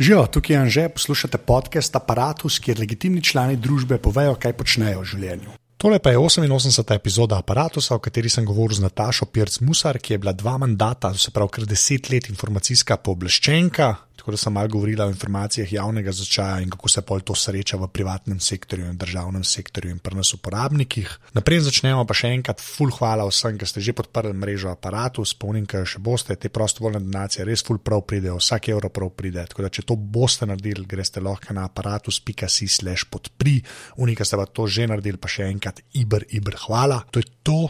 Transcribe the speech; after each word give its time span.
Živijo, 0.00 0.26
tukaj 0.26 0.56
je 0.56 0.60
Anže, 0.60 0.88
poslušate 0.88 1.38
podcast 1.38 1.96
Apparatus, 1.96 2.58
kjer 2.58 2.78
legitimni 2.78 3.20
člani 3.22 3.56
družbe 3.56 3.98
povejo, 3.98 4.32
kaj 4.40 4.54
počnejo 4.56 5.02
v 5.02 5.08
življenju. 5.10 5.50
Tole 5.76 5.98
pa 6.00 6.14
je 6.14 6.18
88. 6.18 6.94
epizoda 6.94 7.36
Apparatusa, 7.36 7.98
o 7.98 8.00
kateri 8.00 8.32
sem 8.32 8.46
govoril 8.48 8.78
z 8.78 8.86
Natašo 8.86 9.28
Pirc 9.28 9.58
Musar, 9.60 9.98
ki 10.00 10.14
je 10.14 10.18
bila 10.18 10.32
dva 10.32 10.56
mandata, 10.56 11.12
se 11.12 11.30
pravi 11.30 11.52
kar 11.52 11.68
deset 11.68 12.08
let 12.08 12.30
informacijska 12.32 12.96
pooblaščenka, 12.96 13.90
tako 14.20 14.34
da 14.36 14.36
sem 14.36 14.52
malo 14.52 14.68
govorila 14.68 15.06
o 15.06 15.10
informacijah 15.10 15.72
javnega 15.72 16.12
začaja 16.12 16.60
in 16.60 16.70
kako 16.70 16.88
se 16.88 17.02
pol 17.02 17.20
to 17.24 17.34
sreča 17.34 17.78
v 17.80 17.88
privatnem 17.88 18.40
sektorju 18.40 18.90
in 18.90 18.98
državnem 19.00 19.44
sektorju 19.44 19.90
in 19.90 19.98
pri 19.98 20.18
nas 20.18 20.34
uporabnikih. 20.36 21.08
Naprej 21.32 21.62
začnemo 21.70 22.04
pa 22.04 22.14
še 22.14 22.34
enkrat, 22.36 22.60
full 22.60 22.92
hvala 22.92 23.24
vsem, 23.24 23.56
ki 23.56 23.66
ste 23.66 23.80
že 23.80 23.96
podprli 23.96 24.34
mrežo 24.36 24.68
aparatu, 24.68 25.24
spomnim, 25.24 25.64
ker 25.64 25.88
še 25.88 26.02
boste, 26.04 26.36
te 26.36 26.52
prostovoljne 26.52 27.00
donacije 27.06 27.48
res 27.48 27.64
full 27.64 27.80
prav 27.80 28.04
pridejo, 28.04 28.36
vsak 28.42 28.68
evro 28.74 28.92
prav 28.92 29.14
pride. 29.16 29.46
Tako 29.48 29.64
da 29.64 29.72
če 29.72 29.86
to 29.88 29.96
boste 29.96 30.44
naredili, 30.44 30.84
greste 30.84 31.24
lahko 31.24 31.56
na 31.56 31.64
aparatus.si 31.70 32.68
slash 32.68 33.08
podpri, 33.08 33.56
unika 33.96 34.28
ste 34.28 34.36
pa 34.36 34.44
to 34.44 34.68
že 34.68 34.84
naredili, 34.90 35.16
pa 35.16 35.32
še 35.32 35.48
enkrat, 35.48 35.80
ibr, 35.96 36.28
ibr, 36.28 36.60
hvala. 36.68 37.00
To 37.08 37.24
je 37.24 37.30
to. 37.40 37.60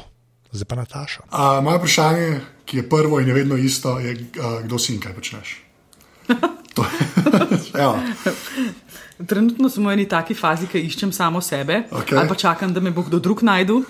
Zdaj 0.50 0.66
pa 0.66 0.74
Nataša. 0.82 1.20
A, 1.30 1.60
moje 1.62 1.78
vprašanje, 1.78 2.28
ki 2.66 2.82
je 2.82 2.88
prvo 2.90 3.22
in 3.22 3.30
je 3.30 3.34
vedno 3.38 3.54
isto, 3.54 4.00
je, 4.02 4.18
a, 4.42 4.58
kdo 4.66 4.82
si 4.82 4.98
in 4.98 5.02
kaj 5.02 5.14
počneš? 5.14 5.69
To, 6.74 6.84
evo. 7.82 7.98
Trenutno 9.26 9.68
smo 9.68 9.90
v 9.90 9.92
eni 9.92 10.06
taki 10.08 10.34
fazi, 10.34 10.64
ki 10.70 10.80
iščem 10.86 11.10
samo 11.12 11.42
sebe, 11.44 11.82
Okej. 11.92 12.16
ali 12.18 12.28
pa 12.28 12.34
čakam, 12.34 12.72
da 12.72 12.80
me 12.80 12.90
bo 12.90 13.02
kdo 13.04 13.18
drug 13.20 13.42
najdu. 13.44 13.82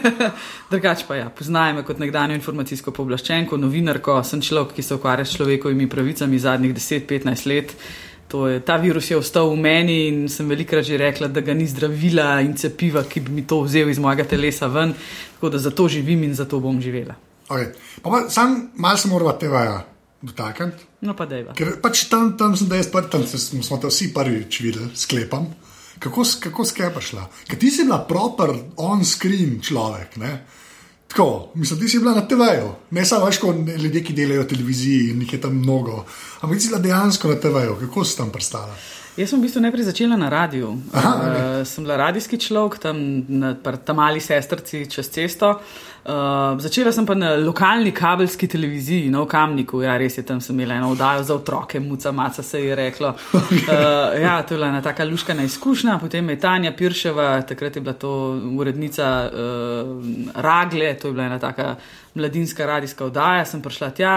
Drugač 0.72 1.04
pa 1.06 1.18
ja, 1.20 1.28
poznajo 1.30 1.76
me 1.76 1.84
kot 1.86 2.00
nekdanjo 2.02 2.34
informacijsko 2.34 2.90
pooblaščenko, 2.96 3.58
novinarko, 3.60 4.18
sem 4.26 4.42
človek, 4.42 4.74
ki 4.74 4.82
se 4.82 4.98
ukvarja 4.98 5.28
s 5.28 5.36
človekovimi 5.36 5.86
pravicami 5.90 6.42
zadnjih 6.42 6.74
10-15 6.74 7.46
let. 7.52 7.76
Je, 8.34 8.58
ta 8.66 8.80
virus 8.82 9.12
je 9.12 9.16
ostal 9.20 9.46
v 9.52 9.60
meni 9.62 9.98
in 10.08 10.24
sem 10.32 10.48
velikrat 10.50 10.82
že 10.82 10.98
rekla, 10.98 11.28
da 11.30 11.38
ga 11.44 11.54
ni 11.54 11.68
zdravila 11.70 12.40
in 12.42 12.56
cepiva, 12.58 13.04
ki 13.06 13.20
bi 13.22 13.30
mi 13.30 13.46
to 13.46 13.60
vzel 13.62 13.92
iz 13.92 14.02
mojega 14.02 14.26
telesa 14.26 14.66
ven. 14.66 14.96
Tako 15.36 15.54
da 15.54 15.62
zato 15.62 15.86
živim 15.88 16.24
in 16.26 16.34
zato 16.34 16.58
bom 16.58 16.80
živela. 16.82 17.14
Okay. 17.46 17.70
Pa, 18.02 18.10
pa, 18.10 18.24
sam 18.32 18.72
malo 18.74 18.96
se 18.96 19.08
moramo 19.08 19.38
tega 19.38 19.84
dotakniti. 20.24 20.88
No 21.04 21.14
pa 21.16 21.28
dejva. 21.28 21.54
Ker 21.58 21.76
pač 21.84 22.06
tam, 22.08 22.32
tam 22.40 22.56
sem 22.56 22.70
zdaj 22.70 22.88
prvi, 22.92 23.12
tam 23.12 23.24
smo 23.28 23.78
te 23.80 23.92
vsi 23.92 24.10
prvič 24.14 24.60
videli, 24.64 24.90
sklepam. 24.96 25.50
Kako, 26.02 26.24
kako 26.48 26.64
sklepa 26.66 27.00
šla? 27.04 27.28
Ker 27.48 27.60
ti 27.60 27.70
si 27.70 27.84
bila 27.86 28.00
proper 28.08 28.52
on-screen 28.82 29.60
človek. 29.62 30.16
Ne? 30.20 30.32
Tako, 31.14 31.52
mislim, 31.54 31.80
ti 31.80 31.88
si 31.88 32.00
bila 32.02 32.16
na 32.16 32.24
TV-ju, 32.28 32.72
ne 32.90 33.04
samo 33.06 33.28
veš, 33.28 33.38
kot 33.38 33.56
ljudje, 33.78 34.02
ki 34.02 34.16
delajo 34.16 34.42
v 34.42 34.50
televiziji 34.50 35.12
in 35.12 35.20
jih 35.22 35.36
je 35.36 35.40
tam 35.44 35.54
mnogo, 35.60 36.00
ampak 36.40 36.58
ti 36.58 36.64
si 36.64 36.72
bila 36.72 36.80
dejansko 36.82 37.30
na 37.30 37.36
TV-ju, 37.38 37.76
kako 37.84 38.04
si 38.04 38.16
tam 38.18 38.32
prstala? 38.34 38.74
Jaz 39.14 39.30
sem 39.30 39.38
v 39.38 39.46
bistvu 39.46 39.60
najprej 39.62 39.84
začela 39.86 40.16
na 40.18 40.26
radiju. 40.26 40.72
Aha, 40.90 41.10
uh, 41.14 41.58
sem 41.62 41.84
bila 41.86 41.94
radijski 41.96 42.34
človek, 42.34 42.80
tam 42.82 42.98
na 43.30 43.52
pri 43.54 43.78
ta 43.78 43.94
mali 43.94 44.18
sestrci 44.18 44.88
čez 44.90 45.06
cesto. 45.06 45.52
Uh, 46.02 46.58
začela 46.58 46.90
sem 46.90 47.06
pa 47.06 47.14
na 47.14 47.36
lokalni 47.38 47.92
kabelski 47.94 48.48
televiziji, 48.50 49.12
no 49.14 49.22
v 49.22 49.30
Kamniku. 49.30 49.84
Ja, 49.86 49.94
res 50.02 50.18
je, 50.18 50.24
tam 50.26 50.40
sem 50.42 50.58
imela 50.58 50.80
eno 50.80 50.90
oddajo 50.96 51.22
za 51.22 51.34
otroke, 51.38 51.78
muca, 51.78 52.10
maca 52.10 52.42
se 52.42 52.64
je 52.64 52.74
reklo. 52.74 53.12
Uh, 53.32 54.18
ja, 54.18 54.42
to 54.42 54.54
je 54.54 54.58
bila 54.58 54.72
ena 54.74 54.82
taka 54.82 55.06
luškana 55.06 55.46
izkušnja. 55.46 55.94
Potem 56.02 56.34
je 56.34 56.40
Tanja 56.40 56.72
Pirševa, 56.74 57.28
takrat 57.46 57.76
je 57.78 57.84
bila 57.86 57.94
to 57.94 58.10
urednica 58.58 59.30
uh, 59.30 60.42
Ragle, 60.42 60.90
to 60.98 61.08
je 61.08 61.12
bila 61.12 61.30
ena 61.30 61.38
taka 61.38 61.76
mladinska 62.14 62.66
radijska 62.66 63.06
oddaja, 63.06 63.46
sem 63.46 63.62
prišla 63.62 63.90
tja. 63.94 64.16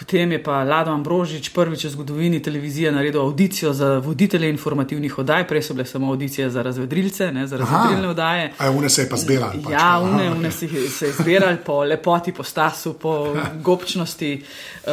Potem 0.00 0.32
je 0.32 0.40
pa 0.40 0.64
Lado 0.64 0.90
Ambrožič 0.90 1.48
prvič 1.48 1.84
v 1.84 1.90
zgodovini 1.90 2.40
televizije 2.40 2.88
naredil 2.88 3.20
audicijo 3.20 3.72
za 3.72 3.98
voditelje 3.98 4.48
informativnih 4.48 5.18
oddaj, 5.18 5.44
prej 5.44 5.62
so 5.62 5.74
bile 5.74 5.84
samo 5.84 6.08
audicije 6.08 6.50
za 6.50 6.62
razvedrilce, 6.62 7.28
ne, 7.32 7.44
za 7.46 7.56
razvedrilne 7.56 8.08
oddaje. 8.08 8.52
A 8.58 8.70
une 8.70 8.88
se 8.88 9.02
je 9.02 9.08
pa 9.08 9.16
zbirala. 9.16 9.52
Pač, 9.54 9.72
Ja, 9.72 9.76
Aha, 9.78 10.00
une, 10.00 10.24
okej. 10.24 10.32
une 10.32 10.50
si 10.50 10.68
se 10.88 11.06
je 11.06 11.12
zbirali 11.12 11.58
po 11.60 11.84
lepoti, 11.84 12.32
po 12.32 12.42
stasu, 12.42 12.92
po 12.94 13.34
gobčnosti. 13.62 14.42
Uh, 14.80 14.92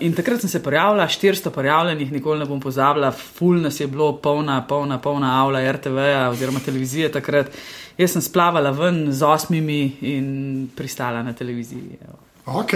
in 0.00 0.12
takrat 0.12 0.40
sem 0.40 0.48
se 0.48 0.62
prijavila, 0.62 1.04
400 1.04 1.50
prijavljenih, 1.50 2.12
nikoli 2.12 2.38
ne 2.38 2.46
bom 2.46 2.60
pozabila, 2.60 3.12
full 3.12 3.60
nas 3.60 3.80
je 3.80 3.86
bilo, 3.86 4.12
polna, 4.14 4.62
polna, 4.62 4.98
polna 4.98 5.36
avla 5.36 5.72
RTV-ja 5.72 6.30
oziroma 6.30 6.60
televizije 6.60 7.12
takrat. 7.12 7.52
Jaz 7.98 8.10
sem 8.10 8.22
splavala 8.22 8.70
ven 8.72 9.12
z 9.12 9.22
osmimi 9.22 9.82
in 10.00 10.28
pristala 10.76 11.22
na 11.22 11.32
televiziji. 11.32 11.98
evo. 12.00 12.18
Ok. 12.58 12.72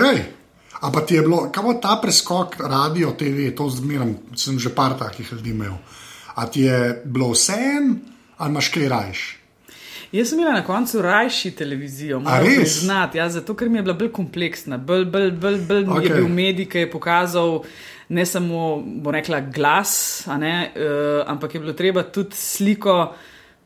Ampak 0.80 1.06
ti 1.06 1.14
je 1.14 1.22
bilo, 1.22 1.46
kaj 1.52 1.62
bo 1.62 1.74
ta 1.82 1.98
preskok, 2.02 2.56
radio, 2.60 3.12
TV, 3.18 3.50
to 3.56 3.68
zmeram, 3.70 4.16
sem 4.36 4.58
že 4.58 4.74
par 4.74 4.98
takih 4.98 5.32
ljudi 5.32 5.50
imel. 5.50 5.78
A 6.34 6.46
ti 6.46 6.66
je 6.66 7.02
bilo 7.04 7.30
vse 7.32 7.54
en, 7.54 7.96
ali 8.38 8.50
imaš 8.50 8.68
kaj 8.68 8.88
rajš? 8.88 9.22
Jaz 10.14 10.28
sem 10.30 10.38
imela 10.38 10.54
na 10.54 10.64
koncu 10.64 11.02
rajši 11.02 11.50
televizijo, 11.50 12.20
moram 12.20 12.46
priznati, 12.46 13.18
ja, 13.18 13.28
zato 13.28 13.54
ker 13.54 13.68
mi 13.68 13.78
je 13.78 13.82
bila 13.82 13.94
bolj 13.98 14.12
kompleksna, 14.12 14.78
bolj, 14.78 15.04
bolj, 15.04 15.30
bolj, 15.30 15.58
bolj 15.66 15.84
okay. 15.84 16.02
je 16.02 16.10
Okej. 16.10 16.16
bil 16.16 16.28
medij, 16.28 16.68
ki 16.70 16.84
je 16.84 16.90
pokazal 16.90 17.62
ne 18.08 18.26
samo, 18.26 18.82
bo 18.86 19.10
rekla, 19.10 19.40
glas, 19.40 20.26
ne, 20.38 20.70
uh, 20.76 21.24
ampak 21.26 21.54
je 21.54 21.60
bilo 21.60 21.72
treba 21.72 22.02
tudi 22.02 22.36
sliko 22.36 23.14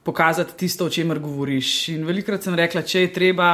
pokazati 0.02 0.56
tisto, 0.56 0.86
o 0.86 0.90
čemer 0.90 1.18
govoriš. 1.18 1.88
In 1.88 2.06
velikrat 2.08 2.42
sem 2.42 2.54
rekla, 2.54 2.82
če 2.82 3.00
je 3.00 3.12
treba 3.12 3.50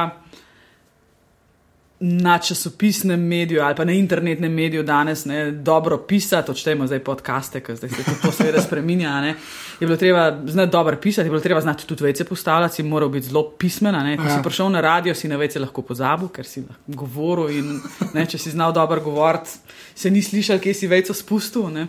na 2.07 2.37
časopisnem 2.37 3.19
mediju 3.19 3.61
ali 3.61 3.75
pa 3.75 3.85
na 3.85 3.91
internetnem 3.91 4.53
mediju 4.53 4.83
danes 4.83 5.25
ne, 5.25 5.51
dobro 5.51 5.97
pisati, 5.97 6.51
odštejmo 6.51 6.87
zdaj 6.87 6.99
podcaste, 6.99 7.59
ker 7.59 7.75
zdaj 7.75 7.89
se 7.89 8.03
tudi 8.03 8.21
to 8.21 8.31
seveda 8.31 8.61
spreminja. 8.61 9.21
Ne, 9.21 9.35
je 9.79 9.87
bilo 9.87 9.97
treba 9.97 10.37
znati 10.45 10.71
dobro 10.71 10.97
pisati, 11.01 11.25
je 11.25 11.29
bilo 11.29 11.41
treba 11.41 11.61
znati 11.61 11.87
tudi 11.87 12.03
vece 12.03 12.23
postavljati, 12.23 12.75
si 12.75 12.83
moral 12.83 13.09
biti 13.09 13.27
zelo 13.27 13.49
pismen. 13.49 14.17
ko 14.17 14.23
Ja. 14.23 14.37
si 14.37 14.43
prišel 14.43 14.69
na 14.69 14.81
radio, 14.81 15.15
si 15.15 15.27
na 15.27 15.35
vece 15.35 15.59
lahko 15.59 15.81
pozabil, 15.81 16.27
ker 16.27 16.45
si 16.45 16.63
govoril 16.87 17.49
in 17.49 17.81
ne, 18.13 18.25
če 18.25 18.37
si 18.37 18.51
znal 18.51 18.73
dobro 18.73 19.01
govoriti, 19.01 19.49
se 19.95 20.11
ni 20.11 20.21
slišal, 20.21 20.59
kje 20.59 20.73
si 20.73 20.87
vejco 20.87 21.13
spustil. 21.13 21.69
Ne. 21.69 21.87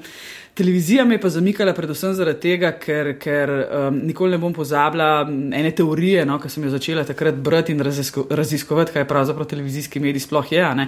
Televizija 0.57 1.05
me 1.05 1.15
je 1.15 1.21
pa 1.21 1.29
zamikala 1.29 1.73
predvsem 1.77 2.15
zaradi 2.17 2.41
tega, 2.41 2.71
ker, 2.81 3.11
ker 3.21 3.51
um, 3.51 3.99
nikoli 4.09 4.31
ne 4.31 4.39
bom 4.41 4.55
pozabila 4.57 5.27
ene 5.53 5.69
teorije, 5.77 6.23
no, 6.25 6.39
ki 6.41 6.49
sem 6.49 6.65
jo 6.65 6.71
začela 6.73 7.03
takrat 7.05 7.35
brati 7.45 7.75
in 7.77 7.83
razisko, 7.85 8.25
raziskovati, 8.31 8.95
kaj 8.95 9.05
pravzaprav 9.09 9.45
televizijski 9.51 10.01
medij 10.01 10.23
sploh 10.25 10.53
je. 10.53 10.63
ne. 10.75 10.87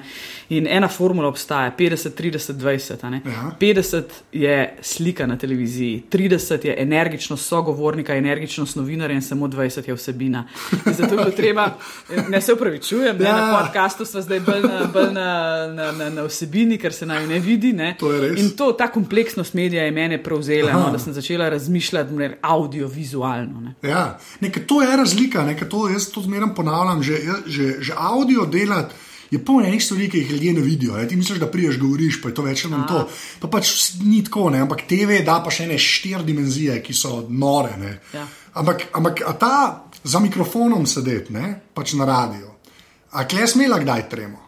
In 0.56 0.66
ena 0.66 0.88
formula 0.88 1.28
obstaja: 1.28 1.74
50, 1.78 2.16
30, 2.16 2.52
20. 2.56 3.04
a 3.04 3.10
ne. 3.10 3.20
Ja. 3.26 3.50
50 3.60 4.02
je 4.32 4.54
slika 4.80 5.26
na 5.26 5.36
televiziji, 5.38 6.02
30 6.10 6.66
je 6.66 6.74
energičnost 6.82 7.46
sogovornika, 7.46 8.16
energičnost 8.16 8.76
novinarja 8.76 9.14
in 9.14 9.22
samo 9.22 9.46
20 9.48 9.88
je 9.88 9.94
vsebina. 9.94 10.46
In 10.86 10.94
zato 10.94 11.14
je 11.14 11.18
bilo 11.18 11.30
treba, 11.42 11.68
ne 12.28 12.40
se 12.40 12.52
upravičujem, 12.52 13.16
ne, 13.18 13.24
Ja. 13.24 13.36
na 13.36 13.60
podkastu 13.62 14.04
smo 14.04 14.20
zdaj 14.22 14.40
bolj 14.40 14.62
na, 14.62 14.80
bolj 14.92 15.12
na, 15.12 15.28
na, 15.74 15.92
na, 15.92 16.10
na 16.10 16.22
vsebini, 16.24 16.78
ker 16.78 16.92
se 16.92 17.06
naj 17.06 17.26
ne 17.26 17.38
vidi. 17.40 17.72
Ne. 17.72 17.96
To 18.00 18.12
je 18.12 18.20
res. 18.20 18.40
In 18.40 18.50
to, 18.56 18.72
ta 18.72 18.88
kompleksnost 18.88 19.57
medija 19.58 19.84
je 19.84 19.94
mene 19.94 20.20
prevzela, 20.22 20.70
Aha. 20.70 20.78
no, 20.86 20.92
da 20.94 21.02
sem 21.02 21.12
začela 21.16 21.48
razmišljati 21.48 22.16
rekel, 22.18 22.38
audiovizualno. 22.42 23.60
Ne. 23.60 23.74
Ja, 23.82 24.18
nekaj, 24.40 24.66
to 24.70 24.82
je 24.82 24.96
razlika, 24.96 25.44
nekaj, 25.50 25.68
to 25.68 25.88
jaz 25.90 26.08
to 26.14 26.22
zmeraj 26.22 26.54
ponavljam. 26.56 27.02
Že, 27.02 27.18
že, 27.46 27.68
že 27.80 27.92
audio 27.96 28.46
delati 28.46 28.94
je 29.30 29.38
polno 29.44 29.66
enih 29.68 29.84
stvari, 29.84 30.08
ki 30.10 30.18
jih 30.18 30.30
ljudje 30.30 30.52
ne 30.52 30.60
vidijo. 30.60 30.96
Ne? 30.96 31.08
Ti 31.08 31.16
misliš, 31.16 31.38
da 31.38 31.50
priješ, 31.50 31.78
govoriš, 31.78 32.20
pa 32.22 32.30
je 32.30 32.34
to 32.34 32.42
več 32.42 32.64
manj 32.64 32.86
to. 32.88 33.04
Pa 33.40 33.50
pač 33.52 33.72
ni 34.04 34.22
tako, 34.24 34.48
ne? 34.50 34.62
ampak 34.64 34.86
TV 34.88 35.20
da 35.24 35.40
pa 35.44 35.52
še 35.52 35.68
ene 35.68 35.78
štiri 35.78 36.24
dimenzije, 36.24 36.80
ki 36.82 36.96
so 36.96 37.22
nore. 37.28 37.76
ne. 37.80 37.98
Ja. 38.14 38.26
Ampak, 38.58 38.88
ampak 38.96 39.22
ta 39.40 39.54
za 40.04 40.20
mikrofonom 40.24 40.86
sedeti, 40.86 41.32
ne? 41.36 41.54
pač 41.74 41.92
na 41.98 42.08
radiju. 42.08 42.54
A 43.12 43.24
kle 43.28 43.46
smela 43.48 43.80
kdaj 43.80 44.08
tremo? 44.08 44.40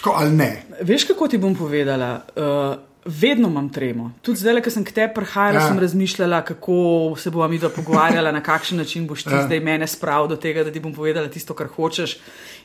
Tako 0.00 0.16
ali 0.16 0.36
ne? 0.36 0.50
Veš, 0.80 1.04
kako 1.12 1.28
ti 1.28 1.38
bom 1.38 1.54
povedala? 1.54 2.14
Uh, 2.36 2.89
vedno 3.04 3.48
imam 3.48 3.68
tremo. 3.68 4.12
Tudi 4.22 4.38
zdaj, 4.38 4.62
ko 4.62 4.70
sem 4.70 4.84
k 4.84 4.92
tebi 4.92 5.14
prihajala, 5.14 5.60
Ja. 5.60 5.68
sem 5.68 5.78
razmišljala, 5.78 6.42
kako 6.42 6.74
se 7.16 7.30
bomo 7.30 7.48
mi 7.48 7.58
dva 7.58 7.68
pogovarjala, 7.68 8.32
na 8.32 8.40
kakšen 8.40 8.78
način 8.78 9.06
boš 9.06 9.22
ti 9.24 9.30
Ja. 9.30 9.42
zdaj 9.42 9.60
mene 9.60 9.86
spravil 9.86 10.28
do 10.28 10.36
tega, 10.36 10.64
da 10.64 10.72
ti 10.72 10.80
bom 10.80 10.94
povedala 10.94 11.28
tisto, 11.28 11.54
kar 11.54 11.66
hočeš. 11.68 12.18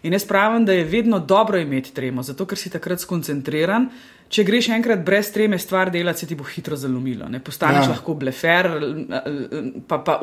In 0.03 0.13
jaz 0.13 0.25
pravim, 0.25 0.65
da 0.65 0.73
je 0.73 0.83
vedno 0.83 1.19
dobro 1.19 1.57
imeti 1.57 1.93
tremo, 1.93 2.23
zato 2.23 2.45
ker 2.45 2.57
si 2.57 2.69
takrat 2.69 2.99
skoncentriran. 2.99 3.89
Če 4.29 4.43
greš 4.43 4.69
enkrat 4.69 4.99
brez 4.99 5.31
treme 5.31 5.57
stvar 5.59 5.91
delati, 5.91 6.19
se 6.19 6.27
ti 6.27 6.35
bo 6.35 6.43
hitro 6.43 6.75
zalomilo. 6.75 7.29
Ne? 7.29 7.39
Postaneš 7.39 7.85
Ja. 7.85 7.89
lahko 7.89 8.13
blefer, 8.13 8.69
pa, 9.87 9.97
pa 9.97 10.21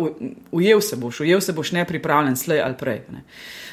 ujel 0.51 0.81
se 0.81 0.97
boš, 0.97 1.21
ujel 1.21 1.41
se 1.41 1.53
boš 1.53 1.73
nepripravljen, 1.73 2.37
slej 2.37 2.61
ali 2.61 2.75
prej. 2.75 3.01
Ne? 3.13 3.23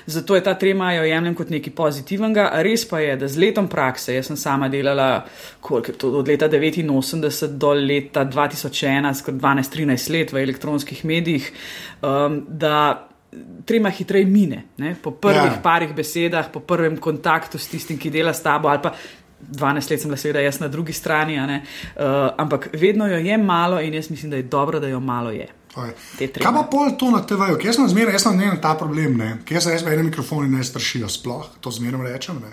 Zato 0.06 0.36
je 0.36 0.44
ta 0.44 0.54
trema, 0.54 0.94
jo 0.94 1.04
jemljem 1.04 1.36
kot 1.36 1.50
nekaj 1.50 1.74
pozitivnega. 1.74 2.52
Res 2.56 2.86
pa 2.86 3.00
je, 3.00 3.16
da 3.16 3.28
z 3.28 3.38
letom 3.38 3.68
prakse, 3.68 4.14
jaz 4.16 4.26
sem 4.26 4.38
sama 4.38 4.70
delala 4.70 5.26
koliko, 5.62 5.92
je 5.92 5.98
to, 5.98 6.12
od 6.12 6.28
leta 6.30 6.48
89 6.50 7.48
do 7.58 7.74
leta 7.74 8.26
2001, 8.26 9.14
skoraj 9.20 9.40
12-13 9.40 10.10
let 10.14 10.34
v 10.34 10.44
elektronskih 10.44 11.06
medijih, 11.06 11.52
um, 12.02 12.42
da 12.48 13.06
trema 13.66 13.90
hitreje 13.90 14.26
mine. 14.26 14.64
Ne? 14.78 14.96
Po 15.04 15.12
prvih 15.12 15.52
Ja. 15.54 15.60
parih 15.64 15.94
besedah, 15.96 16.50
po 16.54 16.60
prvem 16.60 16.98
kontaktu 16.98 17.58
s 17.58 17.68
tistim, 17.68 17.98
ki 17.98 18.10
dela 18.10 18.34
s 18.34 18.42
tabo, 18.44 18.68
ali 18.68 18.82
pa 18.82 18.94
12 19.40 19.92
let 19.92 20.02
sem 20.02 20.10
bila 20.10 20.18
seveda 20.18 20.40
jaz 20.40 20.60
na 20.60 20.68
drugi 20.68 20.94
strani, 20.94 21.38
uh, 21.38 21.52
ampak 22.38 22.70
vedno 22.74 23.08
jo 23.08 23.18
je 23.18 23.38
malo 23.38 23.82
in 23.82 23.94
jaz 23.94 24.10
mislim, 24.10 24.32
da 24.32 24.38
je 24.38 24.44
dobro, 24.44 24.80
da 24.80 24.88
jo 24.88 25.00
malo 25.00 25.32
je. 25.32 25.48
Kaj 25.76 26.54
pa 26.54 26.68
pol 26.72 26.98
to 26.98 27.12
na 27.12 27.22
TV-ju? 27.22 27.60
Jaz 27.64 27.76
sem 27.76 27.88
zmeraj, 27.88 28.14
jaz 28.18 28.24
sem 28.26 28.38
ne 28.38 28.50
ta 28.62 28.74
problem, 28.76 29.18
ne. 29.18 29.38
Ker 29.46 29.62
jaz 29.62 29.84
ene 29.84 30.04
mikrofone 30.04 30.50
ne 30.50 30.64
strašijo 30.64 31.10
sploh, 31.10 31.46
to 31.62 31.72
zmeraj 31.72 32.12
rečem. 32.12 32.42
Ne. 32.42 32.52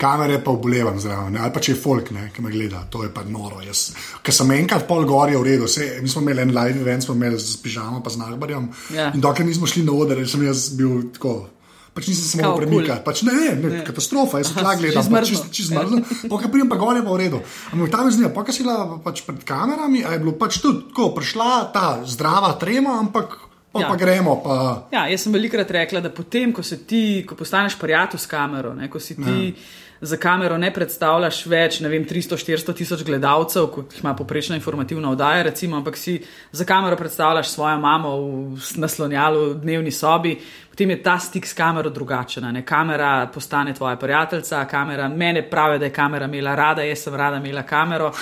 Kamere 0.00 0.38
pa 0.40 0.50
obolevam 0.50 0.96
zraven, 0.96 1.36
ali 1.36 1.52
pa 1.52 1.60
če 1.60 1.74
je 1.74 1.78
folk, 1.82 2.10
ne, 2.16 2.30
ki 2.32 2.40
me 2.40 2.48
gleda, 2.50 2.86
to 2.90 3.02
je 3.04 3.10
pa 3.12 3.20
noro. 3.28 3.60
Jaz, 3.60 3.90
ker 4.24 4.32
sem 4.32 4.48
enkrat 4.56 4.86
pol 4.88 5.04
gor 5.04 5.28
je 5.28 5.36
v 5.36 5.44
redu, 5.44 5.68
Sej, 5.68 5.98
mi 6.00 6.08
smo 6.08 6.22
imeli 6.24 6.46
en 6.46 6.54
live 6.56 6.80
event, 6.80 7.04
smo 7.04 7.12
imeli 7.14 7.36
z 7.36 7.58
pižamo 7.60 8.00
pa 8.00 8.08
z 8.10 8.16
nagbarjem. 8.22 8.70
Ja. 8.96 9.10
In 9.12 9.20
dokler 9.20 9.44
nismo 9.46 9.68
šli 9.68 9.84
na 9.84 9.92
oder, 9.92 10.22
sem 10.26 10.46
jaz 10.46 10.70
bil 10.78 11.10
tako. 11.12 11.34
Pač 11.90 12.06
nisem 12.06 12.22
se 12.24 12.38
mogel 12.38 12.62
premikati, 12.62 13.02
pač 13.04 13.20
ne, 13.26 13.34
ne, 13.34 13.70
ne 13.74 13.82
katastrofa, 13.84 14.38
jaz 14.38 14.52
sem 14.52 14.62
tla 14.62 14.76
gledal, 14.78 15.02
pač 15.10 15.32
čist, 15.32 15.48
čist 15.50 15.72
zmrznil. 15.72 16.04
Pokaj 16.30 16.48
pridem 16.54 16.70
pa 16.70 16.78
gor 16.78 16.94
je 16.94 17.02
pa 17.02 17.10
v 17.10 17.18
redu. 17.18 17.40
Ampak 17.74 17.90
tam 17.90 18.06
je 18.06 18.14
znila, 18.14 18.30
pokaj 18.32 18.54
si 18.54 18.62
bila 18.62 18.76
pač 19.02 19.24
pred 19.26 19.42
kamerami, 19.44 20.04
a 20.06 20.14
je 20.14 20.20
bilo 20.22 20.32
pač 20.38 20.60
tudi 20.62 20.86
tako, 20.88 21.10
prišla 21.18 21.48
ta 21.74 21.86
zdrava 22.06 22.54
trema, 22.62 22.94
ampak 23.02 23.34
pa, 23.74 23.82
Ja. 23.82 23.90
pa 23.90 23.98
gremo. 23.98 24.38
Pa, 24.38 24.54
Ja, 24.94 25.04
jaz 25.10 25.26
sem 25.26 25.34
velikrat 25.34 25.70
rekla, 25.70 26.00
da 26.00 26.14
potem, 26.14 26.54
ko, 26.54 26.62
se 26.62 26.78
ti, 26.86 27.26
ko 27.26 27.34
postaneš 27.34 27.74
prijatelj 27.76 28.22
s 28.22 28.30
kamero, 28.30 28.70
ne, 28.74 28.86
ko 28.88 29.02
si 29.02 29.18
ti 29.18 29.50
za 30.00 30.16
kamero 30.16 30.58
ne 30.58 30.70
predstavljaš 30.72 31.42
več, 31.46 31.80
ne 31.84 31.90
vem, 31.92 32.06
300-400 32.08 32.74
tisoč 32.76 33.04
gledalcev, 33.04 33.66
kot 33.74 33.92
jih 33.92 34.04
ima 34.04 34.14
poprečna 34.16 34.56
informativna 34.56 35.12
oddaja, 35.12 35.42
recimo, 35.50 35.76
ampak 35.76 35.98
si 36.00 36.18
za 36.52 36.64
kamero 36.64 36.96
predstavljaš 36.96 37.52
svojo 37.52 37.76
mamo 37.78 38.16
v 38.56 38.80
naslonjalu 38.80 39.44
v 39.50 39.54
dnevni 39.60 39.92
sobi, 39.92 40.38
potem 40.80 40.90
je 40.90 41.02
ta 41.02 41.18
stik 41.18 41.46
s 41.46 41.52
kamero 41.52 41.90
drugačen. 41.90 42.44
Ne? 42.54 42.62
Kamera 42.64 43.28
postane 43.34 43.74
tvoja 43.74 43.96
prijateljica, 43.96 44.64
kamera 44.64 45.08
mene 45.08 45.42
pravi, 45.50 45.78
da 45.78 45.84
je 45.84 45.92
kamera 45.92 46.24
imela 46.24 46.54
rada, 46.54 46.82
jaz 46.82 47.02
sem 47.04 47.14
rada 47.14 47.36
imela 47.36 47.62
kamero. 47.62 48.06
Uh, 48.06 48.14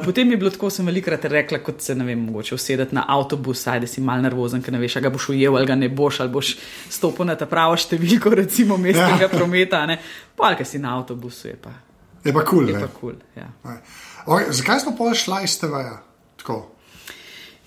potem 0.04 0.30
je 0.30 0.36
bilo 0.36 0.50
tako, 0.50 0.70
sem 0.70 0.86
velikrat 0.86 1.24
rekla, 1.24 1.58
kot 1.58 1.82
se 1.84 1.94
ne 1.94 2.04
vem, 2.04 2.22
mogoče 2.24 2.54
usedeti 2.54 2.94
na 2.94 3.04
avtobus, 3.08 3.60
saj 3.62 3.80
da 3.84 3.86
si 3.86 4.00
mal 4.00 4.22
nervozen, 4.24 4.62
ker 4.64 4.72
ne 4.72 4.80
veš, 4.80 4.96
ga 5.04 5.10
boš 5.12 5.28
ujel 5.34 5.56
ali 5.60 5.68
ga 5.68 5.76
ne 5.76 5.88
boš, 5.88 6.22
ali 6.24 6.32
boš 6.32 6.54
stopil 6.88 7.28
na 7.28 7.36
ta 7.36 7.44
pravo 7.46 7.76
številko, 7.76 8.32
recimo 8.42 8.80
mestnega 8.80 9.28
Ja. 9.28 9.28
prometa. 9.28 9.84
ne. 9.86 9.98
Pa, 10.36 10.54
ker 10.56 10.64
si 10.66 10.80
na 10.80 10.96
avtobusu, 10.96 11.48
je 11.52 11.56
pa 11.60 11.76
je 12.24 12.32
pa 12.32 12.44
kul. 12.44 12.68
je 12.68 12.78
Cool, 12.78 12.80
pa 12.80 12.88
kul. 13.00 13.12
Cool, 13.12 13.20
ja. 13.36 13.76
okay, 14.24 14.48
zakaj 14.56 14.80
smo 14.86 14.96
pol 14.96 15.12
šla 15.14 15.42
iz 15.44 15.60
TV-ja? 15.60 16.00
Tako. 16.40 16.62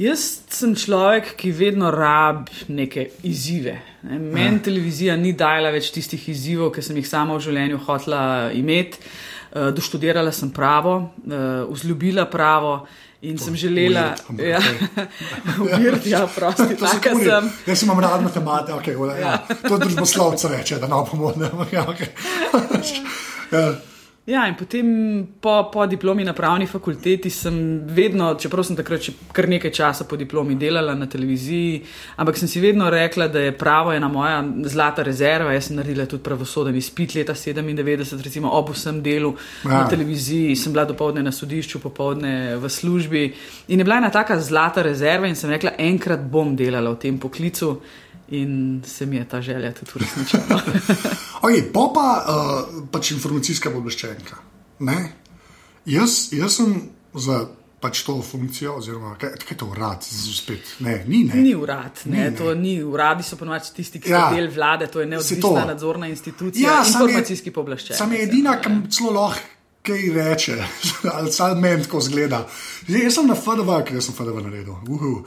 Jaz 0.01 0.41
sem 0.49 0.73
človek, 0.73 1.35
ki 1.37 1.51
vedno 1.53 1.91
rab 1.93 2.47
neke 2.73 3.11
izzive. 3.29 3.75
Ne. 4.09 4.17
Meni 4.17 4.61
televizija 4.65 5.13
ni 5.19 5.35
dajala 5.37 5.69
več 5.75 5.91
tistih 5.93 6.23
izzivov, 6.33 6.71
ki 6.73 6.81
sem 6.81 6.97
jih 6.97 7.07
sama 7.07 7.37
v 7.37 7.45
življenju 7.45 7.77
hotela 7.85 8.23
imeti. 8.57 8.97
Uh, 9.53 9.69
doštudirala 9.69 10.31
sem 10.33 10.49
pravo, 10.49 10.95
uh, 11.29 11.69
vzljubila 11.69 12.25
pravo 12.25 12.79
in 13.21 13.37
sem 13.37 13.53
želela. 13.55 14.15
ampak 14.29 14.45
Ja, 14.49 14.59
Weird, 15.77 16.09
ja, 16.09 16.25
prosti, 16.25 16.73
To 16.75 16.89
taka 16.89 17.13
kuli. 17.13 17.29
sem. 17.29 17.53
Jaz 17.69 17.85
imam 17.85 18.01
rad 18.01 18.25
matematiko, 18.25 18.81
okay, 18.81 18.97
ja. 19.21 19.29
ja. 19.29 19.61
to 19.61 19.77
družboslovce 19.77 20.49
reče, 20.57 20.81
da 20.81 20.89
no 20.89 21.05
pomone. 21.05 21.53
Ja, 21.75 21.85
okay. 21.85 22.09
ja. 23.51 23.92
Ja, 24.25 24.45
in 24.47 24.55
potem 24.55 24.87
po, 25.41 25.67
po 25.67 25.83
diplomi 25.85 26.23
na 26.23 26.31
pravni 26.33 26.63
fakulteti 26.65 27.27
sem 27.29 27.55
vedno, 27.91 28.29
čeprav 28.39 28.63
sem 28.63 28.77
takrat 28.79 29.09
kar 29.35 29.49
nekaj 29.51 29.71
časa 29.75 30.05
po 30.07 30.15
diplomi 30.15 30.55
delala 30.55 30.93
na 30.95 31.09
televiziji, 31.11 31.81
ampak 32.15 32.39
sem 32.39 32.47
si 32.47 32.61
vedno 32.63 32.87
rekla, 32.89 33.27
da 33.27 33.41
je 33.43 33.51
pravo 33.51 33.91
ena 33.91 34.07
moja 34.07 34.37
zlata 34.63 35.03
rezerva. 35.03 35.51
Jaz 35.51 35.67
sem 35.67 35.75
naredila 35.75 36.05
tudi 36.07 36.23
pravosoden 36.23 36.75
izpit 36.79 37.17
leta 37.17 37.35
97, 37.35 38.23
recimo 38.23 38.53
ob 38.55 38.71
vsem 38.71 39.01
delu 39.03 39.33
ja. 39.35 39.71
Ja. 39.71 39.81
na 39.81 39.89
televiziji, 39.91 40.55
sem 40.55 40.71
bila 40.71 40.85
dopoledne 40.87 41.25
na 41.27 41.35
sodišču, 41.35 41.83
popoldne 41.83 42.55
v 42.55 42.71
službi 42.71 43.25
in 43.67 43.83
je 43.83 43.83
bila 43.83 43.99
ena 43.99 44.11
taka 44.11 44.39
zlata 44.39 44.87
rezerva 44.87 45.27
in 45.27 45.35
sem 45.35 45.51
rekla, 45.51 45.75
enkrat 45.77 46.23
bom 46.23 46.55
delala 46.55 46.95
v 46.95 47.01
tem 47.03 47.19
poklicu. 47.19 47.75
In 48.33 48.53
se 48.87 49.05
mi 49.05 49.15
je 49.15 49.25
ta 49.25 49.41
želja 49.41 49.73
tudi 49.73 49.91
uresničila. 49.95 50.61
Okay, 51.43 51.59
pa 51.73 51.83
pa 51.93 52.05
uh, 52.23 52.85
pač 52.87 53.11
informacijska 53.11 53.69
pooblaščenka. 53.69 54.37
Ne? 54.79 54.95
Jaz, 55.85 56.29
jaz 56.31 56.55
sem 56.55 56.71
za 57.13 57.41
pač 57.83 57.99
to 58.01 58.21
funkcijo, 58.23 58.77
oziroma 58.79 59.17
kaj, 59.19 59.33
kaj 59.37 59.51
je 59.51 59.57
to 59.57 59.67
urad, 59.67 60.05
spet 60.31 60.69
ne, 60.79 61.01
ni 61.05 61.25
ne. 61.25 61.35
Ni 61.35 61.51
urad, 61.53 61.99
ne, 62.05 62.11
Ni, 62.13 62.23
ne. 62.23 62.31
to 62.31 62.53
ni 62.55 62.77
uradi, 62.81 63.23
so 63.23 63.35
ponovadi 63.35 63.73
tisti, 63.75 63.99
ki 63.99 64.09
Ja. 64.09 64.21
so 64.23 64.35
del 64.35 64.47
vlade, 64.47 64.87
to 64.87 65.01
je 65.01 65.05
neodvisna 65.07 65.41
to. 65.41 65.65
nadzorna 65.67 66.07
institucija, 66.07 66.63
Ja, 66.63 66.77
ja, 66.77 66.85
informacijski 66.87 67.51
pooblaščenec. 67.51 67.97
Sam 67.97 68.13
je 68.13 68.23
edina, 68.23 68.55
ki 68.57 68.69
celo 68.89 69.11
lahko 69.11 69.43
kaj 69.83 70.09
reče, 70.15 70.57
ali 71.15 71.29
vsaj 71.29 71.55
meni 71.55 71.83
tako 71.83 72.01
zgleda. 72.01 72.47
Zdaj, 72.87 73.01
jaz 73.03 73.15
sem 73.17 73.27
na 73.27 73.35
FDV, 73.35 73.79
ker 73.87 74.03
sem 74.03 74.15
FDV 74.15 74.43
naredil. 74.45 74.75
Uh, 74.87 75.25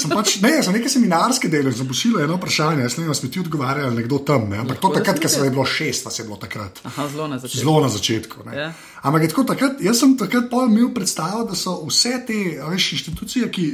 sem 0.00 0.12
pač, 0.12 0.38
ne, 0.40 0.54
sem 0.64 0.76
neke 0.76 0.88
seminarske 0.88 1.50
dele, 1.52 1.72
sem 1.76 1.88
pošiljal 1.88 2.24
eno 2.24 2.38
vprašanje, 2.40 2.86
jaz 2.86 2.96
ne 2.96 3.04
vem, 3.04 3.14
smo 3.14 3.28
ti 3.32 3.42
odgovarjali 3.42 3.98
nekdo 3.98 4.22
tam, 4.24 4.46
ne, 4.48 4.62
ampak 4.64 4.80
to 4.80 4.88
Lahko, 4.88 4.94
da 4.94 5.02
takrat, 5.02 5.20
ker 5.20 5.32
se 5.32 5.42
je 5.44 5.52
bilo 5.52 5.66
šest, 5.68 6.08
vas 6.08 6.18
je 6.18 6.24
bilo 6.24 6.38
takrat. 6.40 6.80
Aha, 6.88 7.08
zelo 7.12 7.26
na 7.28 7.38
začetku. 7.38 7.64
Zelo 7.64 7.80
na 7.84 7.90
začetku. 7.92 8.46
ne. 8.46 8.56
Ja. 8.56 8.70
Ampak 9.02 9.26
je 9.26 9.32
tako, 9.34 9.44
takrat, 9.52 9.82
jaz 9.84 10.00
sem 10.00 10.16
takrat 10.20 10.48
pol 10.50 10.70
imel 10.70 10.88
predstavo, 10.96 11.44
da 11.50 11.58
so 11.58 11.76
vse 11.84 12.14
te 12.28 12.38
veš, 12.62 12.92
inštitucije, 12.96 13.50
ki, 13.52 13.66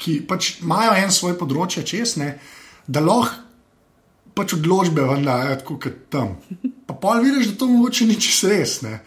ki 0.00 0.16
pač 0.28 0.54
imajo 0.62 0.96
en 1.02 1.12
svoj 1.12 1.36
področje 1.36 1.84
česne, 1.84 2.32
da 2.88 3.04
lahko 3.04 3.47
pač 4.38 4.54
odločbe 4.54 5.02
vendajo 5.02 5.56
tako 5.62 5.78
kot 5.82 5.96
tam. 6.12 6.36
Pa 6.86 6.94
pol 6.94 7.24
vidiš, 7.26 7.52
da 7.52 7.58
to 7.60 7.70
mogoče 7.70 8.06
ni 8.06 8.18
čisto 8.20 8.50
res. 8.52 8.80
Ne? 8.86 9.00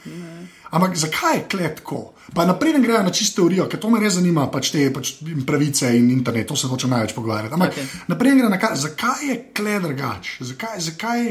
Ampak 0.72 0.95
zakaj 1.00 1.38
je 1.38 1.45
klet 1.51 1.80
tako? 1.80 2.12
Pa 2.36 2.45
naprej 2.48 2.78
ne 2.78 2.83
grejo 2.83 3.01
na 3.04 3.12
čisto 3.12 3.42
teorijo, 3.42 3.66
ker 3.68 3.80
to 3.80 3.89
me 3.92 4.00
res 4.00 4.16
zanima, 4.16 4.45
pač 4.51 4.69
te 4.72 4.86
pač 4.94 5.18
pravice 5.48 5.89
in 5.98 6.12
internet, 6.13 6.48
to 6.48 6.56
se 6.56 6.69
hočem 6.72 6.94
največ 6.94 7.16
pogovarjati. 7.16 7.56
Ampak 7.57 7.74
okay. 7.75 7.89
naprej 8.07 8.38
gre 8.39 8.51
na 8.51 8.60
kaj, 8.60 8.78
zakaj 8.86 9.25
je 9.28 9.39
klet 9.57 9.83
drugač? 9.83 10.38
Zakaj, 10.54 10.78
zakaj 10.88 11.25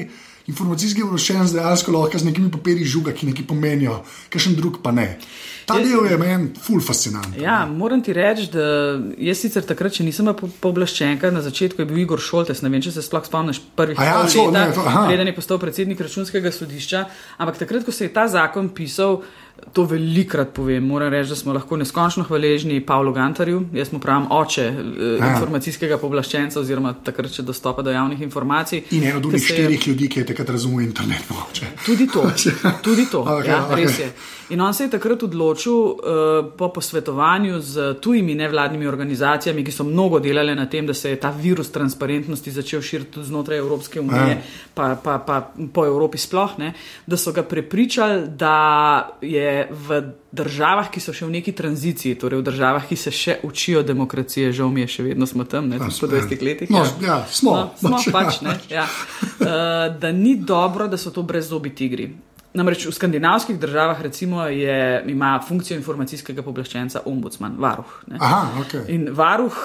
informacijski 0.50 1.04
obveščenec 1.06 1.54
dejansko 1.54 1.94
lahko 1.94 2.20
z 2.20 2.28
nekimi 2.28 2.50
papirji 2.52 2.88
žuga, 2.88 3.14
ki 3.16 3.30
nekaj 3.30 3.48
pomenijo, 3.48 4.00
kakšen 4.32 4.58
drug 4.58 4.82
pa 4.84 4.92
ne. 4.92 5.08
Ta 5.70 5.80
del 5.80 6.06
je 6.06 6.18
meni 6.18 6.50
ful 6.56 6.80
fascinanten. 6.80 7.36
Ja, 7.38 7.66
moram 7.66 8.02
ti 8.02 8.12
reči, 8.12 8.48
da 8.48 8.64
jaz 9.18 9.38
sicer 9.38 9.62
takrat, 9.64 9.92
če 9.92 10.04
nisem 10.04 10.28
pooblaščenka, 10.60 11.30
na 11.30 11.40
začetku 11.40 11.80
je 11.80 11.86
bil 11.86 11.98
Igor 11.98 12.20
Šoltes, 12.20 12.62
ne 12.62 12.68
vem, 12.68 12.80
če 12.80 12.92
se 12.92 13.02
sploh 13.02 13.22
spomniš 13.22 13.60
prvih 13.74 13.98
ja, 13.98 14.22
so, 14.26 14.46
leta, 14.46 14.50
ne, 14.60 14.72
to- 14.72 14.86
preden 15.06 15.26
je 15.26 15.34
postal 15.34 15.58
predsednik 15.58 16.00
računskega 16.00 16.52
sodišča. 16.52 17.04
Ampak 17.38 17.58
takrat, 17.58 17.84
ko 17.84 17.92
se 17.92 18.04
je 18.04 18.12
ta 18.12 18.26
zakon 18.28 18.68
pisal, 18.70 19.22
to 19.72 19.84
velikrat 19.84 20.48
povem, 20.50 20.82
moram 20.82 21.10
reči, 21.10 21.28
da 21.28 21.36
smo 21.36 21.52
lahko 21.52 21.76
neskončno 21.76 22.24
hvaležni 22.24 22.80
Pavlu 22.80 23.12
Gantarju, 23.12 23.66
jaz 23.72 23.92
mu 23.92 23.98
pravim 24.00 24.26
oče 24.30 24.62
eh, 24.62 24.74
Ja. 25.20 25.28
informacijskega 25.28 25.98
pooblaščenca 25.98 26.56
oziroma 26.56 26.94
takrat, 26.94 27.30
če 27.30 27.42
dostopa 27.42 27.82
do 27.82 27.90
javnih 27.90 28.22
informacij. 28.22 28.82
In 28.90 29.04
eno 29.04 29.18
od 29.18 29.32
je- 29.32 29.38
štirih 29.40 29.88
ljudi, 29.88 30.08
ki 30.08 30.20
je 30.20 30.26
takrat 30.26 30.48
razumel 30.50 30.80
internet. 30.80 31.28
Mogoče. 31.28 31.66
Tudi 31.84 32.06
to, 32.08 32.24
tudi 32.82 33.04
to 33.06 33.20
Okej, 33.30 33.50
ja, 33.50 33.66
okej. 33.66 33.76
res 33.76 33.98
je. 33.98 34.08
In 34.50 34.60
on 34.60 34.74
se 34.74 34.84
je 34.84 34.90
takrat 34.90 35.22
odločil 35.22 35.59
uh, 35.68 36.52
po 36.56 36.68
posvetovanju 36.72 37.60
z 37.60 37.94
tujimi 38.00 38.34
nevladnimi 38.34 38.86
organizacijami, 38.86 39.64
ki 39.64 39.72
so 39.72 39.84
mnogo 39.84 40.18
delale 40.18 40.54
na 40.54 40.66
tem, 40.66 40.86
da 40.86 40.94
se 40.94 41.10
je 41.10 41.20
ta 41.20 41.30
virus 41.30 41.70
transparentnosti 41.70 42.50
začel 42.50 42.82
širiti 42.82 43.10
tudi 43.10 43.26
znotraj 43.26 43.58
Evropske 43.58 44.00
unije, 44.00 44.30
Ja. 44.30 44.36
pa, 44.74 44.96
pa, 45.04 45.18
pa 45.18 45.52
po 45.72 45.86
Evropi 45.86 46.18
sploh, 46.18 46.58
ne, 46.58 46.72
da 47.06 47.16
so 47.16 47.32
ga 47.32 47.42
prepričali, 47.42 48.28
da 48.28 49.18
je 49.20 49.68
v 49.70 50.02
državah, 50.32 50.90
ki 50.90 51.00
so 51.00 51.12
še 51.12 51.26
v 51.26 51.34
neki 51.40 51.52
tranziciji, 51.52 52.14
torej 52.14 52.40
v 52.40 52.46
državah, 52.46 52.86
ki 52.86 52.96
se 52.96 53.10
še 53.10 53.38
učijo 53.42 53.82
demokracije, 53.82 54.52
žal 54.54 54.70
mi 54.70 54.84
je, 54.86 54.88
še 54.96 55.02
vedno 55.10 55.26
smo 55.26 55.44
tam, 55.44 55.68
ne, 55.68 55.78
tudi 55.82 55.98
po 56.00 56.06
20 56.06 56.44
letih. 56.46 56.70
No, 56.70 56.84
ja, 57.02 57.20
smo. 57.30 57.56
No, 57.56 57.70
smo 57.76 58.02
Pač, 58.14 58.40
ja. 58.42 58.48
ne, 58.48 58.56
ja. 58.70 58.86
uh, 58.86 59.98
da 60.00 60.12
ni 60.12 60.36
dobro, 60.36 60.86
da 60.88 60.96
so 60.96 61.10
to 61.10 61.22
brezzobi 61.26 61.74
tigri. 61.74 62.10
Namreč 62.54 62.86
v 62.86 62.92
skandinavskih 62.92 63.58
državah 63.62 64.00
recimo, 64.02 64.42
je, 64.50 65.04
ima 65.06 65.36
funkcijo 65.48 65.76
informacijskega 65.78 66.42
pooblaščenca 66.42 67.04
ombudsman, 67.06 67.54
varuh. 67.62 67.92
Ne. 68.10 68.18
Aha, 68.18 68.62
ok. 68.64 68.74
In 68.90 69.08
varuh 69.14 69.58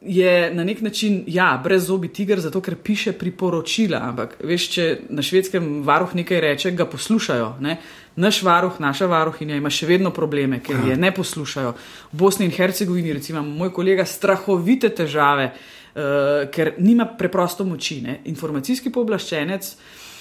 je 0.00 0.54
na 0.54 0.64
nek 0.64 0.80
način, 0.80 1.24
ja, 1.26 1.60
brezzobi 1.64 2.08
tiger, 2.08 2.40
zato 2.40 2.60
ker 2.60 2.76
piše 2.76 3.12
priporočila. 3.12 3.98
Ampak, 4.12 4.36
veš, 4.44 4.68
če 4.70 4.86
na 5.10 5.22
švedskem 5.22 5.82
varuh 5.86 6.14
nekaj 6.14 6.40
reče, 6.40 6.70
ga 6.78 6.86
poslušajo. 6.86 7.56
Ne? 7.60 7.76
Naš 8.16 8.42
varuh, 8.46 8.78
naša 8.80 9.10
varuhinja 9.10 9.58
ima 9.58 9.70
še 9.70 9.90
vedno 9.90 10.14
probleme, 10.14 10.62
ker 10.62 10.78
je 10.86 10.96
ne 10.96 11.10
poslušajo. 11.14 11.74
V 12.12 12.22
Bosni 12.22 12.46
in 12.46 12.54
Hercegovini, 12.54 13.12
recimo, 13.18 13.42
moj 13.42 13.74
kolega 13.74 14.06
strahovite 14.06 14.94
težave, 14.94 15.50
uh, 15.50 16.46
ker 16.54 16.76
nima 16.78 17.10
preprosto 17.18 17.66
moči. 17.66 18.00
Ne? 18.06 18.20
Informacijski 18.30 18.94
pooblaščenec. 18.94 19.72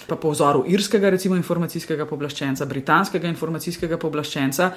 Pa 0.07 0.15
po 0.15 0.31
vzoru 0.31 0.63
irskega, 0.67 1.09
recimo, 1.09 1.35
informacijskega 1.35 2.05
pooblaščenca, 2.07 2.65
britanskega 2.65 3.27
informacijskega 3.27 3.97
pooblaščenca, 3.99 4.69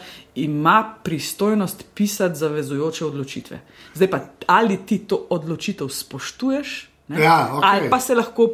ima 0.42 0.78
pristojnost 1.04 1.84
pisati 1.94 2.38
zavezujoče 2.38 3.04
odločitve. 3.06 3.60
Zdaj 3.94 4.10
pa, 4.10 4.20
ali 4.46 4.80
ti 4.86 4.98
to 5.06 5.26
odločitev 5.30 5.88
spoštuješ, 5.88 6.74
ne? 7.08 7.22
Ja, 7.22 7.38
okej. 7.52 7.68
ali 7.70 7.90
pa 7.90 8.00
se 8.00 8.14
lahko 8.14 8.48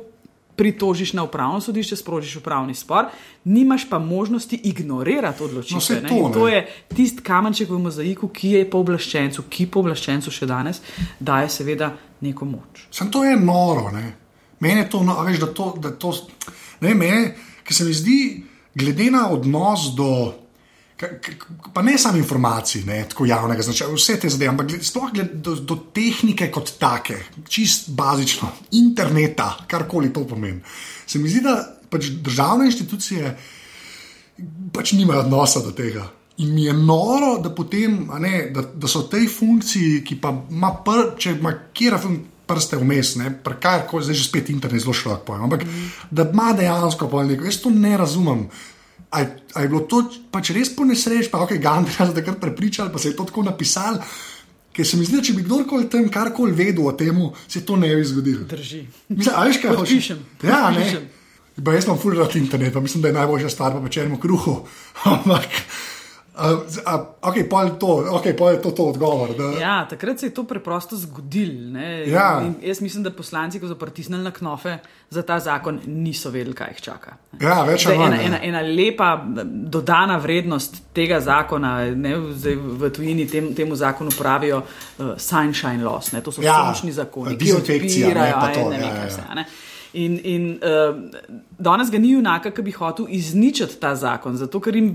pritožiš 0.56 1.12
na 1.12 1.24
upravno 1.24 1.60
sodišče, 1.60 1.96
sprožiš 1.96 2.36
upravni 2.36 2.74
spor, 2.74 3.04
nimaš 3.44 3.88
pa 3.90 3.98
možnosti 3.98 4.60
ignorirati 4.64 5.42
odločitve. 5.42 5.76
No, 5.76 5.80
saj 5.80 6.02
ne. 6.02 6.08
to, 6.08 6.30
to 6.34 6.48
je 6.48 6.66
tisti 6.94 7.22
kamenček 7.22 7.70
v 7.70 7.78
mozaiku, 7.78 8.28
ki 8.28 8.50
je 8.50 8.70
pooblaščencu, 8.70 9.44
ki 9.50 9.66
pooblaščencu 9.66 10.32
še 10.32 10.48
danes 10.48 10.80
daje 11.20 11.50
seveda 11.52 11.92
neko 12.20 12.48
moč. 12.48 12.86
Sam 12.90 13.10
to 13.12 13.24
je 13.24 13.36
noro. 13.36 13.90
Ne? 13.92 14.12
Meni 14.60 14.80
je 14.80 14.88
to, 14.90 15.02
no, 15.04 15.20
veš, 15.26 15.40
da 15.44 15.52
to, 15.52 15.74
da 15.80 15.92
to 15.92 16.14
ne, 16.80 16.94
meni, 16.94 17.30
ki 17.66 17.74
se 17.74 17.84
mi 17.84 17.94
zdi, 17.94 18.18
glede 18.74 19.10
na 19.10 19.28
odnos 19.30 19.92
do. 19.96 20.10
Pa 21.74 21.82
ne 21.84 21.98
samo 22.00 22.16
informacij, 22.16 22.86
ne, 22.88 23.02
tako 23.08 23.26
javnega 23.28 23.62
značaja, 23.62 23.92
vse 23.92 24.14
te 24.20 24.30
zadeve, 24.32 24.48
ampak 24.54 24.70
sploh 24.80 25.10
do, 25.12 25.52
do 25.60 25.76
tehnike 25.92 26.48
kot 26.50 26.72
take, 26.80 27.18
čist 27.52 27.90
bazično, 27.96 28.48
interneta, 28.80 29.50
karkoli 29.68 30.12
to 30.12 30.24
pomeni. 30.28 30.62
Se 31.06 31.20
mi 31.20 31.28
zdi, 31.28 31.42
da 31.44 31.58
pač 31.92 32.08
državne 32.24 32.70
institucije 32.70 33.34
pač 34.72 34.92
nimajo 34.92 35.26
odnosa 35.26 35.60
do 35.64 35.72
tega. 35.76 36.06
In 36.38 36.54
mi 36.54 36.64
je 36.64 36.72
noro, 36.72 37.38
da, 37.40 37.50
potem, 37.54 38.10
ne, 38.20 38.50
da, 38.52 38.64
da 38.74 38.88
so 38.88 39.06
v 39.06 39.12
tej 39.14 39.28
funkciji, 39.32 40.02
ki 40.04 40.18
pa 40.20 40.34
ima, 40.52 40.74
pr, 40.84 41.14
če 41.16 41.32
ima 41.38 41.54
kjer 41.72 41.96
prste 42.46 42.78
vmes, 42.78 43.16
ne, 43.20 43.32
kar 43.60 43.86
koli, 43.90 44.04
zdaj 44.06 44.18
že 44.20 44.28
spet 44.28 44.50
internet 44.50 44.82
zelo 44.82 44.94
širok 44.94 45.24
pojem, 45.26 45.42
ampak 45.48 45.64
mm. 45.66 45.90
da 46.10 46.28
ima 46.32 46.52
dejansko 46.56 47.08
pol 47.10 47.26
neko, 47.26 47.44
jaz 47.44 47.60
to 47.62 47.70
ne 47.70 47.96
razumem. 47.96 48.46
A, 49.10 49.20
je- 49.20 49.42
a 49.54 49.62
je 49.62 49.68
bilo 49.68 49.80
to 49.86 50.02
pač 50.30 50.50
res 50.54 50.70
po 50.76 50.84
nesreči, 50.84 51.30
pa 51.30 51.42
ok, 51.42 51.56
Gandalf 51.62 52.00
je 52.00 52.14
takrat 52.14 52.40
prepričal, 52.40 52.90
pa 52.92 52.98
se 52.98 53.10
je 53.12 53.16
to 53.16 53.24
tako 53.24 53.42
napisal. 53.46 53.98
Ker 54.76 54.84
se 54.86 54.98
mi 55.00 55.06
zdi, 55.08 55.16
da 55.16 55.22
če 55.24 55.32
bi 55.32 55.44
kdorkoli 55.46 55.86
tam 55.88 56.08
karkoli 56.12 56.52
vedel 56.52 56.84
o 56.84 56.92
tem, 56.92 57.16
se 57.48 57.62
to 57.64 57.76
ne 57.80 57.94
bi 57.96 58.04
zgodilo. 58.04 58.44
Drži. 58.44 58.82
Mislim, 59.08 59.32
a 59.32 59.44
veš, 59.48 59.60
kaj 59.62 59.76
hočeš? 59.78 60.10
Ja, 60.44 60.68
ne. 60.70 60.82
podpišem. 60.82 61.06
Ba, 61.56 61.72
jaz 61.72 61.86
imam 61.88 61.96
full 61.96 62.18
rad 62.18 62.34
internet, 62.36 62.74
pa 62.74 62.80
mislim, 62.84 63.00
da 63.02 63.08
je 63.08 63.14
najboljša 63.16 63.48
stvar 63.50 63.72
po 63.72 63.80
večernem 63.80 64.20
kruhu. 64.20 64.66
Ampak, 65.14 65.48
a, 66.36 66.56
a, 66.84 66.94
ok, 67.22 67.34
pa 67.50 67.62
je 67.64 67.78
to, 67.78 67.86
okay, 68.12 68.36
pol 68.36 68.50
je 68.50 68.62
to, 68.62 68.70
to 68.70 68.84
odgovor. 68.92 69.32
Da, 69.36 69.44
Ja, 69.60 69.86
takrat 69.88 70.20
se 70.20 70.26
je 70.26 70.34
to 70.34 70.44
preprosto 70.44 70.96
zgodilo. 70.96 71.78
Ja. 72.06 72.42
In 72.44 72.54
Jaz 72.62 72.80
mislim, 72.80 73.02
da 73.02 73.10
poslanci, 73.10 73.60
ko 73.60 73.68
so 73.68 73.74
pritisnili 73.74 74.22
na 74.22 74.30
knofe 74.30 74.78
za 75.10 75.22
ta 75.22 75.38
zakon, 75.40 75.80
niso 75.86 76.30
vedeli, 76.30 76.54
kaj 76.54 76.68
jih 76.74 76.80
čaka. 76.80 77.16
ja 77.40 77.62
več 77.64 77.86
ali 77.86 77.98
manj. 77.98 78.20
ena, 78.24 78.40
ena 78.42 78.60
lepa 78.60 79.24
dodana 79.46 80.16
vrednost 80.16 80.82
tega 80.92 81.20
zakona, 81.20 81.78
ne, 81.94 82.16
zdaj 82.32 82.56
v 82.56 82.90
tujini 82.90 83.26
tem, 83.28 83.54
temu 83.54 83.76
zakonu 83.76 84.10
pravijo 84.18 84.62
uh, 84.62 85.14
sunshine 85.16 85.84
loss, 85.84 86.12
ne, 86.12 86.20
to 86.20 86.32
so 86.32 86.42
Ja, 86.42 86.58
sončni 86.66 86.92
zakoni, 86.92 87.36
ki 87.38 87.52
ne, 87.52 87.56
odpirajo 87.60 88.40
pa 88.40 88.52
to, 88.52 88.68
ne 88.70 88.80
ja, 88.80 88.92
kaj 88.92 89.02
ja. 89.02 89.08
vse. 89.08 89.24
a 89.28 89.34
ne. 89.34 89.46
In, 89.96 90.18
in 90.24 90.48
uh, 90.60 90.96
danes 91.58 91.90
ga 91.90 91.98
ni 91.98 92.10
junaka, 92.12 92.50
ki 92.52 92.62
bi 92.62 92.74
hotel 92.76 93.06
izničiti 93.08 93.80
ta 93.80 93.94
zakon, 93.96 94.36
zato 94.36 94.60
ker 94.60 94.76
jim, 94.76 94.90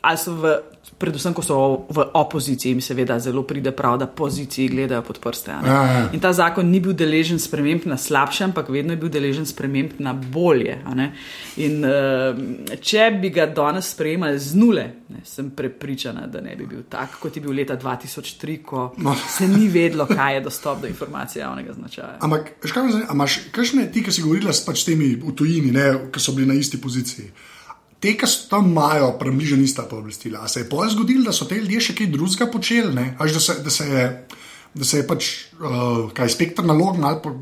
ali 0.00 0.16
so 0.16 0.32
v, 0.40 0.54
predvsem, 1.00 1.32
ko 1.34 1.42
so 1.42 1.56
v 1.88 2.04
opoziciji, 2.14 2.74
jim 2.74 2.80
seveda 2.84 3.16
zelo 3.18 3.42
pride 3.48 3.72
prav, 3.72 3.96
da 3.98 4.06
poziciji 4.06 4.68
gledajo 4.68 5.02
pod 5.02 5.18
prste. 5.18 5.50
Ja, 5.50 5.80
ja. 5.88 6.02
In 6.12 6.20
ta 6.20 6.32
zakon 6.36 6.68
ni 6.68 6.80
bil 6.80 6.92
deležen 6.92 7.40
sprememb 7.40 7.86
na 7.88 7.96
slabše, 7.96 8.44
ampak 8.44 8.68
vedno 8.68 8.92
je 8.92 9.00
bil 9.00 9.08
deležen 9.08 9.46
sprememb 9.48 9.96
na 9.98 10.12
bolje. 10.12 10.76
In 11.56 11.80
uh, 11.84 12.36
če 12.80 13.06
bi 13.20 13.30
ga 13.32 13.46
danes 13.48 13.88
sprejemali 13.94 14.38
z 14.38 14.58
nule, 14.60 14.84
ne, 15.08 15.22
sem 15.24 15.48
prepričana, 15.56 16.26
da 16.30 16.42
ne 16.44 16.52
bi 16.56 16.66
bil 16.68 16.82
tak, 16.92 17.16
kot 17.22 17.36
je 17.36 17.42
bil 17.42 17.56
leta 17.56 17.78
2003, 17.80 18.58
ko 18.62 18.90
No. 18.98 19.14
se 19.28 19.48
ni 19.48 19.68
vedlo, 19.68 20.06
kaj 20.06 20.34
je 20.34 20.40
dostop 20.40 20.82
do 20.82 20.88
informacij 20.88 21.40
javnega 21.40 21.72
značaja. 21.72 22.18
Ampak, 22.20 22.52
kaj 22.60 22.90
zanima, 22.92 23.06
a 23.08 23.16
imaš 23.16 23.38
kakšne 23.52 23.88
ti, 23.92 24.04
ki 24.04 24.12
si 24.12 24.22
govorila 24.22 24.52
s 24.52 24.60
pač 24.66 24.84
temi 24.84 25.14
v 25.16 25.32
tujini, 25.32 25.72
ne, 25.72 25.88
ki 26.12 26.20
so 26.20 26.36
bili 26.36 26.46
na 26.52 26.54
isti 26.60 26.80
poziciji. 26.80 27.30
Te, 28.00 28.14
ki 28.16 28.28
so 28.28 28.48
tam 28.48 28.70
imajo 28.70 29.12
približno 29.20 29.60
ista 29.62 29.84
pooblastila. 29.88 30.44
A 30.44 30.48
se 30.48 30.64
je 30.64 30.68
pol 30.68 30.88
zgodilo, 30.88 31.26
da 31.28 31.34
so 31.36 31.44
te 31.48 31.58
ljudje 31.60 31.90
še 31.90 31.96
kaj 31.98 32.12
drugega 32.14 32.48
počeli, 32.52 32.94
ne? 32.96 33.10
Až 33.20 33.36
da 33.36 33.40
se, 33.40 33.58
da 33.64 33.70
se 33.70 33.88
je. 33.88 34.06
Da 34.70 34.86
se 34.86 35.00
je 35.00 35.02
pač 35.02 35.28
uh, 35.58 36.12
kaj 36.14 36.28
spektr 36.30 36.62
nalog 36.62 37.00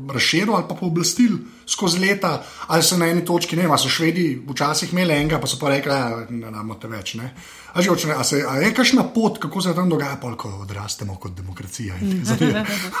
razširil 0.09 0.55
ali 0.57 0.65
pa 0.65 0.73
pooblastil 0.73 1.35
skozi 1.69 1.99
leta, 2.01 2.31
ali 2.73 2.81
so 2.81 2.97
na 2.97 3.05
eni 3.05 3.21
točki, 3.21 3.53
ne 3.53 3.67
vem, 3.67 3.75
so 3.77 3.85
švedi 3.85 4.23
včasih 4.47 4.95
imeli 4.95 5.13
enega, 5.13 5.37
pa 5.37 5.45
so 5.45 5.59
pa 5.61 5.69
rekli, 5.69 5.93
da 5.93 6.49
ne 6.49 6.63
imate 6.63 6.89
več. 6.89 7.13
Ne? 7.21 7.29
A, 7.69 7.83
že, 7.85 7.91
hoče, 7.93 8.15
a, 8.17 8.23
se, 8.25 8.41
a 8.41 8.55
je 8.63 8.73
kakšna 8.73 9.05
pot, 9.13 9.37
kako 9.37 9.61
se 9.61 9.75
tam 9.77 9.93
dogaja, 9.93 10.17
pol, 10.17 10.33
ko 10.41 10.55
odrastemo 10.63 11.19
kot 11.21 11.37
demokracija 11.37 12.01
te 12.01 12.49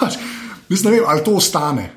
Mislim, 0.69 0.91
ne 0.93 0.99
vem, 0.99 1.09
ali 1.09 1.25
to 1.25 1.33
ostane. 1.33 1.89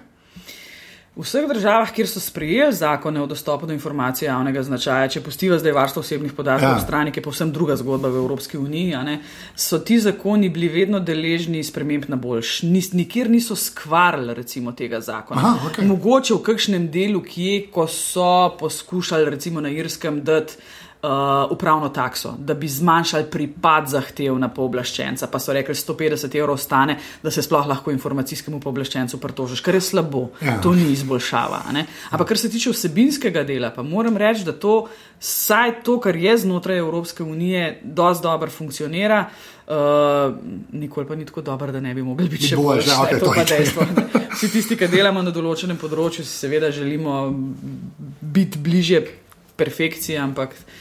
V 1.13 1.21
vseh 1.21 1.45
državah, 1.45 1.91
kjer 1.93 2.09
so 2.09 2.21
sprejeli 2.25 2.73
zakone 2.73 3.21
o 3.21 3.27
dostopu 3.29 3.67
do 3.67 3.75
informacij 3.77 4.27
javnega 4.27 4.63
značaja, 4.65 5.11
če 5.13 5.21
pustiva 5.21 5.59
zdaj 5.61 5.75
varstvo 5.77 6.01
osebnih 6.01 6.33
podatkov 6.33 6.71
Ja. 6.71 6.79
v 6.79 6.81
strani, 6.81 7.13
ki 7.13 7.21
je 7.21 7.25
povsem 7.27 7.53
druga 7.53 7.77
zgodba 7.77 8.09
v 8.09 8.17
Evropski 8.17 8.57
uniji, 8.57 8.97
ne, 9.05 9.19
so 9.55 9.79
ti 9.79 10.01
zakoni 10.01 10.49
bili 10.49 10.71
vedno 10.73 11.01
deležni 11.05 11.61
sprememb 11.65 12.09
na 12.09 12.17
boljš. 12.17 12.63
Nis, 12.63 12.93
nikjer 12.97 13.29
niso 13.31 13.57
skvarili 13.57 14.35
recimo 14.35 14.73
tega 14.73 15.01
zakona. 15.01 15.41
Aha, 15.41 15.69
okej. 15.69 15.85
Mogoče 15.87 16.35
v 16.35 16.43
kakšnem 16.49 16.89
delu, 16.89 17.21
kje, 17.21 17.67
ko 17.69 17.85
so 17.87 18.57
poskušali 18.61 19.31
recimo 19.31 19.61
na 19.61 19.69
Irskem 19.69 20.25
dati. 20.25 20.57
Uh, 21.03 21.09
upravno 21.51 21.89
takso, 21.89 22.35
da 22.39 22.55
bi 22.55 22.69
zmanjšali 22.69 23.25
pripad 23.31 23.89
zahtev 23.91 24.37
na 24.39 24.47
pooblaščenca, 24.55 25.27
pa 25.27 25.39
so 25.43 25.51
rekli, 25.53 25.75
150 25.75 26.37
evrov 26.39 26.61
stane, 26.63 26.95
da 27.23 27.31
se 27.31 27.43
sploh 27.43 27.67
lahko 27.67 27.91
informacijskemu 27.91 28.61
pooblaščencu 28.63 29.19
pritožiš, 29.19 29.65
kar 29.67 29.75
je 29.75 29.81
slabo. 29.83 30.29
Ja. 30.39 30.61
To 30.63 30.71
ni 30.79 30.93
izboljšava. 30.93 31.65
ne. 31.75 31.89
Ampak 32.11 32.29
kar 32.29 32.39
se 32.39 32.51
tiče 32.51 32.71
vsebinskega 32.71 33.43
dela, 33.43 33.73
pa 33.75 33.83
moram 33.83 34.17
reči, 34.17 34.45
da 34.47 34.53
to, 34.53 34.77
vsaj 35.19 35.73
to, 35.83 35.97
kar 36.01 36.17
je 36.17 36.37
znotraj 36.45 36.79
Evropske 36.79 37.27
unije, 37.27 37.81
dosti 37.83 38.23
dobro 38.23 38.51
funkcionira. 38.51 39.25
Uh, 39.67 39.75
nikoli 40.73 41.09
pa 41.09 41.19
ni 41.19 41.27
tako 41.27 41.43
dobro, 41.43 41.73
da 41.73 41.81
ne 41.81 41.95
bi 41.95 42.03
mogli 42.03 42.29
biti 42.29 42.53
še 42.53 42.57
boljši. 42.57 42.91
ja, 42.91 43.01
okej, 43.03 43.15
ne, 43.15 43.19
to 43.19 43.27
to 43.27 43.33
pa 43.35 43.41
je. 43.41 43.47
dejstvo. 43.57 43.89
Vsi 44.37 44.53
tisti, 44.55 44.79
ki 44.79 44.87
delamo 44.87 45.23
na 45.23 45.35
določenem 45.35 45.83
področju, 45.83 46.23
si 46.23 46.47
seveda 46.47 46.71
želimo 46.71 47.27
biti 48.21 48.63
bliže 48.63 49.03
perfekciji, 49.59 50.17
ampak 50.23 50.55
uh, 50.55 50.81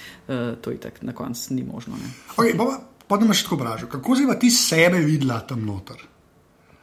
to 0.61 0.71
je 0.71 0.79
tako 0.81 1.09
na 1.09 1.13
koncu 1.13 1.53
ni 1.53 1.63
možno. 1.63 1.97
Ne. 1.97 2.11
Okay, 2.35 2.55
pa, 2.57 2.79
pa 3.07 3.17
da 3.17 3.27
me 3.27 3.35
še 3.37 3.47
tako 3.47 3.59
vprašam, 3.59 3.91
kako 3.91 4.15
si 4.15 4.27
pa 4.29 4.37
ti 4.39 4.51
sebe 4.53 5.03
videla 5.05 5.41
tam 5.47 5.65
noter? 5.67 6.07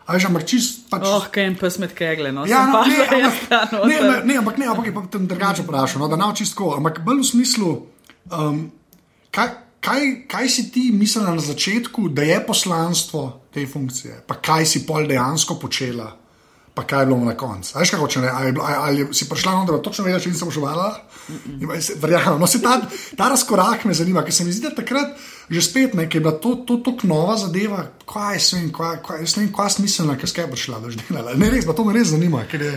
A 0.08 0.16
veš, 0.16 0.24
ampak 0.30 0.46
čist 0.48 0.86
pač. 0.88 1.04
Oh, 1.04 1.26
kaj 1.28 1.44
jim 1.44 1.54
pes 1.60 1.76
med 1.82 1.92
kegle, 1.92 2.32
no, 2.32 2.46
Ja, 2.48 2.64
no, 2.70 2.80
ne, 2.88 2.96
ampak, 3.28 3.72
ne, 3.84 3.96
ne, 4.00 4.14
ne, 4.24 4.36
ampak 4.40 4.56
ne, 4.56 4.68
ampak 4.72 4.88
je 4.88 4.92
pa 4.96 5.02
tam 5.12 5.26
drugače 5.28 5.66
vprašal, 5.66 6.00
no, 6.00 6.08
da 6.08 6.16
ne 6.16 6.28
čisto, 6.32 6.72
ampak 6.78 7.02
bolj 7.04 7.20
v 7.20 7.28
smislu, 7.28 7.72
um, 8.32 8.62
kaj, 9.28 9.50
kaj, 9.84 10.06
kaj 10.32 10.48
si 10.48 10.64
ti 10.72 10.86
mislila 10.96 11.36
na 11.36 11.44
začetku, 11.44 12.08
da 12.08 12.24
je 12.24 12.40
poslanstvo 12.46 13.26
te 13.52 13.66
funkcije, 13.68 14.22
pa 14.24 14.40
kaj 14.40 14.64
si 14.64 14.86
pol 14.88 15.04
dejansko 15.10 15.58
počela, 15.60 16.08
pa 16.78 16.84
kaj 16.86 17.02
je 17.02 17.06
bilo 17.06 17.24
na 17.26 17.34
koncu. 17.34 17.72
Veš, 17.74 17.90
kako 17.90 18.06
če 18.06 18.20
ne, 18.22 18.28
ali, 18.30 18.52
je 18.52 18.54
ali, 18.62 19.02
ali 19.02 19.14
si 19.14 19.26
prišla 19.26 19.54
na 19.56 19.66
to, 19.66 19.74
da 19.74 19.82
točno 19.82 20.04
veš, 20.06 20.22
če 20.22 20.30
nisem 20.30 20.50
uživala? 20.52 20.86
Verjamem, 21.98 22.38
no, 22.38 22.46
se 22.46 22.60
ta, 22.62 22.76
ta 23.18 23.26
razkorak 23.32 23.82
me 23.88 23.96
zanima, 23.98 24.22
ker 24.22 24.36
se 24.36 24.46
mi 24.46 24.54
zdi, 24.54 24.68
da 24.68 24.76
takrat 24.76 25.18
že 25.50 25.64
spet 25.64 25.96
nekaj, 25.98 26.22
da 26.22 26.30
to, 26.38 26.54
to, 26.68 26.76
to 26.84 26.94
nova 27.08 27.34
zadeva, 27.40 27.82
kaj 28.06 28.36
je 28.36 28.40
svem, 28.46 28.68
kaj, 28.74 29.00
kaj, 29.02 29.26
kaj 29.56 29.70
smiselna, 29.80 30.14
ker 30.20 30.30
skaj 30.30 30.46
prišla, 30.52 30.78
da 30.84 30.92
že 30.92 31.02
delala. 31.08 31.34
Ne 31.40 31.50
res, 31.50 31.66
to 31.66 31.86
me 31.88 31.96
res 31.96 32.12
zanima, 32.12 32.44
ker 32.46 32.62
je. 32.62 32.74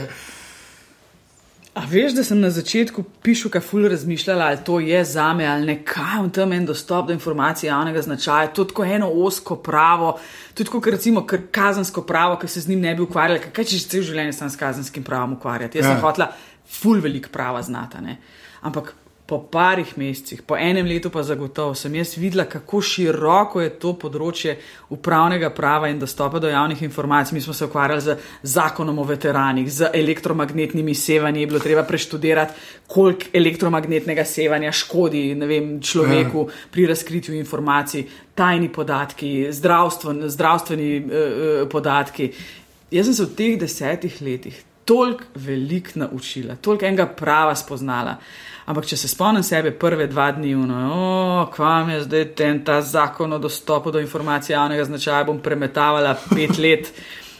A 1.74 1.86
veš, 1.88 2.12
da 2.13 2.24
sem 2.24 2.40
na 2.40 2.50
začetku 2.51 3.04
pišuka 3.24 3.62
ful 3.63 3.86
razmišljala, 3.88 4.46
ali 4.46 4.58
to 4.66 4.80
je 4.80 5.04
za 5.06 5.34
me 5.34 5.46
ali 5.48 5.66
ne, 5.66 5.78
kaj 5.88 6.24
je 6.25 6.32
tam 6.32 6.51
en 6.54 6.66
dostop 6.66 7.08
do 7.08 7.13
informacij 7.13 7.68
javnega 7.68 8.01
značaja. 8.01 8.48
To 8.48 8.62
je 8.62 8.68
tako 8.68 8.84
eno 8.84 9.08
osko 9.08 9.56
pravo, 9.56 10.20
tudi 10.54 10.70
kot 10.70 10.88
recimo 10.88 11.24
kar 11.25 11.40
kazensko 11.51 12.01
pravo, 12.04 12.36
ki 12.36 12.48
se 12.48 12.62
z 12.62 12.68
njim 12.68 12.80
ne 12.82 12.96
bi 12.96 13.01
ukvarjala. 13.01 13.40
Kaj 13.56 13.66
če 13.66 13.80
se 13.80 13.88
cel 13.90 14.04
življenje 14.04 14.34
sam 14.34 14.50
s 14.50 14.60
kazenskim 14.60 15.04
pravom 15.04 15.34
ukvarjati? 15.34 15.78
Jaz 15.78 15.88
Ja. 15.88 15.94
sem 15.94 16.01
hotla 16.04 16.28
ful 16.68 17.00
velik 17.00 17.30
prava 17.32 17.62
znata. 17.62 18.01
Ne? 18.01 18.18
Ampak 18.62 18.94
po 19.32 19.38
parih 19.48 19.94
mesecih, 19.96 20.42
po 20.44 20.58
enem 20.60 20.84
letu 20.84 21.08
pa 21.10 21.22
zagotovo 21.24 21.72
sem 21.76 21.94
jaz 21.96 22.18
videla, 22.20 22.44
kako 22.52 22.82
široko 22.84 23.62
je 23.64 23.70
to 23.80 23.94
področje 23.96 24.58
upravnega 24.92 25.54
prava 25.56 25.88
in 25.88 26.02
dostopa 26.02 26.42
do 26.44 26.50
javnih 26.52 26.82
informacij. 26.84 27.38
Mi 27.38 27.44
smo 27.46 27.56
se 27.56 27.70
ukvarjali 27.70 28.04
z 28.04 28.16
zakonom 28.44 29.00
o 29.00 29.06
veteranih, 29.08 29.70
z 29.72 29.88
elektromagnetnimi 29.96 30.96
sevanji, 31.00 31.46
je 31.46 31.52
bilo 31.54 31.62
treba 31.64 31.86
preštudirati, 31.88 32.66
koliko 32.92 33.32
elektromagnetnega 33.40 34.26
sevanja 34.28 34.74
škodi 34.76 35.24
vem, 35.40 35.72
človeku 35.80 36.44
ja. 36.50 36.60
pri 36.76 36.90
razkritju 36.92 37.38
informacij, 37.40 38.04
tajni 38.36 38.68
podatki, 38.68 39.32
zdravstven, 39.56 40.26
zdravstveni 40.28 40.92
uh, 41.00 41.64
podatki. 41.72 42.28
Jaz 42.92 43.08
sem 43.08 43.16
se 43.16 43.30
v 43.30 43.40
teh 43.40 43.56
desetih 43.64 44.20
letih 44.28 44.60
toliko 44.84 45.24
velik 45.40 45.96
naučila, 45.96 46.60
toliko 46.60 46.86
enega 46.86 47.08
prava 47.08 47.56
spoznala. 47.56 48.18
Ampak, 48.65 48.86
če 48.86 48.98
se 48.98 49.10
spomnim 49.10 49.44
sebe 49.44 49.72
prve 49.74 50.06
dva 50.08 50.30
dni, 50.36 50.53
no, 50.70 51.48
kvam 51.53 51.89
je 51.89 52.03
zdaj 52.06 52.27
ten 52.38 52.62
ta 52.65 52.82
zakon 52.82 53.34
o 53.34 53.39
dostopu 53.41 53.91
do 53.91 54.00
informacij 54.00 54.53
javnega 54.53 54.86
značaja, 54.86 55.25
bom 55.27 55.41
premetavala 55.41 56.13
pet 56.30 56.58
let, 56.63 56.94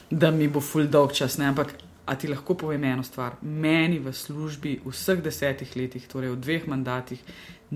da 0.10 0.32
mi 0.32 0.48
bo 0.48 0.60
ful 0.60 0.90
dolg 0.90 1.14
čas. 1.14 1.38
Ne? 1.38 1.52
Ampak 1.54 1.76
A 2.12 2.16
ti 2.16 2.28
lahko 2.28 2.56
povem 2.58 2.84
eno 2.84 3.04
stvar. 3.04 3.38
Meni 3.42 4.00
v 4.00 4.12
službi 4.14 4.82
vseh 4.84 5.22
desetih 5.24 5.70
letih, 5.78 6.08
torej 6.10 6.34
v 6.34 6.40
dveh 6.42 6.64
mandatih, 6.68 7.20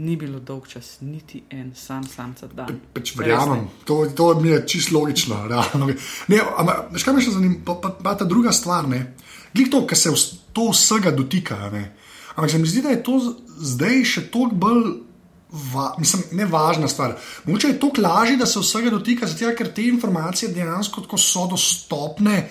ni 0.02 0.18
bilo 0.20 0.42
dolg 0.44 0.66
čas, 0.68 0.98
niti 1.02 1.44
en 1.56 1.72
sam 1.78 2.04
samca 2.04 2.50
dan. 2.52 2.82
Pač 2.94 3.14
verjamem, 3.16 3.68
to, 3.86 4.02
to 4.12 4.34
mi 4.42 4.50
je 4.50 4.64
čisto 4.68 4.98
logično. 4.98 5.38
realno. 5.52 5.88
Ne, 6.28 6.42
ampak, 6.42 6.90
veš, 6.92 7.06
kaj 7.06 7.16
me 7.16 7.24
še 7.24 7.36
zanima, 7.38 7.62
pa, 7.64 7.78
pa, 7.80 7.94
pa 7.96 8.16
ta 8.20 8.28
druga 8.28 8.52
stvar, 8.52 8.90
ne. 8.92 9.14
Glej 9.56 9.70
to, 9.72 9.86
kar 9.88 10.02
se 10.04 10.12
to 10.52 10.68
vsega 10.74 11.14
dotika. 11.16 11.62
Ne. 11.72 11.86
Ampak 12.36 12.52
se 12.52 12.60
mi 12.60 12.68
zdi, 12.68 12.84
da 12.84 12.92
je 12.92 13.04
to 13.04 13.20
zdaj 13.58 14.04
še 14.04 14.28
toliko 14.32 14.62
bolj. 14.68 14.86
Va, 15.72 15.94
mislim, 16.02 16.24
ne 16.36 16.46
važna 16.52 16.88
stvar. 16.92 17.14
Mogoče 17.46 17.70
je 17.70 17.80
to 17.80 17.92
lažje, 18.02 18.36
da 18.36 18.46
se 18.50 18.60
vsega 18.60 18.90
dotika, 18.92 19.28
zato 19.30 19.54
ker 19.56 19.70
te 19.72 19.86
informacije 19.88 20.50
dejansko 20.52 21.06
so 21.22 21.46
dostopne. 21.48 22.42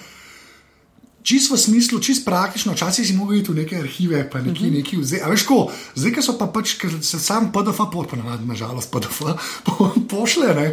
Čist 1.24 1.52
v 1.52 1.56
smislu, 1.56 1.98
čist 2.04 2.24
praktično, 2.24 2.72
včasih 2.72 3.06
si 3.08 3.16
mogel 3.16 3.38
iti 3.40 3.52
v 3.52 3.62
neke 3.62 3.76
arhive, 3.80 4.18
pa 4.28 4.40
neki, 4.44 4.70
neki 4.70 4.98
vzeti. 5.00 5.22
A 5.24 5.28
veš, 5.32 5.46
ko, 5.48 5.70
zdaj, 5.96 6.12
ki 6.16 6.24
so 6.24 6.36
pa 6.36 6.48
pač, 6.52 6.74
ker 6.80 6.98
se 7.00 7.20
sam 7.20 7.48
PDF, 7.52 7.80
po, 7.92 8.04
ponavadi, 8.08 8.44
nažalost, 8.48 8.92
PDF 8.92 9.22
po, 9.64 9.90
pošle, 10.08 10.52
ne, 10.56 10.66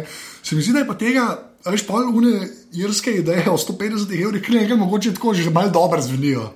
se 0.44 0.56
mi 0.56 0.64
zdi, 0.64 0.76
da 0.76 0.84
je 0.84 0.88
pa 0.88 0.96
tega, 1.00 1.24
veš, 1.64 1.86
pol 1.88 2.04
une 2.12 2.48
irske 2.76 3.16
ideje 3.22 3.48
o 3.48 3.56
150 3.56 4.12
evrih, 4.12 4.44
ki 4.44 4.60
nekaj 4.60 4.76
mogoče 4.76 5.14
tako 5.16 5.32
že 5.32 5.48
malo 5.50 5.72
dobro 5.72 6.00
zvenijo. 6.04 6.52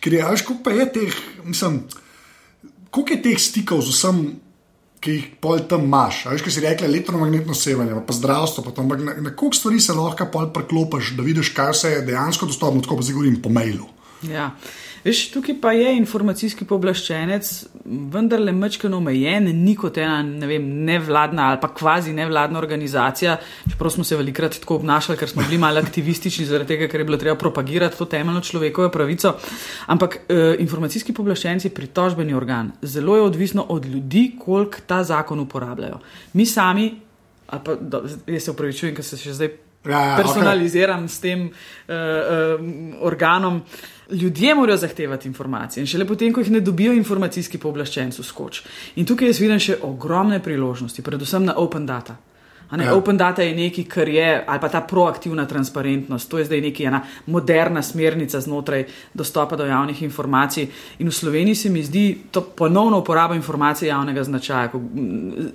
Ker 0.00 0.16
je, 0.16 0.22
veš, 0.24 0.44
koliko 0.48 0.70
je 0.70 0.86
teh, 0.92 1.16
mislim, 1.44 1.82
koliko 2.90 3.12
je 3.12 3.22
teh 3.22 3.40
stikov 3.40 3.82
z 3.84 3.92
vsem, 3.94 4.22
ki 5.00 5.12
jih 5.16 5.26
pol 5.40 5.62
tam 5.68 5.86
imaš. 5.88 6.24
Veš, 6.28 6.44
kaj 6.44 6.52
si 6.52 6.64
rekel, 6.64 6.88
elektromagnetno 6.90 7.56
sevanje, 7.56 7.96
pa 8.06 8.16
zdravstvo, 8.16 8.64
pa 8.66 8.74
ampak 8.82 9.00
na, 9.04 9.14
na 9.28 9.32
koliko 9.32 9.56
stvari 9.56 9.80
se 9.80 9.96
lahko 9.96 10.28
pol 10.32 10.50
preklopiš, 10.52 11.14
da 11.16 11.24
vidiš, 11.24 11.54
kaj 11.56 11.72
vse 11.72 11.94
je 11.94 12.04
dejansko 12.08 12.48
dostopno, 12.50 12.84
tako 12.84 13.00
pa 13.00 13.06
zdaj 13.08 13.16
govorim 13.16 13.40
po 13.42 13.52
mailu. 13.52 13.88
Ja. 14.28 14.50
Veš, 15.04 15.30
tukaj 15.32 15.54
pa 15.62 15.72
je 15.72 15.94
informacijski 15.96 16.66
pooblaščenec, 16.68 17.50
vendar 18.12 18.42
le 18.42 18.52
mečkano 18.52 18.98
omejen, 19.00 19.46
ni 19.62 19.72
kot 19.78 19.96
ena 19.96 20.18
ne 20.26 20.48
vem, 20.50 20.66
nevladna 20.84 21.46
ali 21.48 21.60
pa 21.62 21.70
kvazi 21.72 22.12
nevladna 22.12 22.58
organizacija. 22.60 23.38
Čeprav 23.70 23.94
smo 23.94 24.04
se 24.04 24.18
velikrat 24.20 24.58
tako 24.60 24.76
obnašali, 24.76 25.16
ker 25.18 25.28
smo 25.28 25.46
bili 25.48 25.58
malo 25.58 25.80
aktivistični, 25.80 26.44
zaradi 26.50 26.74
tega, 26.74 26.90
ker 26.92 27.00
je 27.00 27.08
bilo 27.08 27.20
treba 27.20 27.38
propagirati 27.40 27.96
to 27.98 28.04
temeljno 28.04 28.44
človekovo 28.44 28.90
pravico. 28.92 29.32
Ampak 29.86 30.18
eh, 30.28 30.56
informacijski 30.60 31.16
pooblaščenec 31.16 31.64
je 31.64 31.72
pritožbeni 31.74 32.36
organ. 32.36 32.72
Zelo 32.82 33.16
je 33.16 33.22
odvisno 33.30 33.64
od 33.72 33.88
ljudi, 33.88 34.34
koliko 34.44 34.84
ta 34.86 35.00
zakon 35.04 35.40
uporabljajo. 35.40 35.96
Mi 36.32 36.46
sami, 36.46 36.92
pa 37.46 37.74
do, 37.80 38.04
jaz 38.26 38.44
se 38.44 38.50
upravičujem, 38.50 38.94
ker 38.94 39.04
se 39.04 39.16
še 39.16 39.32
zdaj 39.38 39.54
Ja, 39.84 40.00
ja, 40.04 40.16
personaliziram 40.16 41.08
s 41.08 41.20
tem 41.20 41.46
uh, 41.48 41.94
uh, 41.94 43.04
organom. 43.06 43.62
Ljudje 44.10 44.54
morajo 44.54 44.76
zahtevati 44.76 45.28
informacije 45.28 45.80
in 45.80 45.86
šele 45.86 46.04
potem, 46.06 46.32
ko 46.34 46.42
jih 46.42 46.50
ne 46.50 46.60
dobijo, 46.60 46.92
informacijski 46.92 47.58
pooblaščenec 47.58 48.18
skoči. 48.26 48.64
In 49.00 49.06
tukaj 49.06 49.30
jaz 49.30 49.40
vidim 49.40 49.62
še 49.62 49.78
ogromne 49.86 50.40
priložnosti, 50.42 51.02
predvsem 51.02 51.46
na 51.46 51.54
open 51.56 51.86
data. 51.86 52.18
Ne, 52.70 52.84
Ja. 52.84 52.94
Open 52.94 53.16
data 53.16 53.42
je 53.42 53.54
nekaj, 53.54 53.84
kar 53.84 54.08
je, 54.08 54.44
ali 54.46 54.60
pa 54.60 54.68
ta 54.68 54.80
proaktivna 54.80 55.46
transparentnost, 55.46 56.30
to 56.30 56.38
je 56.38 56.44
zdaj 56.44 56.60
nekaj 56.60 56.86
ena 56.86 57.00
moderna 57.26 57.82
smernica 57.82 58.40
znotraj 58.40 58.84
dostopa 59.14 59.56
do 59.56 59.66
javnih 59.66 60.02
informacij. 60.02 60.66
In 60.98 61.08
v 61.08 61.12
Sloveniji 61.12 61.54
se 61.54 61.70
mi 61.70 61.82
zdi 61.82 62.18
to 62.30 62.40
ponovno 62.40 62.98
uporaba 62.98 63.34
informacij 63.34 63.88
javnega 63.88 64.24
značaja, 64.24 64.68
ko 64.68 64.80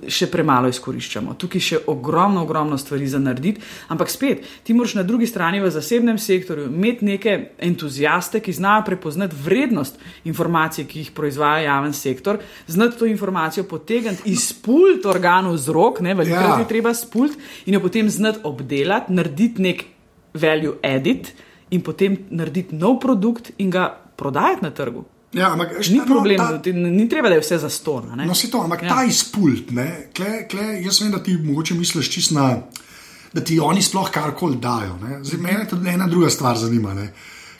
še 0.07 0.27
premalo 0.27 0.67
izkoriščamo. 0.67 1.33
Tukaj 1.33 1.61
še 1.61 1.79
ogromno, 1.87 2.41
ogromno 2.43 2.77
stvari 2.77 3.07
za 3.07 3.19
narediti, 3.19 3.61
ampak 3.87 4.09
spet, 4.09 4.43
ti 4.63 4.73
moraš 4.73 4.95
na 4.95 5.03
drugi 5.03 5.27
strani 5.27 5.61
v 5.61 5.71
zasebnem 5.71 6.17
sektorju 6.19 6.65
imeti 6.65 7.05
neke 7.05 7.51
entuzijaste, 7.59 8.39
ki 8.39 8.53
znajo 8.53 8.83
prepoznati 8.85 9.35
vrednost 9.43 9.99
informacij, 10.23 10.85
ki 10.85 10.99
jih 10.99 11.11
proizvaja 11.11 11.63
javen 11.63 11.93
sektor, 11.93 12.37
znati 12.67 12.99
to 12.99 13.05
informacijo 13.05 13.63
potegniti 13.63 14.29
iz 14.31 14.53
pult 14.53 15.05
organov 15.05 15.57
z 15.57 15.69
rok, 15.69 15.99
ne, 15.99 16.13
velikrat 16.13 16.43
Ja. 16.45 16.59
je 16.59 16.67
treba 16.67 16.93
spult 17.05 17.37
in 17.65 17.77
jo 17.77 17.81
potem 17.81 18.09
znati 18.09 18.43
obdelati, 18.43 19.13
narediti 19.13 19.61
nek 19.61 19.85
value 20.35 20.75
edit 20.83 21.31
in 21.69 21.81
potem 21.81 22.17
narediti 22.29 22.75
nov 22.75 22.97
produkt 22.99 23.53
in 23.57 23.69
ga 23.69 23.87
prodajati 24.15 24.63
na 24.63 24.71
trgu. 24.71 25.05
Ja, 25.35 25.49
ampak, 25.51 25.73
Ni 25.89 25.97
no, 25.97 26.05
problem, 26.07 26.37
ta- 26.39 26.61
ta... 26.63 26.71
ni 26.71 27.09
treba, 27.11 27.27
da 27.27 27.35
je 27.35 27.43
vse 27.43 27.57
zaston. 27.59 28.05
No, 28.15 28.35
se 28.35 28.47
to, 28.47 28.61
ampak 28.63 28.85
ja. 28.85 28.89
ta 28.89 29.01
izpult, 29.03 29.73
ne, 29.75 30.07
kle, 30.15 30.45
kle, 30.47 30.67
jaz 30.79 31.01
vem, 31.01 31.09
da 31.11 31.19
ti 31.19 31.33
mogoče 31.35 31.75
misliš 31.75 32.07
čist 32.09 32.31
na, 32.31 32.45
da 33.33 33.43
ti 33.43 33.57
oni 33.59 33.83
sploh 33.83 34.07
karkoli 34.09 34.55
dajo. 34.57 34.95
Ne. 35.01 35.17
Zdaj, 35.23 35.41
mene 35.43 35.65
tudi 35.67 35.91
ena 35.91 36.07
druga 36.07 36.29
stvar 36.31 36.55
zanima. 36.55 36.93
Ne. 36.95 37.09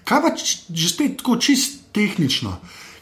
Kaj 0.08 0.22
pa 0.24 0.32
že 0.72 0.88
spet 0.88 1.18
tako 1.20 1.36
čist 1.36 1.82
tehnično? 1.92 2.54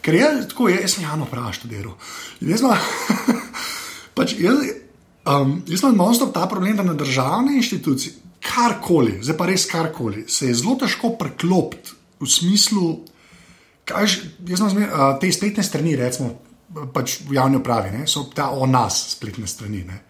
Ker 0.02 0.18
jaz, 0.18 0.42
tako, 0.50 0.66
jaz 0.68 0.96
sem 0.96 1.06
javno 1.06 1.28
prav 1.30 1.52
študiral. 1.54 1.94
In 2.42 2.50
Jaz, 2.50 2.64
imam- 2.66 3.38
pač 4.16 4.34
jaz, 4.38 4.58
um, 5.26 5.62
jaz 5.68 5.82
imam 5.82 5.96
monstro 5.96 6.26
ta 6.26 6.46
problem, 6.46 6.76
da 6.76 6.82
na 6.82 6.94
državne 6.94 7.56
institucije, 7.56 8.14
karkoli, 8.44 9.18
zdaj 9.22 9.36
pa 9.36 9.46
res 9.46 9.66
karkoli, 9.70 10.24
se 10.28 10.48
je 10.48 10.54
zelo 10.54 10.76
težko 10.80 11.14
preklopiti 11.18 11.96
v 12.20 12.28
smislu, 12.28 13.00
Kaj, 13.84 14.06
že- 14.06 14.20
jaz 14.48 14.58
sem 14.58 14.70
zmer, 14.70 14.88
uh, 14.88 15.18
te 15.20 15.28
spletne 15.28 15.60
strani, 15.60 15.92
recimo, 15.92 16.40
pač 16.92 17.20
v 17.28 17.36
javni 17.36 17.60
upravi, 17.60 17.90
ne, 17.92 18.06
so 18.08 18.24
ta 18.34 18.48
o 18.50 18.66
nas 18.66 19.12
spletne 19.12 19.46
strani. 19.46 19.84
Ne. 19.84 20.00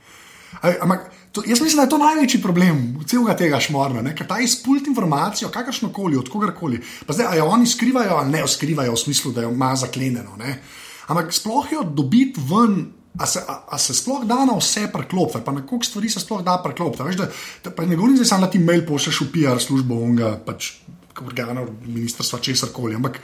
Ampak 0.62 1.10
to, 1.34 1.42
jaz 1.42 1.60
mislim, 1.60 1.82
da 1.82 1.82
je 1.82 1.92
to 1.92 1.98
največji 1.98 2.42
problem 2.42 2.76
celega 3.10 3.34
tega 3.36 3.58
šmorna, 3.60 4.04
ne, 4.06 4.14
ker 4.14 4.28
ta 4.30 4.38
izpult 4.38 4.86
informacijo, 4.86 5.50
kakršno 5.50 5.90
koli, 5.92 6.16
od 6.16 6.30
kogarkoli. 6.30 6.78
Pa 7.06 7.12
zdaj, 7.12 7.26
ali 7.26 7.42
jo 7.42 7.48
oni 7.50 7.66
skrivajo 7.66 8.16
ali 8.22 8.30
ne 8.30 8.44
jo 8.44 8.48
skrivajo 8.48 8.94
v 8.94 9.02
smislu, 9.02 9.32
da 9.34 9.42
jo 9.42 9.50
ima 9.50 9.74
zaklenjeno. 9.76 10.38
Ampak 11.10 11.34
sploh 11.34 11.72
jo 11.72 11.82
dobiti 11.82 12.40
ven. 12.40 12.92
A 13.18 13.26
se, 13.30 13.38
a, 13.48 13.60
a 13.70 13.78
se 13.78 13.94
sploh 13.94 14.24
da 14.26 14.40
na 14.44 14.56
vse 14.58 14.88
preklopiti, 14.92 15.44
pa 15.44 15.52
na 15.54 15.62
koliko 15.66 15.86
stvari 15.86 16.08
se 16.10 16.20
sploh 16.20 16.42
da 16.42 16.58
preklopiti. 16.64 17.02
Veš, 17.06 17.16
da, 17.16 17.28
da, 17.64 17.70
pa 17.70 17.86
ne 17.86 17.96
govorim 17.96 18.16
zdaj 18.18 18.26
samo, 18.32 18.46
da 18.46 18.50
ti 18.50 18.58
mail 18.58 18.82
pošlješ 18.86 19.20
v 19.20 19.28
PR 19.36 19.60
službo, 19.62 20.00
onga 20.02 20.34
pač 20.46 20.72
organa, 21.22 21.62
ministrstva, 21.86 22.40
česar 22.42 22.74
koli. 22.74 22.96
Ampak 22.98 23.20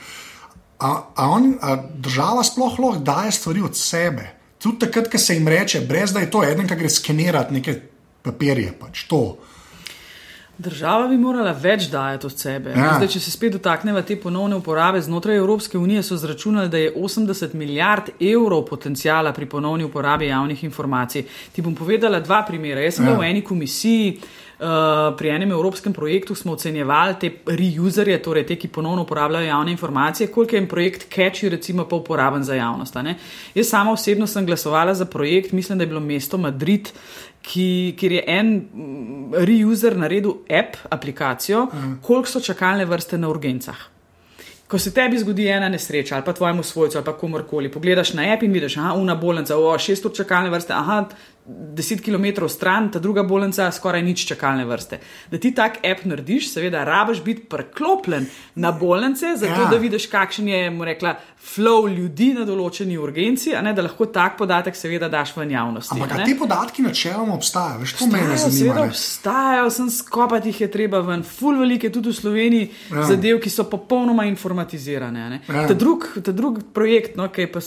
A, 0.81 1.13
a, 1.15 1.29
on, 1.29 1.59
a 1.61 1.75
država 1.93 2.43
sploh 2.43 2.79
lahko 2.79 3.03
daje 3.05 3.31
stvari 3.31 3.61
od 3.61 3.77
sebe. 3.77 4.23
Tudi 4.57 4.79
takrat, 4.79 5.11
ko 5.11 5.17
se 5.17 5.35
jim 5.35 5.47
reče, 5.47 5.83
brez 5.85 6.13
da 6.13 6.23
je 6.23 6.31
to 6.31 6.41
eden, 6.43 6.67
ki 6.67 6.75
gre 6.75 6.89
skenirati 6.89 7.53
neke 7.53 7.75
papirje. 8.25 8.71
Pač, 8.79 9.03
to. 9.09 9.37
Država 10.61 11.07
bi 11.07 11.17
morala 11.17 11.51
več 11.51 11.87
dajati 11.89 12.27
od 12.27 12.39
sebe. 12.39 12.73
Ja. 12.75 12.91
Zdaj, 12.97 13.07
če 13.15 13.19
se 13.19 13.31
spet 13.33 13.55
dotaknemo 13.55 14.01
te 14.05 14.15
ponovne 14.19 14.55
uporabe, 14.59 15.01
znotraj 15.01 15.37
Evropske 15.37 15.77
unije 15.77 16.03
so 16.03 16.17
zračunali, 16.21 16.69
da 16.69 16.77
je 16.77 16.93
80 16.95 17.53
milijard 17.57 18.11
evrov 18.19 18.65
potencijala 18.69 19.33
pri 19.33 19.45
ponovni 19.49 19.83
uporabi 19.87 20.27
javnih 20.29 20.63
informacij. 20.63 21.23
Ti 21.55 21.61
bom 21.61 21.75
povedala 21.75 22.19
dva 22.19 22.43
primera. 22.47 22.81
Jaz 22.81 22.99
sem 22.99 23.09
Ja. 23.09 23.17
v 23.17 23.23
eni 23.31 23.41
komisiji. 23.41 24.19
Uh, 24.61 24.67
pri 25.17 25.29
enem 25.33 25.51
evropskem 25.51 25.93
projektu 25.93 26.35
smo 26.35 26.53
ocenjevali 26.53 27.15
te 27.19 27.29
reuserje, 27.49 28.19
torej 28.21 28.43
te, 28.45 28.55
ki 28.61 28.67
ponovno 28.69 29.01
uporabljajo 29.07 29.47
javne 29.47 29.71
informacije, 29.71 30.27
koliko 30.29 30.55
je 30.55 30.59
en 30.61 30.67
projekt 30.69 31.07
catchy, 31.09 31.49
recimo 31.49 31.87
pa 31.89 31.95
uporaben 31.95 32.43
za 32.43 32.55
javnost. 32.55 32.95
Jaz 33.55 33.69
sama 33.69 33.91
osebno 33.91 34.27
sem 34.27 34.45
glasovala 34.45 34.93
za 34.93 35.05
projekt, 35.05 35.51
mislim, 35.51 35.77
da 35.77 35.83
je 35.83 35.87
bilo 35.87 35.99
mesto 35.99 36.37
Madrid, 36.37 36.91
ki, 37.41 37.95
kjer 37.97 38.11
je 38.11 38.23
en 38.27 38.53
mm, 38.53 39.33
reuser 39.49 39.97
naredil 39.97 40.43
app, 40.45 40.77
aplikacijo, 40.89 41.65
koliko 42.01 42.29
so 42.29 42.39
čakalne 42.39 42.85
vrste 42.85 43.17
na 43.17 43.29
urgencah. 43.29 43.87
Ko 44.71 44.79
se 44.79 44.93
tebi 44.93 45.17
zgodi 45.19 45.49
ena 45.51 45.67
nesreča 45.69 46.15
ali 46.15 46.23
pa 46.25 46.33
tvojemu 46.33 46.63
svojcu 46.63 46.97
ali 46.97 47.05
pa 47.05 47.17
komorkoli, 47.17 47.71
pogledaš 47.71 48.13
na 48.13 48.29
app 48.33 48.43
in 48.43 48.53
vidiš, 48.53 48.77
je 48.77 48.91
una 48.95 49.15
bolnica, 49.15 49.57
o, 49.57 49.77
šest 49.77 50.05
ur 50.05 50.13
čakalne 50.15 50.49
vrste, 50.49 50.73
aha, 50.73 51.05
deset 51.45 52.01
km 52.01 52.25
stran, 52.47 52.91
ta 52.91 52.99
druga 52.99 53.23
bolnica, 53.23 53.71
skoraj 53.71 54.01
nič 54.01 54.25
čakalne 54.25 54.65
vrste. 54.65 54.99
Da 55.27 55.37
ti 55.37 55.51
tak 55.51 55.79
app 55.83 56.05
narediš, 56.05 56.49
seveda, 56.49 56.83
rabaš 56.83 57.21
biti 57.21 57.41
preklopljen 57.43 58.25
na 58.55 58.71
bolnice, 58.71 59.25
zato 59.35 59.51
Ja. 59.53 59.67
da 59.67 59.77
vidiš, 59.77 60.05
kakšen 60.07 60.47
je, 60.47 60.69
mu 60.69 60.85
rekla, 60.85 61.15
flow 61.47 61.89
ljudi 61.89 62.33
na 62.33 62.45
določeni 62.45 62.95
urgenci, 62.95 63.55
a 63.55 63.61
ne 63.61 63.73
da 63.73 63.81
lahko 63.81 64.05
tak 64.07 64.37
podatek, 64.37 64.75
seveda, 64.75 65.09
daš 65.09 65.33
v 65.33 65.49
javnosti. 65.49 65.95
Ampak 65.95 66.25
te 66.25 66.35
podatki 66.37 66.81
načeloma 66.81 67.33
obstajajo, 67.33 67.79
veš, 67.79 67.93
to 67.93 68.05
mene 68.05 68.17
Obstajajo, 68.21 68.37
zanima. 68.39 68.57
seveda 68.59 68.81
ne. 68.81 68.87
obstajajo, 68.87 69.69
sem 69.71 69.89
skopati 69.91 70.49
jih 70.49 70.61
je 70.61 70.69
treba 70.69 70.99
ven, 71.01 71.23
ful 71.25 71.57
velike 71.57 71.89
tudi 71.89 72.09
v 72.09 72.13
Sloveniji, 72.13 72.69
Ja. 72.91 73.03
zadev, 73.05 73.39
ki 73.39 73.49
so 73.49 73.63
popolnoma 73.65 74.25
informatizirane. 74.25 75.29
ne. 75.29 75.41
Ja. 75.47 75.67
Ta, 75.67 75.73
drug, 75.73 76.05
ta 76.17 76.31
drug 76.31 76.61
projekt, 76.71 77.15
no, 77.15 77.27
ki 77.27 77.41
je 77.41 77.47
pa 77.47 77.59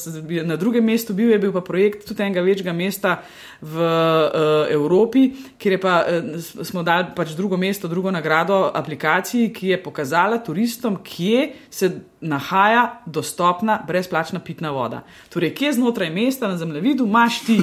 na 0.44 0.56
drugem 0.56 0.84
mestu 0.84 1.12
bil, 1.12 1.30
je 1.30 1.38
bil 1.38 1.52
pa 1.52 1.60
projekt 1.60 2.06
tudi 2.06 2.22
enega 2.22 2.40
večjega 2.40 2.72
mesta 2.72 3.22
v 3.64 3.80
uh, 3.80 4.66
Evropi, 4.68 5.30
kjer 5.58 5.72
je 5.72 5.80
pa, 5.80 5.94
uh, 6.04 6.36
smo 6.64 6.82
dali 6.84 7.06
pač 7.16 7.32
drugo 7.32 7.56
mesto, 7.56 7.88
drugo 7.88 8.12
nagrado 8.12 8.70
aplikaciji, 8.74 9.48
ki 9.52 9.72
je 9.72 9.80
pokazala 9.82 10.38
turistom, 10.38 11.00
kje 11.00 11.48
se 11.70 11.90
nahaja 12.20 12.84
dostopna 13.06 13.80
brezplačna 13.86 14.40
pitna 14.40 14.70
voda. 14.70 15.00
Torej, 15.32 15.54
kje 15.54 15.72
znotraj 15.72 16.10
mesta 16.10 16.48
na 16.48 16.60
zemljevidu 16.60 17.06
imaš 17.06 17.40
ti 17.40 17.60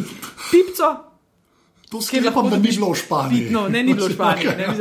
pipco, 0.52 1.12
To 1.92 2.00
Kjer 2.00 2.24
sklepam, 2.24 2.46
lahko 2.46 2.50
da 2.50 2.56
ni 2.56 2.62
dobiš 2.62 2.76
bilo 2.80 2.92
v 2.92 2.96
Španiji. 2.96 3.40
Pitno, 3.42 3.62
ne, 3.68 3.84
ni 3.84 3.94
bilo 3.94 4.08
v 4.08 4.14
Španiji, 4.16 4.48
ne 4.58 4.68
vem, 4.68 4.78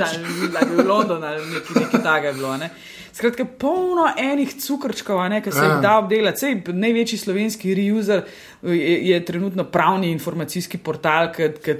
da 0.52 0.58
je 0.60 0.66
bil 0.70 0.86
London 0.86 1.24
ali 1.24 1.46
nekaj, 1.46 1.82
nekaj 1.82 2.02
takega 2.02 2.28
je 2.28 2.34
bilo. 2.34 2.56
Ne. 2.56 2.68
Skratka, 3.12 3.44
polno 3.58 4.04
enih 4.14 4.52
cukrčkov, 4.54 5.18
ne, 5.28 5.40
ki 5.42 5.50
se 5.50 5.58
Ja. 5.58 5.72
jih 5.72 5.82
da 5.82 5.96
obdelati. 5.98 6.38
Sej 6.38 6.62
največji 6.70 7.18
slovenski 7.18 7.74
reuser 7.74 8.22
je, 8.62 9.08
je 9.08 9.24
trenutno 9.24 9.64
pravni 9.64 10.10
informacijski 10.10 10.78
portal, 10.78 11.32
ki 11.32 11.74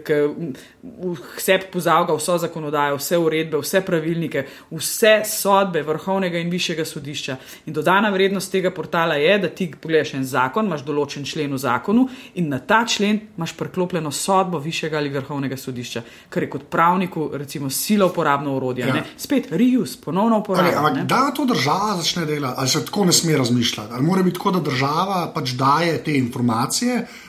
vse 1.36 1.58
pozavga, 1.72 2.14
vso 2.16 2.38
zakonodajo, 2.38 2.96
vse 2.96 3.18
uredbe, 3.18 3.58
vse 3.60 3.80
pravilnike, 3.80 4.44
vse 4.70 5.22
sodbe 5.28 5.82
vrhovnega 5.82 6.38
in 6.38 6.50
višjega 6.50 6.84
sodišča. 6.84 7.36
In 7.66 7.74
dodana 7.76 8.10
vrednost 8.10 8.52
tega 8.52 8.70
portala 8.70 9.14
je, 9.14 9.38
da 9.38 9.48
ti 9.48 9.70
pogledaš 9.80 10.14
en 10.14 10.24
zakon, 10.24 10.66
imaš 10.66 10.84
določen 10.84 11.24
člen 11.24 11.52
v 11.52 11.58
zakonu 11.58 12.08
in 12.34 12.48
na 12.48 12.58
ta 12.58 12.82
člen 12.88 13.20
imaš 13.36 13.52
priklopljeno 13.58 14.10
sodbo 14.12 14.58
višjega 14.58 14.98
ali 14.98 15.12
vrhovnega 15.12 15.56
sodišča, 15.56 16.02
kar 16.28 16.42
je 16.42 16.50
kot 16.50 16.68
pravniku 16.70 17.30
recimo 17.34 17.70
sila 17.70 18.06
uporabno 18.06 18.56
orodje. 18.56 18.86
Ja. 18.86 18.96
Ja. 18.96 19.04
Spet 19.16 19.52
reuse, 19.52 19.98
ponovno 20.04 20.40
Okay, 20.40 20.42
uporaba. 20.42 20.78
ampak 20.78 20.94
ne. 20.94 21.04
da 21.04 21.32
to 21.36 21.44
država 21.44 21.96
začne 21.96 22.24
delati, 22.26 22.54
ali 22.58 22.68
se 22.68 22.84
tako 22.84 23.04
ne 23.04 23.12
sme 23.12 23.36
razmišljati. 23.36 23.92
Ali 23.92 24.02
mora 24.06 24.22
biti 24.22 24.38
tako, 24.38 24.50
da 24.50 24.60
država 24.60 25.32
pač 25.34 25.50
daje 25.50 25.98
te 26.04 26.14
informacije, 26.16 26.69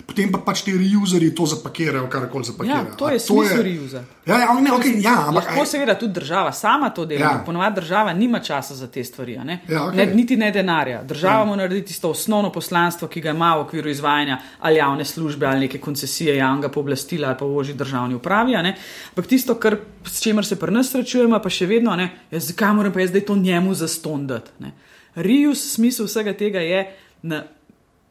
potem 0.05 0.31
pa 0.31 0.37
pač 0.45 0.61
ti 0.61 0.71
reuseri 0.77 1.35
to 1.35 1.45
zapakirajo, 1.45 2.07
karkoli 2.09 2.43
zapakirajo. 2.45 2.85
Ja, 2.89 2.95
to 2.97 3.09
je 3.09 3.19
smisel 3.19 3.63
reusa. 3.63 4.03
Ja, 4.25 4.37
ja, 4.39 4.53
ne, 4.61 4.71
okay, 4.71 5.01
ja, 5.03 5.27
ampak 5.27 5.47
Lahko 5.49 5.65
seveda 5.65 5.95
tudi 5.99 6.13
država 6.13 6.51
sama 6.51 6.89
to 6.89 7.05
dela, 7.05 7.21
Ja. 7.21 7.43
ponovadi 7.45 7.75
država 7.75 8.13
nima 8.13 8.39
časa 8.39 8.75
za 8.75 8.87
te 8.87 9.03
stvari, 9.03 9.37
ne? 9.37 9.59
Ja, 9.69 9.87
okej. 9.87 9.97
ne, 9.97 10.05
niti 10.15 10.37
ne 10.37 10.51
denarja. 10.51 11.03
Država 11.03 11.39
ja. 11.39 11.45
mora 11.45 11.61
narediti 11.63 11.87
tisto 11.87 12.09
osnovno 12.09 12.51
poslanstvo, 12.51 13.07
ki 13.07 13.21
ga 13.21 13.29
ima 13.29 13.55
v 13.55 13.61
okviru 13.61 13.89
izvajanja 13.89 14.37
ali 14.59 14.77
javne 14.77 15.05
službe 15.05 15.45
ali 15.45 15.59
neke 15.59 15.79
koncesije 15.79 16.35
javnega 16.37 16.69
pooblastila 16.69 17.27
ali 17.27 17.37
pa 17.39 17.45
v 17.45 17.57
oži 17.57 17.73
državni 17.73 18.15
upravi. 18.15 18.55
Ampak 18.55 19.27
tisto, 19.27 19.55
kar, 19.55 19.77
s 20.05 20.21
čimer 20.21 20.45
se 20.45 20.59
pri 20.59 20.71
nas 20.71 20.91
srečujemo, 20.91 21.39
pa 21.39 21.49
še 21.49 21.65
vedno, 21.65 21.95
ne, 21.95 22.09
ja, 22.31 22.39
zakaj 22.39 22.73
moram 22.73 22.93
pa 22.93 22.99
jaz 22.99 23.09
zdaj 23.09 23.21
to 23.21 23.35
njemu 23.35 23.73
zastondati. 23.73 24.51
ne. 24.59 24.71
Reuse, 25.15 25.69
smisel 25.69 26.05
vsega 26.05 26.33
tega 26.33 26.59
je 26.59 26.95
na 27.23 27.43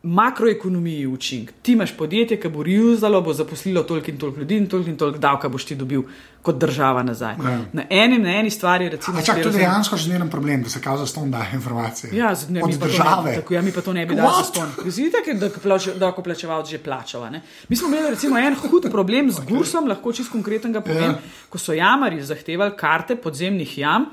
makroekonomiji 0.04 1.06
učinek. 1.06 1.52
Ti 1.62 1.72
imaš 1.72 1.92
podjetje, 1.92 2.36
ki 2.36 2.48
bo 2.48 2.62
reuzalo, 2.62 3.20
bo 3.20 3.32
zaposlilo 3.32 3.82
toliko 3.82 4.10
in 4.10 4.18
toliko 4.18 4.40
ljudi 4.40 4.56
in 4.56 4.66
toliko 4.66 4.90
in 4.90 4.96
toliko 4.96 5.18
davka 5.18 5.48
boš 5.48 5.64
ti 5.64 5.74
dobil 5.74 6.02
kot 6.42 6.56
država 6.56 7.02
nazaj. 7.02 7.34
Ja. 7.34 7.58
Na, 7.72 7.84
enem, 7.90 8.22
na 8.22 8.30
eni 8.32 8.50
stvari, 8.50 8.88
recimo, 8.88 9.18
A 9.18 9.22
čak, 9.22 9.42
to 9.42 9.48
je 9.48 9.52
dejansko 9.54 9.96
že 9.96 10.04
zmeren 10.04 10.30
problem, 10.30 10.62
da 10.62 10.68
se 10.70 10.80
kaže, 10.80 11.00
da 11.00 11.06
s 11.06 11.12
tom 11.12 11.30
daje 11.30 11.50
informacije. 11.54 12.14
Ja, 12.14 12.34
z- 12.34 12.48
ne, 12.50 12.62
Od 12.64 12.70
države. 12.72 13.30
Ne, 13.30 13.36
tako, 13.36 13.54
ja, 13.54 13.62
mi 13.62 13.72
pa 13.72 13.80
to 13.80 13.92
ne 13.92 14.06
bi 14.06 14.14
dali 14.14 14.32
za 14.34 14.44
ston. 14.44 14.68
Vidite, 14.86 15.34
da 15.34 15.46
je 15.46 15.52
davkoplačevalc 15.96 16.68
že 16.68 16.78
plačal. 16.78 17.24
a 17.24 17.30
ne? 17.30 17.42
Mi 17.68 17.76
smo 17.76 17.88
imeli 17.88 18.10
recimo 18.10 18.38
en 18.38 18.54
hud 18.56 18.88
problem 18.90 19.30
z 19.30 19.36
okay. 19.38 19.48
Gursom, 19.48 19.86
lahko 19.86 20.12
čist 20.12 20.30
konkreten 20.30 20.72
povem, 20.74 21.02
Ja. 21.02 21.18
ko 21.48 21.58
so 21.58 21.72
jamari 21.72 22.22
zahtevali 22.22 22.72
karte 22.74 23.16
podzemnih 23.16 23.78
jam. 23.78 24.04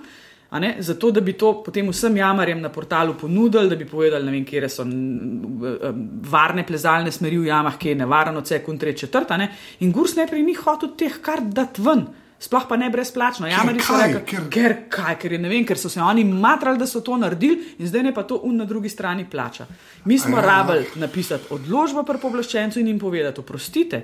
Ne, 0.51 0.75
zato, 0.79 1.11
da 1.11 1.19
bi 1.19 1.33
to 1.33 1.61
potem 1.61 1.89
vsem 1.89 2.17
jamarjem 2.17 2.61
na 2.61 2.69
portalu 2.69 3.13
ponudili, 3.13 3.67
da 3.67 3.75
bi 3.75 3.85
povedali, 3.85 4.25
ne 4.25 4.31
vem, 4.31 4.45
kje 4.45 4.69
so 4.69 4.83
n- 4.83 5.43
m, 5.83 5.97
varne 6.23 6.63
plezalne 6.63 7.11
smeri 7.11 7.37
v 7.37 7.45
jamah, 7.45 7.75
kje 7.77 7.89
je 7.89 7.95
nevarno, 7.97 8.39
vse 8.41 8.59
kuntre 8.59 8.93
četrta. 8.93 9.37
Ne? 9.37 9.49
In 9.79 9.91
Gurs 9.91 10.15
najprej 10.15 10.41
ni 10.41 10.53
hotel 10.55 10.89
teh 10.95 11.19
kart 11.21 11.43
dati 11.45 11.81
ven. 11.81 12.05
Sploh 12.39 12.63
pa 12.65 12.77
ne 12.77 12.89
brezplačno. 12.89 13.47
Jamari 13.47 13.79
so 13.79 13.93
kaj? 13.93 14.07
rekli, 14.07 14.21
Ker- 14.29 14.49
ker 14.49 14.73
kaj, 14.89 15.15
ker 15.17 15.31
je 15.31 15.39
ne 15.39 15.49
vem, 15.49 15.65
ker 15.65 15.75
so 15.75 15.89
se 15.89 15.99
oni 15.99 16.23
matrali, 16.23 16.77
da 16.77 16.85
so 16.85 17.01
to 17.01 17.17
naredili 17.17 17.75
in 17.79 17.87
zdaj 17.87 18.03
ne 18.03 18.13
pa 18.13 18.23
to 18.23 18.39
un 18.39 18.55
na 18.55 18.65
drugi 18.65 18.89
strani 18.89 19.25
plača. 19.25 19.65
Mi 20.05 20.17
smo 20.17 20.37
Ja. 20.37 20.43
rabili 20.43 20.85
napisati 20.97 21.43
odložbo 21.49 22.03
pri 22.03 22.17
povlaščencu 22.19 22.79
in 22.79 22.87
jim 22.87 22.99
povedati, 22.99 23.39
oprostite, 23.39 24.03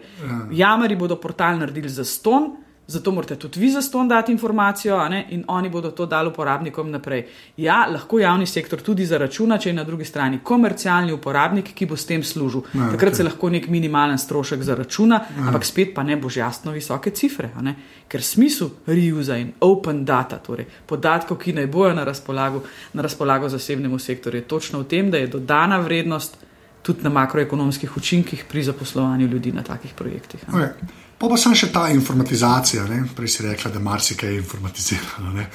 jamari 0.51 0.95
bodo 0.97 1.15
portal 1.17 1.57
naredili 1.57 1.89
za 1.89 2.03
ston. 2.05 2.55
Zato 2.87 3.11
morate 3.11 3.35
tudi 3.35 3.59
vi 3.59 3.69
za 3.71 3.81
ston 3.81 4.07
dati 4.07 4.31
informacijo, 4.31 5.09
ne? 5.09 5.25
in 5.29 5.43
oni 5.47 5.69
bodo 5.69 5.91
to 5.91 6.05
dali 6.05 6.27
uporabnikom 6.27 6.91
naprej. 6.91 7.25
Ja, 7.57 7.87
lahko 7.91 8.19
javni 8.19 8.45
sektor 8.45 8.81
tudi 8.81 9.05
zaračuna, 9.05 9.57
če 9.57 9.69
je 9.69 9.73
na 9.73 9.83
drugi 9.83 10.05
strani 10.05 10.39
komercialni 10.43 11.13
uporabnik, 11.13 11.71
ki 11.73 11.85
bo 11.85 11.95
s 11.95 12.05
tem 12.05 12.23
služil. 12.23 12.61
Ja, 12.73 12.89
Takrat 12.91 13.13
okej. 13.13 13.17
se 13.17 13.23
lahko 13.23 13.49
nek 13.49 13.69
minimalen 13.71 14.17
strošek 14.19 14.63
zaračuna, 14.67 15.21
ampak 15.45 15.65
spet 15.65 15.93
pa 15.95 16.03
ne 16.03 16.17
božjastno 16.17 16.71
visoke 16.71 17.11
cifre. 17.11 17.49
ne. 17.61 17.75
Ker 18.07 18.21
smisel 18.21 18.69
reusa 18.85 19.37
in 19.37 19.53
open 19.61 20.03
data, 20.05 20.37
torej 20.37 20.67
podatkov, 20.85 21.37
ki 21.37 21.53
naj 21.53 21.67
bojo 21.67 21.93
na 21.93 22.03
razpolago, 22.03 22.63
na 22.93 23.01
razpolago 23.01 23.49
zasebnemu 23.49 23.99
sektorju, 23.99 24.41
je 24.41 24.47
točno 24.47 24.79
v 24.79 24.83
tem, 24.83 25.11
da 25.11 25.17
je 25.17 25.27
dodana 25.27 25.79
vrednost 25.79 26.37
tudi 26.83 27.03
na 27.03 27.09
makroekonomskih 27.09 27.97
učinkih 27.97 28.45
pri 28.49 28.63
zaposlovanju 28.63 29.27
ljudi 29.27 29.51
na 29.51 29.63
takih 29.63 29.93
projektih. 29.95 30.43
ne. 30.51 30.59
Okay. 30.59 31.03
Pa 31.23 31.29
pa 31.31 31.37
sem 31.39 31.53
še 31.55 31.69
ta 31.71 31.85
informatizacija, 31.87 32.83
ne? 32.91 33.05
prej 33.15 33.29
si 33.31 33.43
rekla, 33.45 33.69
da 33.71 33.79
marsikaj 33.79 34.27
je 34.27 34.41
informatizirano. 34.41 35.29
Ne? 35.31 35.45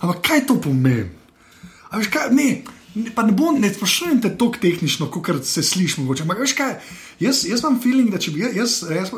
Ampak 0.00 0.22
kaj 0.24 0.46
to 0.48 0.54
pomeni? 0.56 1.10
Veš 1.92 2.08
kaj, 2.14 2.30
ne, 2.32 2.46
ne, 2.94 3.12
ne 3.12 3.34
bom, 3.36 3.58
ne 3.60 3.68
sprašujem 3.68 4.22
te 4.24 4.30
tako 4.40 4.56
tehnično, 4.62 5.10
kot 5.12 5.44
se 5.44 5.60
sliši 5.60 6.00
mogoče. 6.00 6.24
Ampak 6.24 6.40
veš 6.46 6.54
kaj, 6.56 6.72
jaz, 7.20 7.44
jaz 7.44 7.60
imam 7.60 7.80
feeling, 7.80 8.10
da 8.10 8.18
če 8.18 8.30
bi 8.30 8.44
jaz, 8.52 8.82
jaz 8.90 9.10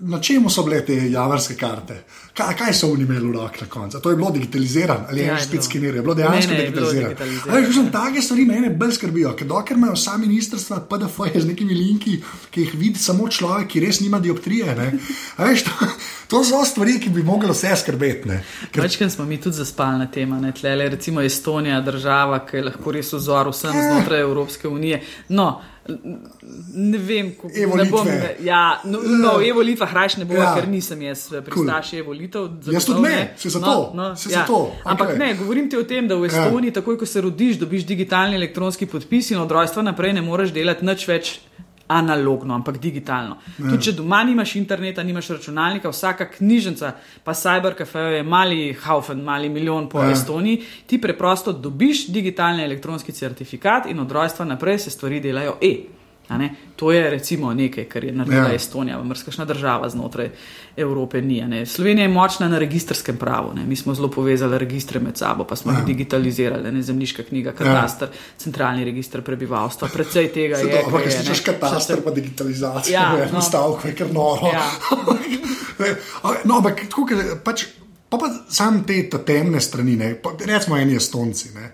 na 0.00 0.20
čemu 0.20 0.50
so 0.50 0.62
bile 0.62 0.80
te 0.84 0.96
javarske 1.10 1.54
karte? 1.54 2.02
Kaj, 2.32 2.54
kaj 2.56 2.72
so 2.74 2.88
oni 2.88 3.02
imeli 3.02 3.20
v 3.22 3.32
rokah 3.32 3.60
na 3.60 3.68
koncu? 3.68 4.00
To 4.00 4.10
je 4.10 4.16
bilo 4.16 4.30
digitalizirano 4.30 5.04
ali 5.08 5.20
je 5.20 5.26
Ja, 5.26 5.34
je 5.34 5.42
spet 5.42 5.64
skenirano, 5.64 5.96
je 5.96 6.02
bilo 6.02 6.14
dejansko 6.14 6.52
Ne, 6.52 6.58
ne, 6.58 6.62
digitalizirano. 6.62 7.08
digitalizirano. 7.08 7.90
Take 7.92 8.22
stvari 8.22 8.44
mene 8.44 8.70
bolj 8.72 8.92
skrbijo, 8.92 9.32
ker 9.36 9.46
dokler 9.46 9.78
imajo 9.78 9.92
vsa 9.92 10.16
ministrstva 10.16 10.80
PDF 10.82 11.20
z 11.36 11.46
nekimi 11.46 11.74
linki, 11.74 12.16
ki 12.50 12.60
jih 12.60 12.74
vidi 12.74 12.98
samo 12.98 13.28
človek, 13.28 13.68
ki 13.68 13.80
res 13.80 14.00
nima 14.00 14.20
dioptrije. 14.20 14.74
ne. 14.74 14.92
A 15.36 15.44
Veš, 15.44 15.62
to, 15.62 15.86
to 16.28 16.44
so 16.44 16.64
stvari, 16.64 17.00
ki 17.00 17.10
bi 17.10 17.22
mogli 17.22 17.50
vse 17.50 17.76
skrbeti. 17.76 18.28
ne. 18.28 18.44
Ker, 18.72 18.82
Večkrat 18.82 19.12
smo 19.12 19.24
mi 19.24 19.40
tudi 19.40 19.56
zaspali 19.56 19.98
na 19.98 20.06
tem, 20.06 20.30
ne 20.40 20.52
tlele, 20.52 20.88
recimo 20.88 21.20
Estonija, 21.20 21.80
država, 21.80 22.46
ki 22.46 22.56
je 22.56 22.64
lahko 22.64 22.92
res 22.92 23.12
vzor 23.12 23.48
vsem 23.48 23.72
znotraj 23.72 24.20
Evropske 24.20 24.68
unije. 24.68 25.02
No, 25.28 25.60
ne 26.74 26.98
vem, 26.98 27.32
kako 27.34 27.50
Evo 27.56 27.76
ne 27.76 27.84
bom. 27.84 28.06
Ja, 28.40 28.80
no, 28.84 29.00
no 29.02 29.38
v 29.38 29.48
Evo 29.48 29.60
Litvah 29.60 29.92
rajš 29.92 30.16
ne 30.16 30.24
bo, 30.24 30.34
Ja. 30.34 30.42
ja. 30.42 30.54
ker 30.54 30.68
nisem 30.68 31.02
jaz 31.02 31.28
pristaš 31.44 31.90
cool. 31.90 31.98
Evo 32.00 32.12
Litev. 32.12 32.48
Jaz 32.70 32.84
tudi 32.86 33.02
ne, 33.02 33.34
se 33.36 33.50
zato, 33.50 33.92
se 34.16 34.28
zato, 34.28 34.72
Ampak 34.84 35.08
okej. 35.08 35.18
ne, 35.18 35.34
govorim 35.34 35.70
ti 35.70 35.76
o 35.76 35.82
tem, 35.82 36.08
da 36.08 36.14
v 36.14 36.26
Estoniji, 36.26 36.70
ja. 36.70 36.78
takoj 36.78 36.98
ko 36.98 37.06
se 37.06 37.20
rodiš, 37.20 37.58
dobiš 37.58 37.86
digitalni 37.86 38.36
elektronski 38.36 38.86
podpis 38.86 39.30
in 39.30 39.38
od 39.38 39.50
rojstva 39.50 39.82
naprej 39.82 40.12
ne 40.12 40.22
moreš 40.22 40.52
delati 40.52 40.86
nič 40.86 41.08
več. 41.08 41.40
Analogno, 41.92 42.54
ampak 42.54 42.78
digitalno. 42.80 43.36
Ja. 43.58 43.70
Tudi 43.70 43.82
če 43.88 43.96
doma 43.98 44.22
nimaš 44.24 44.56
interneta, 44.56 45.02
nimaš 45.02 45.28
računalnika, 45.36 45.92
vsaka 45.92 46.28
knjižnica, 46.36 46.92
pa 47.24 47.34
Cybercafe 47.36 48.06
je 48.18 48.22
mali 48.22 48.72
Haufen, 48.84 49.22
mali 49.24 49.48
milijon 49.48 49.88
po 49.88 50.02
Ja. 50.02 50.10
Estoniji, 50.10 50.62
ti 50.86 51.00
preprosto 51.00 51.52
dobiš 51.52 52.06
digitalni 52.08 52.64
elektronski 52.64 53.12
certifikat 53.12 53.86
in 53.86 54.00
od 54.00 54.12
rojstva 54.12 54.44
naprej 54.44 54.78
se 54.78 54.90
stvari 54.90 55.20
delajo 55.20 55.58
e. 55.60 56.01
To 56.76 56.92
je 56.92 57.10
recimo 57.10 57.54
nekaj, 57.54 57.84
kar 57.84 58.04
je 58.04 58.12
naredila 58.12 58.42
Ja. 58.42 58.48
ja. 58.48 58.54
Estonija, 58.54 59.02
mrskašna 59.04 59.44
država 59.44 59.88
znotraj 59.88 60.30
Evrope 60.76 61.22
ni. 61.22 61.66
Slovenija 61.66 62.04
je 62.04 62.08
močna 62.08 62.48
na 62.48 62.58
registrskem 62.58 63.16
pravu. 63.16 63.54
Ne? 63.54 63.64
Mi 63.64 63.76
smo 63.76 63.94
zelo 63.94 64.10
povezali 64.10 64.58
registre 64.58 65.00
med 65.00 65.16
sabo, 65.16 65.44
pa 65.44 65.56
smo 65.56 65.72
jih 65.72 65.84
digitalizirali, 65.86 66.72
ne 66.72 66.82
zemljiška 66.82 67.22
knjiga, 67.22 67.52
katastr, 67.52 68.06
centralni 68.36 68.84
registr 68.84 69.20
prebivalstva. 69.20 69.88
Predvsej 69.94 70.32
tega 70.32 70.56
se 70.56 70.66
je. 70.66 70.82
ampak 70.86 71.02
če 71.02 71.42
katastr, 71.44 71.94
še 71.94 72.04
pa 72.04 72.10
digitalizacija, 72.10 73.00
Ja, 73.00 73.18
ja, 73.18 73.28
no. 73.32 73.40
stavko 73.40 73.88
je 73.88 73.94
kar 73.94 74.12
noro. 74.12 74.50
Ja. 74.52 74.70
No, 76.44 76.56
ampak 76.56 76.84
tako, 76.86 77.06
ker 77.06 77.16
pač, 77.44 77.64
pa, 78.08 78.18
pa 78.18 78.28
sam 78.48 78.84
te 78.86 79.02
ta 79.10 79.18
temne 79.18 79.60
strani, 79.60 79.96
ne, 79.96 80.14
pa, 80.14 80.30
recimo 80.46 80.76
eni 80.78 80.94
Estonci, 80.94 81.50
ne, 81.54 81.72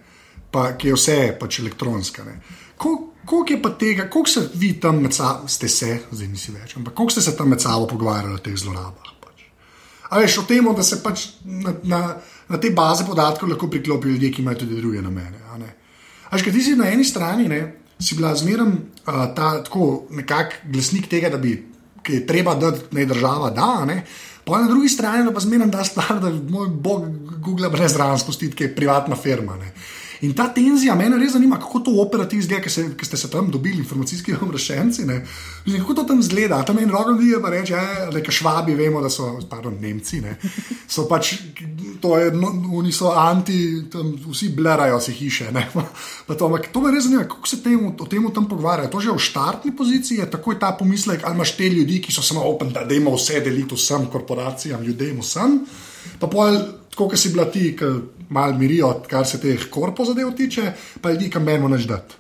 pa, 0.51 0.73
ki 0.81 0.89
je 0.89 0.95
vse 0.95 1.17
pač 1.41 1.59
elektronska. 1.61 2.25
ne. 2.25 2.41
Ko- 2.79 3.05
Koliko 3.29 3.53
je 3.53 3.63
pa 3.63 3.71
tega, 3.71 4.07
koliko 4.09 4.31
se 4.31 4.49
vi 4.55 4.71
tam 4.81 5.03
med 5.03 5.13
sabo, 5.13 5.49
ste 5.49 5.69
se, 5.69 5.99
zdaj 6.11 6.29
nisi 6.29 6.53
več, 6.53 6.77
ampak 6.77 6.95
koliko 6.95 7.13
ste 7.13 7.23
se 7.23 7.35
tam 7.37 7.51
med 7.53 7.61
sabo 7.61 7.85
pogovarjali 7.87 8.35
o 8.35 8.41
teh 8.41 8.55
zlorabah? 8.57 9.11
Pač? 9.21 9.43
A 10.09 10.19
veš 10.19 10.39
o 10.39 10.45
tem, 10.49 10.65
da 10.73 10.83
se 10.83 11.03
pač 11.03 11.27
na, 11.45 11.75
na, 11.85 11.99
na 12.49 12.57
te 12.57 12.71
baze 12.71 13.05
podatkov 13.05 13.51
lahko 13.51 13.69
priklopijo 13.69 14.15
ljudje, 14.15 14.31
ki 14.33 14.41
imajo 14.43 14.63
tudi 14.63 14.79
druge 14.81 15.03
namene. 15.05 15.43
a 15.53 15.59
ne. 15.61 15.69
A 16.31 16.37
veš, 16.37 16.47
ker 16.47 16.57
ti 16.57 16.63
si 16.65 16.73
na 16.77 16.89
eni 16.89 17.05
strani, 17.05 17.51
ne, 17.53 17.61
si 18.01 18.17
bila 18.17 18.33
zmeraj 18.33 18.71
uh, 18.71 18.81
ta 19.37 19.51
tako 19.61 20.07
nekak 20.09 20.63
glasnik 20.65 21.11
tega, 21.13 21.29
da 21.29 21.37
bi, 21.37 21.53
ki 22.01 22.23
je 22.23 22.27
treba, 22.27 22.55
da 22.57 22.73
naj 22.91 23.11
država 23.13 23.51
da. 23.51 23.85
Ne, 23.85 24.07
Pa 24.49 24.63
na 24.63 24.69
drugi 24.71 24.89
strani 24.89 25.29
pa 25.35 25.41
zmeraj 25.45 25.69
da 25.69 25.85
stvar, 25.85 26.21
da 26.23 26.31
moj 26.33 26.69
bog 26.71 27.05
Google 27.45 27.69
brez 27.69 27.93
zraven 27.93 28.17
spustiti, 28.19 28.57
ki 28.57 28.65
je 28.65 28.75
privatna 28.77 29.17
firma. 29.17 29.57
Ne. 29.61 29.75
In 30.21 30.35
ta 30.35 30.49
tenzija 30.55 30.95
me 30.99 31.09
res 31.15 31.33
zanima, 31.33 31.59
kako 31.61 31.81
to 31.87 31.93
operativno 32.03 32.43
izgleda, 32.43 32.63
ki 32.99 33.07
ste 33.07 33.17
se 33.17 33.31
tam 33.31 33.51
dobili, 33.51 33.79
informacijski 33.79 34.35
obveščenci. 34.47 35.07
Kako 35.79 35.95
to 35.95 36.05
tam 36.05 36.21
izgleda? 36.21 36.63
Tam 36.67 36.79
en 36.79 36.91
rogov 36.91 37.23
je 37.23 37.41
pa 37.43 37.51
reče, 37.55 37.83
da 38.13 38.19
ja, 38.19 38.33
švabi 38.39 38.75
vemo, 38.75 39.03
da 39.03 39.11
so, 39.11 39.37
pardon, 39.51 39.79
Nemci. 39.81 40.21
Ne? 40.21 40.37
So 40.89 41.05
pač, 41.05 41.35
to 42.01 42.17
je, 42.17 42.31
no, 42.33 42.49
oni 42.79 42.91
so 42.93 43.11
anti, 43.13 43.85
tam, 43.93 44.15
vsi 44.31 44.49
blerajo 44.57 44.97
si 45.05 45.13
hiše. 45.13 45.51
To, 46.33 46.49
to 46.73 46.81
me 46.81 46.93
res 46.95 47.05
zanima, 47.05 47.27
kako 47.29 47.47
se 47.47 47.61
temu, 47.63 47.93
o 47.93 48.07
tem 48.09 48.25
tam 48.35 48.49
pogovarjajo. 48.49 48.91
To 48.91 49.03
že 49.05 49.13
v 49.13 49.23
štartni 49.23 49.75
poziciji 49.77 50.23
je 50.23 50.31
takoj 50.33 50.59
ta 50.59 50.73
pomislek, 50.73 51.27
ali 51.29 51.37
imaš 51.37 51.55
te 51.61 51.69
ljudi, 51.69 52.01
ki 52.03 52.15
so 52.15 52.25
samo 52.25 52.47
open, 52.49 52.73
da 52.73 52.87
imamo 52.89 53.17
vse 53.17 53.43
deliti 53.45 53.77
vsem 53.77 54.09
korporacijam, 54.11 54.83
ljudem 54.83 55.21
vsem. 55.21 55.61
Pa 56.19 56.27
pol, 56.27 56.57
tako 56.99 57.13
kot 57.15 57.19
si 57.19 57.31
bila 57.31 57.45
ti, 57.47 57.77
ki 57.79 57.85
malo 58.35 58.59
mirijo, 58.59 58.91
kar 59.07 59.27
se 59.27 59.39
teh 59.41 59.69
korpo 59.71 60.05
zadev 60.05 60.33
tiče, 60.37 60.73
pa 61.01 61.13
ljudi, 61.13 61.31
kam 61.31 61.45
menimo 61.47 61.69
neč 61.71 61.87
dati. 61.87 62.17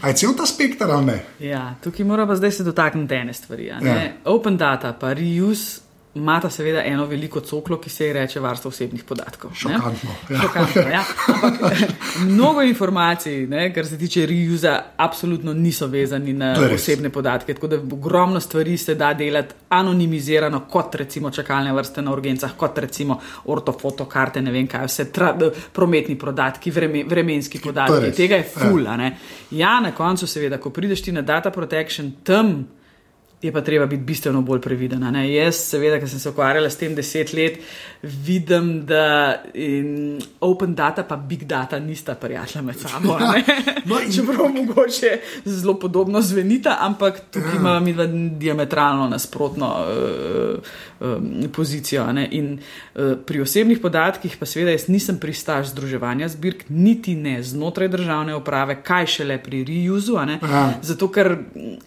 A 0.00 0.08
je 0.08 0.14
cel 0.22 0.36
ta 0.38 0.46
spektr 0.46 0.86
ali 0.88 1.06
ne? 1.06 1.16
Ja, 1.42 1.74
tukaj 1.82 2.06
moramo 2.06 2.36
zdaj 2.38 2.52
se 2.52 2.64
dotakniti 2.64 3.14
ene 3.14 3.34
stvari. 3.34 3.66
Ja. 3.66 3.80
Open 4.24 4.56
data, 4.56 4.92
pa 4.92 5.12
reuse 5.12 5.81
imata 6.14 6.50
seveda 6.50 6.82
eno 6.84 7.06
veliko 7.06 7.40
coklo, 7.40 7.78
ki 7.80 7.90
se 7.90 8.06
ji 8.06 8.12
reče 8.12 8.40
varstvo 8.40 8.68
osebnih 8.68 9.04
podatkov. 9.04 9.54
Šokantno. 9.54 10.10
Ja. 10.30 10.40
Šokantno 10.40 10.82
ja. 10.82 11.04
Ampak, 11.42 11.62
mnogo 12.34 12.62
informacij, 12.62 13.46
ne, 13.46 13.74
kar 13.74 13.86
se 13.86 13.98
tiče 13.98 14.26
reuza, 14.26 14.82
absolutno 14.96 15.54
niso 15.54 15.86
vezani 15.86 16.32
na 16.32 16.52
osebne 16.74 17.10
podatke. 17.10 17.54
Tako 17.54 17.66
da 17.66 17.76
ogromno 17.76 18.40
stvari 18.40 18.76
se 18.76 18.94
da 18.94 19.14
delati 19.14 19.54
anonimizirano, 19.68 20.60
kot 20.70 20.94
recimo 20.94 21.30
čakalne 21.30 21.72
vrste 21.72 22.02
na 22.02 22.12
urgencah, 22.12 22.52
kot 22.56 22.78
recimo 22.78 23.20
ortofotokarte, 23.44 24.42
ne 24.42 24.52
vem 24.52 24.68
kaj, 24.68 24.86
vse 24.86 25.08
tra, 25.12 25.32
prometni 25.72 26.18
podatki, 26.18 26.70
vreme, 26.70 27.04
vremenski 27.08 27.60
podatki. 27.60 28.12
Tega 28.16 28.36
je 28.36 28.50
ful. 28.58 28.84
Ja. 28.84 29.10
ja, 29.50 29.80
na 29.80 29.94
koncu 29.96 30.26
seveda, 30.26 30.60
ko 30.60 30.70
prideš 30.70 31.02
ti 31.02 31.12
na 31.12 31.22
data 31.22 31.50
protection 31.50 32.12
tam 32.24 32.56
je 33.42 33.52
pa 33.52 33.60
treba 33.60 33.86
biti 33.86 34.02
bistveno 34.02 34.42
bolj 34.42 34.60
previden. 34.60 35.02
Jaz, 35.26 35.56
seveda, 35.56 35.98
ker 35.98 36.08
sem 36.08 36.20
se 36.22 36.30
ukvarjala 36.30 36.70
s 36.70 36.78
tem 36.78 36.94
deset 36.94 37.32
let, 37.34 37.58
vidim, 38.02 38.84
da 38.86 39.42
open 40.40 40.74
data 40.74 41.02
in 41.10 41.26
big 41.28 41.44
data 41.44 41.78
nista 41.78 42.14
prijatelja 42.14 42.62
med 42.62 42.78
sabo. 42.78 43.18
Ja. 43.20 43.32
No, 43.84 43.98
in... 44.00 44.12
Čeprav 44.12 44.46
mogoče 44.54 45.18
zelo 45.44 45.74
podobno 45.78 46.20
zvenita, 46.22 46.76
ampak 46.80 47.20
tukaj 47.30 47.50
ja. 47.50 47.60
imamo 47.60 47.80
mi 47.80 47.92
dva 47.92 48.06
diametralno 48.38 49.08
nasprotno 49.08 49.66
uh, 51.00 51.08
um, 51.08 51.48
pozicijo. 51.52 52.06
In 52.30 52.58
uh, 52.94 53.12
pri 53.26 53.40
osebnih 53.40 53.80
podatkih, 53.82 54.36
pa 54.38 54.46
seveda, 54.46 54.70
jaz 54.70 54.86
nisem 54.88 55.18
pristaš 55.18 55.72
združevanja 55.72 56.28
zbirk, 56.28 56.64
niti 56.68 57.14
ne 57.14 57.42
znotraj 57.42 57.88
državne 57.88 58.36
uprave, 58.36 58.78
kaj 58.82 59.06
šele 59.06 59.38
pri 59.42 59.64
reuzu. 59.64 60.18
Zato, 60.82 61.08
ker 61.10 61.36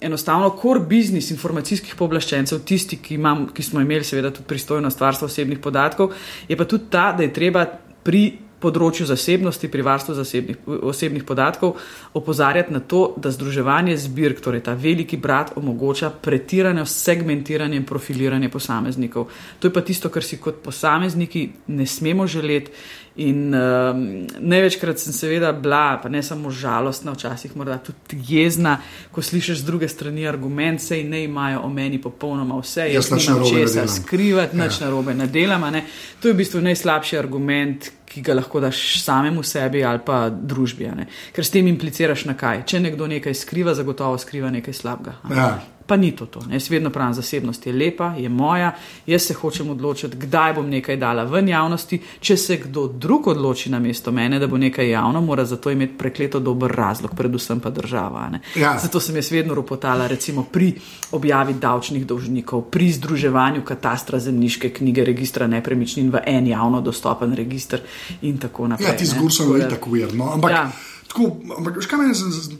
enostavno 0.01 0.51
core 0.61 0.79
business 0.79 1.31
informacijskih 1.45 1.95
pooblaščencev, 1.99 2.63
tisti, 2.65 2.97
ki, 3.01 3.19
imam, 3.19 3.45
ki 3.53 3.63
smo 3.63 3.83
imeli, 3.83 4.07
seveda, 4.07 4.33
tudi 4.33 4.49
pristojnost 4.49 5.01
varstva 5.01 5.29
osebnih 5.29 5.61
podatkov, 5.61 6.15
je 6.49 6.57
pa 6.57 6.65
tudi 6.65 6.89
ta, 6.89 7.11
da 7.13 7.23
je 7.25 7.33
treba 7.33 7.67
pri 8.05 8.25
področju 8.65 9.05
zasebnosti, 9.09 9.69
pri 9.69 9.83
varstvu 9.85 10.15
zasebnih, 10.17 10.67
osebnih 10.89 11.25
podatkov, 11.27 11.75
opozarjati 12.17 12.73
na 12.73 12.81
to, 12.81 13.01
da 13.21 13.29
združevanje 13.33 13.97
zbirk, 14.05 14.41
torej 14.41 14.63
ta 14.65 14.73
veliki 14.79 15.19
brat, 15.21 15.53
omogoča 15.59 16.09
pretirano 16.09 16.85
segmentiranje 16.89 17.77
in 17.77 17.85
profiliranje 17.85 18.49
posameznikov. 18.49 19.29
To 19.59 19.69
je 19.69 19.75
pa 19.75 19.83
tisto, 19.85 20.09
kar 20.09 20.25
si 20.25 20.39
kot 20.41 20.63
posamezniki 20.65 21.49
ne 21.67 21.85
smemo 21.85 22.27
želeti. 22.27 22.73
In 23.15 23.53
um, 23.55 23.99
največkrat 24.39 24.99
sem 24.99 25.13
seveda 25.15 25.53
bila, 25.55 25.95
pa 26.03 26.09
ne 26.11 26.19
samo 26.23 26.49
žalostna, 26.51 27.13
včasih 27.15 27.53
morda 27.55 27.77
tudi 27.79 28.19
jezna, 28.27 28.73
ko 29.15 29.21
slišiš 29.23 29.61
z 29.61 29.67
druge 29.67 29.87
strani 29.87 30.27
argument, 30.27 30.83
sej 30.83 31.05
ne 31.07 31.23
imajo 31.23 31.61
o 31.63 31.69
meni 31.71 32.01
popolnoma 32.01 32.57
vse, 32.59 32.89
jaz 32.91 33.07
nimam 33.11 33.45
česa 33.47 33.87
skrivati, 33.87 34.57
nič 34.59 34.81
ja. 34.81 34.89
narobe 34.89 35.15
ne 35.15 35.29
delam. 35.31 35.63
Ne. 35.71 35.85
To 36.19 36.27
je 36.27 36.35
v 36.35 36.41
bistvu 36.43 36.59
najslabši 36.65 37.17
argument, 37.17 37.87
ki 38.05 38.21
ga 38.21 38.35
lahko 38.35 38.59
daš 38.59 38.81
samemu 39.03 39.43
sebi 39.43 39.83
ali 39.83 40.03
pa 40.05 40.25
družbi. 40.29 40.91
Ker 41.31 41.47
s 41.47 41.55
tem 41.55 41.71
impliciraš 41.71 42.27
na 42.27 42.35
kaj. 42.35 42.65
Če 42.67 42.83
nekdo 42.83 43.07
nekaj 43.07 43.35
skriva, 43.35 43.73
zagotovo 43.75 44.19
skriva 44.19 44.51
nekaj 44.51 44.75
slabega. 44.75 45.15
Ja. 45.31 45.49
Pa 45.87 45.95
ni 45.95 46.11
to 46.15 46.25
to. 46.25 46.39
Jaz 46.51 46.69
vedno 46.69 46.89
pravim, 46.89 47.13
zasebnost 47.13 47.67
je 47.67 47.73
lepa, 47.73 48.13
je 48.17 48.29
moja, 48.29 48.71
jaz 49.05 49.21
se 49.21 49.33
hočem 49.33 49.69
odločiti, 49.69 50.17
kdaj 50.17 50.53
bom 50.53 50.69
nekaj 50.69 50.97
dala 50.97 51.23
ven 51.23 51.49
javnosti. 51.49 51.99
Če 52.19 52.37
se 52.37 52.57
kdo 52.57 52.87
drug 52.87 53.27
odloči 53.27 53.69
na 53.69 53.79
mesto 53.79 54.11
mene, 54.11 54.39
da 54.39 54.47
bo 54.47 54.57
nekaj 54.57 54.89
javno, 54.89 55.21
mora 55.21 55.45
za 55.45 55.57
to 55.61 55.69
imeti 55.71 55.97
prekleto 55.97 56.39
dober 56.39 56.71
razlog, 56.71 57.13
predvsem 57.15 57.59
pa 57.59 57.69
država. 57.69 58.29
Ja. 58.55 58.73
Zato 58.81 58.99
sem 58.99 59.15
jaz 59.15 59.29
vedno 59.31 59.53
ropotala, 59.53 60.07
recimo 60.07 60.43
pri 60.43 60.73
objavi 61.11 61.53
davčnih 61.53 62.07
dolžnikov, 62.07 62.65
pri 62.73 62.89
združevanju 62.91 63.61
katastra 63.65 64.19
zemljiške 64.19 64.73
knjige, 64.73 65.05
registra 65.05 65.47
nepremičnin 65.47 66.09
v 66.09 66.25
en 66.25 66.47
javno 66.47 66.81
dostopen 66.81 67.33
registr 67.37 67.85
in 68.21 68.37
tako 68.41 68.67
naprej. 68.73 68.89
Ja, 68.89 68.97
ti 68.97 69.05
zgor 69.05 69.31
so 69.31 69.51
bili 69.53 69.69
tako 69.69 69.93
verno. 69.93 70.33
Ampak, 70.33 70.51
ja. 70.51 70.67
tako, 71.07 71.35
ampak 71.57 71.77
me, 71.77 72.13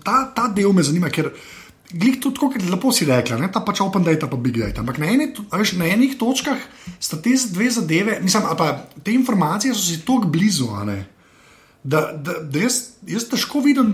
ta, 0.04 0.26
ta 0.36 0.48
del 0.48 0.74
me 0.74 0.84
zanima, 0.84 1.10
ker. 1.10 1.34
Glej, 1.92 2.18
tudi 2.20 2.40
tako, 2.40 2.50
lepo 2.72 2.92
si 2.92 3.06
rekla, 3.06 3.38
ne? 3.38 3.52
ta 3.54 3.62
pač 3.62 3.80
open 3.84 4.04
data, 4.04 4.28
pa 4.28 4.40
big 4.42 4.58
data. 4.58 4.82
Ampak 4.82 4.98
na, 4.98 5.12
eni, 5.14 5.30
veš, 5.52 5.76
na 5.78 5.86
enih 5.94 6.16
točkah 6.18 6.58
sta 6.98 7.20
te 7.22 7.36
dve 7.54 7.70
zadeve, 7.72 8.18
mislim, 8.26 8.48
pa 8.58 8.72
te 9.04 9.14
informacije 9.14 9.76
so 9.76 9.84
si 9.86 10.02
tako 10.02 10.32
blizu, 10.34 10.72
da, 11.84 12.10
da, 12.18 12.40
da 12.42 12.60
jaz, 12.60 12.98
jaz 13.06 13.28
težko 13.30 13.62
vidim, 13.62 13.94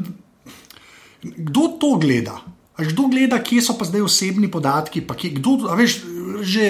kdo 1.22 1.68
to 1.82 1.98
gleda. 2.00 2.40
Veš, 2.80 2.94
kdo 2.96 3.10
gleda, 3.12 3.42
kje 3.44 3.62
so 3.62 3.76
pa 3.78 3.86
zdaj 3.86 4.08
osebni 4.08 4.48
podatki, 4.52 5.04
pa 5.06 5.18
kje, 5.20 5.36
kdo, 5.38 5.58
veš, 5.76 6.00
že, 6.48 6.70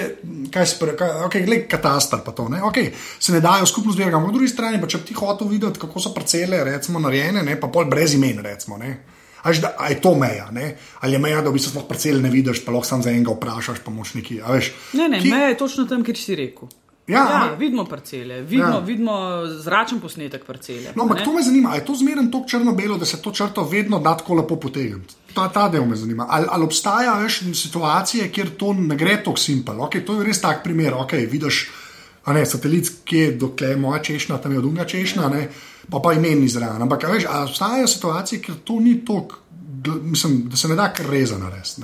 kaj 0.51 0.65
se 0.67 0.79
pravi, 0.81 0.97
okay, 1.27 1.45
gledaj, 1.45 1.67
katastar 1.69 2.25
pa 2.25 2.33
to. 2.35 2.49
Ne? 2.49 2.63
Okay, 2.67 2.89
se 3.19 3.31
ne 3.31 3.39
dajo 3.39 3.69
skupno 3.69 3.93
zbirati, 3.93 4.17
ampak 4.17 4.33
po 4.33 4.37
drugi 4.39 4.49
strani, 4.51 4.81
pa 4.81 4.89
če 4.89 5.03
bi 5.03 5.11
ti 5.11 5.21
hotel 5.21 5.47
videti, 5.53 5.79
kako 5.79 6.01
so 6.01 6.11
parcele, 6.17 6.63
recimo, 6.65 6.99
narejene, 6.99 7.45
ne? 7.45 7.59
pa 7.61 7.69
pol 7.69 7.85
brez 7.85 8.17
imen, 8.17 8.41
recimo. 8.43 8.81
Ne? 8.81 8.97
Ali 9.43 9.57
je 9.89 10.01
to 10.01 10.15
meja, 10.15 10.51
ne? 10.51 10.75
ali 10.99 11.13
je 11.13 11.19
meja, 11.19 11.41
da 11.41 11.49
v 11.49 11.53
bistvu 11.53 11.81
parcel 11.87 12.21
ne 12.21 12.29
vidiš, 12.29 12.65
pa 12.65 12.71
lahko 12.71 12.87
samo 12.87 13.03
za 13.03 13.11
enega 13.11 13.33
vprašaš, 13.33 13.81
pa 13.85 13.91
moš 13.91 14.13
neki. 14.13 14.41
Ne, 14.93 15.09
ne, 15.09 15.21
ki... 15.21 15.31
meja 15.31 15.49
je 15.49 15.57
točno 15.57 15.85
tam, 15.85 16.03
kjer 16.03 16.17
si 16.17 16.35
rekel. 16.35 16.69
Ja, 17.07 17.17
ja, 17.17 17.55
vidimo 17.59 17.85
parcele, 17.85 18.41
vidimo, 18.41 18.69
ja. 18.69 18.79
vidimo 18.79 19.13
zračen 19.45 19.99
posnetek 19.99 20.45
parcele. 20.45 20.93
No, 20.95 21.03
ampak 21.03 21.23
to 21.25 21.33
me 21.33 21.43
zanima, 21.43 21.75
je 21.75 21.85
to 21.85 21.95
zmerno 21.95 22.29
tako 22.31 22.47
črno-belo, 22.47 22.97
da 22.97 23.05
se 23.05 23.21
to 23.21 23.31
črto 23.31 23.63
vedno 23.63 23.99
da 23.99 24.15
tako 24.17 24.37
lepo 24.39 24.55
potegne. 24.55 25.01
Ta, 25.33 25.47
ta 25.49 25.67
del 25.69 25.85
me 25.85 25.95
zanima. 25.95 26.27
Ali, 26.29 26.47
ali 26.49 26.63
obstaja 26.63 27.17
veš, 27.19 27.39
situacije, 27.55 28.29
kjer 28.31 28.55
to 28.57 28.73
ne 28.73 28.95
gre 28.95 29.17
tako 29.23 29.37
simpel? 29.37 29.81
Okay, 29.87 30.05
to 30.05 30.19
je 30.19 30.27
res 30.27 30.41
tak 30.41 30.63
primer. 30.63 30.93
Okay, 30.93 31.27
vidiš, 31.31 31.69
ne, 32.27 32.45
satelit, 32.45 32.91
ki 33.05 33.17
je 33.17 33.31
dokler 33.31 33.77
moja 33.77 34.01
češnja, 34.03 34.37
tam 34.37 34.53
je 34.53 34.61
druga 34.61 34.85
češnja. 34.85 35.29
Ne, 35.29 35.47
pa 35.89 35.99
pa 36.03 36.13
imen 36.13 36.43
izraven. 36.43 36.81
Ampak 36.81 37.07
veš, 37.09 37.25
obstajajo 37.25 37.87
situacije, 37.87 38.41
ker 38.41 38.55
to 38.63 38.79
ni 38.79 38.99
tako, 39.05 39.39
da 39.81 40.57
se 40.57 40.67
ne 40.67 40.75
da 40.75 40.91
kar 40.93 41.09
reza 41.09 41.37
narediti. 41.37 41.81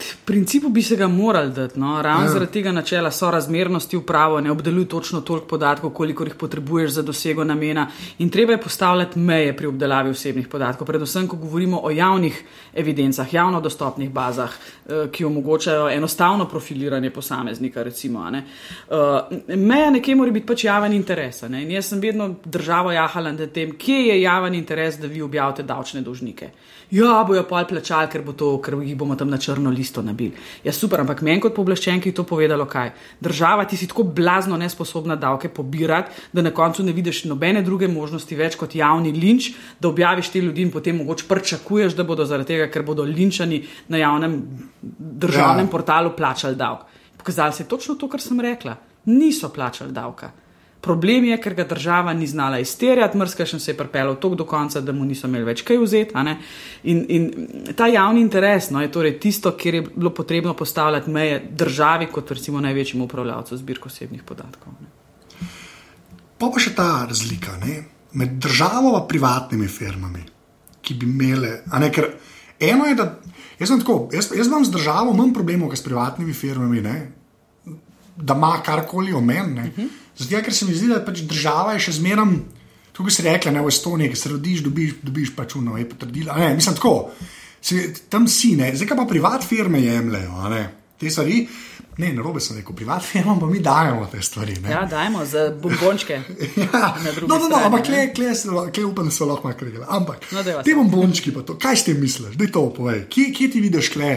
V 0.00 0.24
principu 0.24 0.68
bi 0.68 0.82
se 0.82 0.96
ga 0.96 1.08
morali 1.08 1.52
dati, 1.52 1.80
no? 1.80 2.02
ravno 2.02 2.24
ja. 2.24 2.32
zaradi 2.32 2.52
tega 2.52 2.72
načela 2.72 3.10
sorazmernosti 3.10 3.96
v 3.96 4.02
pravo, 4.06 4.40
ne 4.40 4.50
obdeluj 4.50 4.88
točno 4.88 5.20
toliko 5.20 5.46
podatkov, 5.46 5.90
koliko 5.90 6.24
jih 6.24 6.34
potrebuješ 6.34 6.90
za 6.90 7.02
dosego 7.02 7.44
namena. 7.44 7.86
In 8.18 8.30
treba 8.30 8.52
je 8.52 8.60
postavljati 8.60 9.18
meje 9.18 9.56
pri 9.56 9.66
obdelavi 9.66 10.10
osebnih 10.10 10.48
podatkov, 10.48 10.86
predvsem, 10.86 11.28
ko 11.28 11.36
govorimo 11.36 11.80
o 11.82 11.90
javnih 11.90 12.42
evidencah, 12.74 13.34
javno 13.34 13.60
dostopnih 13.60 14.10
bazah, 14.10 14.50
eh, 14.50 15.08
ki 15.12 15.24
omogočajo 15.24 15.88
enostavno 15.90 16.48
profiliranje 16.48 17.10
posameznika. 17.10 17.82
Recimo, 17.82 18.30
ne? 18.30 18.44
Eh, 18.90 19.56
meja 19.56 19.90
nekje 19.90 20.16
mora 20.16 20.30
biti 20.30 20.46
pač 20.46 20.64
javen 20.64 20.92
interes. 20.92 21.42
Ne? 21.42 21.62
In 21.62 21.70
jaz 21.70 21.86
sem 21.92 22.00
vedno 22.00 22.34
državo 22.44 22.92
jahala 22.92 23.32
na 23.32 23.46
tem, 23.46 23.76
kje 23.78 24.06
je 24.06 24.20
javen 24.22 24.54
interes, 24.54 24.98
da 24.98 25.06
vi 25.06 25.22
objavite 25.22 25.62
davčne 25.62 26.00
dolžnike. 26.00 26.50
Ja, 26.90 27.24
bojo 27.26 27.44
pa 27.46 27.62
plačali, 27.64 28.08
ker, 28.10 28.22
bo 28.26 28.32
to, 28.34 28.56
ker 28.58 28.74
jih 28.82 28.96
bomo 28.98 29.14
tam 29.16 29.30
na 29.30 29.38
črno 29.38 29.70
listo 29.90 30.02
nabili. 30.02 30.32
Ja, 30.64 30.72
super, 30.72 31.00
ampak 31.02 31.22
meni 31.26 31.40
kot 31.42 31.54
pooblaščenki 31.56 32.10
je 32.10 32.14
to 32.14 32.24
povedalo, 32.24 32.66
kaj. 32.70 32.92
Država 33.20 33.64
ti 33.66 33.76
si 33.76 33.88
tako 33.90 34.04
blazno 34.04 34.56
nesposobna 34.56 35.16
davke 35.16 35.48
pobirati, 35.48 36.10
da 36.32 36.42
na 36.42 36.50
koncu 36.54 36.84
ne 36.86 36.92
vidiš 36.92 37.24
nobene 37.24 37.62
druge 37.62 37.88
možnosti 37.88 38.36
več 38.36 38.56
kot 38.56 38.74
javni 38.74 39.12
linč, 39.12 39.52
da 39.80 39.88
objaviš 39.88 40.30
te 40.30 40.40
ljudi 40.40 40.62
in 40.62 40.70
potem 40.70 40.96
mogoče 41.02 41.26
pričakuješ, 41.28 41.96
da 41.98 42.06
bodo 42.06 42.24
zaradi 42.24 42.54
tega, 42.54 42.70
ker 42.70 42.86
bodo 42.86 43.02
linčani 43.02 43.64
na 43.88 43.98
javnem 43.98 44.38
državnem 44.80 45.66
ja. 45.66 45.70
portalu 45.70 46.14
plačali 46.16 46.56
davek. 46.56 46.86
Pokazali 47.20 47.52
se 47.52 47.64
je 47.64 47.68
točno 47.68 47.98
to, 48.00 48.08
kar 48.08 48.20
sem 48.20 48.40
rekla. 48.40 48.78
Niso 49.04 49.50
plačali 49.52 49.92
davka. 49.92 50.30
Problem 50.80 51.24
je, 51.28 51.36
ker 51.42 51.54
ga 51.54 51.64
država 51.68 52.14
ni 52.16 52.26
znala 52.26 52.58
izterjati, 52.58 53.18
mrska 53.18 53.44
še 53.46 53.58
se 53.60 53.70
je 53.74 53.76
pripeljal 53.76 54.16
tok 54.16 54.34
do 54.40 54.46
konca, 54.48 54.80
da 54.80 54.92
mu 54.96 55.04
niso 55.04 55.28
imeli 55.28 55.44
več 55.44 55.62
kaj 55.68 55.78
vzeti. 55.82 56.24
In, 56.88 57.04
in 57.08 57.28
ta 57.76 57.86
javni 57.86 58.24
interes 58.24 58.70
no, 58.70 58.80
je 58.80 58.88
torej 58.92 59.18
tisto, 59.20 59.52
kjer 59.52 59.74
je 59.74 59.84
bilo 59.92 60.14
potrebno 60.16 60.54
postavljati 60.56 61.10
meje 61.10 61.42
državi, 61.52 62.08
kot 62.12 62.30
recimo 62.30 62.60
največjemu 62.64 63.04
upravljavcu 63.04 63.60
zbirk 63.60 63.86
osebnih 63.86 64.24
podatkov. 64.24 64.72
Ne. 64.80 65.48
Pa 66.40 66.48
pa 66.48 66.60
še 66.60 66.72
ta 66.72 66.90
razlika. 67.08 67.60
Ne? 67.60 67.82
med 68.12 68.28
državo 68.28 68.98
in 68.98 69.08
privatnimi 69.08 69.68
firmami, 69.68 70.24
ki 70.82 70.94
bi 70.94 71.06
imele. 71.06 71.62
Ne, 71.78 71.90
ker 71.92 72.08
eno 72.60 72.86
je, 72.86 72.94
da 72.94 73.06
jaz, 73.58 73.68
sem 73.68 73.80
tako, 73.80 74.08
jaz, 74.12 74.30
jaz 74.36 74.46
imam 74.46 74.64
z 74.64 74.74
državo 74.74 75.14
manj 75.14 75.34
problemov, 75.34 75.70
kot 75.70 75.78
s 75.78 75.86
privatnimi 75.86 76.34
firmami, 76.34 76.82
ne, 76.82 76.96
da 78.16 78.34
ima 78.34 78.56
karkoli 78.64 79.12
o 79.12 79.20
meni. 79.20 79.60
Uh 79.60 79.76
-huh. 79.76 79.88
Zato, 80.16 80.42
ker 80.42 80.52
se 80.52 80.64
mi 80.64 80.74
zdi, 80.74 80.88
da 80.88 81.00
pač 81.00 81.22
država 81.22 81.72
je 81.72 81.80
še 81.80 81.92
zmeraj. 81.92 82.34
Tukaj 82.92 83.12
si 83.12 83.22
rekla, 83.22 83.52
ne 83.52 83.62
v 83.62 83.68
Estoniji, 83.68 84.10
ki 84.10 84.16
se 84.16 84.28
rodiš, 84.28 84.60
dobiš, 84.60 84.94
dobiš 85.02 85.30
pač 85.32 85.54
uno, 85.54 85.76
je 85.76 85.88
potrdila. 85.88 86.34
Ne, 86.36 86.54
mislim 86.54 86.74
tako, 86.74 87.10
si, 87.62 87.78
tam 88.08 88.26
si, 88.28 88.56
ne, 88.56 88.72
zdaj 88.74 88.92
pa 88.92 89.06
privat 89.06 89.42
firme 89.42 89.80
jemljajo, 89.80 90.50
te 90.98 91.08
stvari. 91.08 91.46
Ne, 91.98 92.12
na 92.12 92.22
robe 92.22 92.40
sem 92.40 92.56
rekel, 92.56 92.72
privat 92.74 93.02
firmam 93.02 93.40
pa 93.40 93.46
mi 93.46 93.58
dajemo 93.58 94.06
te 94.06 94.20
stvari. 94.20 94.54
Ne. 94.58 94.70
Ja, 94.70 94.84
dajmo 94.86 95.24
za 95.24 95.50
bombončke. 95.52 96.20
Ja, 96.56 96.96
no, 97.20 97.38
no, 97.38 97.48
no, 97.48 97.56
ampak 97.58 97.84
kle, 97.84 98.12
kle, 98.14 98.34
se- 98.34 98.48
kle 98.72 98.84
upam, 98.84 99.04
da 99.04 99.12
so 99.12 99.24
lahko 99.24 99.52
kregale. 99.54 99.86
Ampak 99.88 100.28
No, 100.32 100.42
te 100.42 100.54
se. 100.62 100.74
bombončki, 100.74 101.32
pa 101.32 101.42
to, 101.42 101.56
kaj 101.56 101.76
s 101.76 101.84
tem 101.84 102.00
misliš? 102.00 102.36
Daj 102.36 102.50
to 102.50 102.66
povej. 102.70 103.04
Kje, 103.08 103.32
kje 103.32 103.50
ti 103.50 103.60
vidiš 103.60 103.88
kle? 103.88 104.10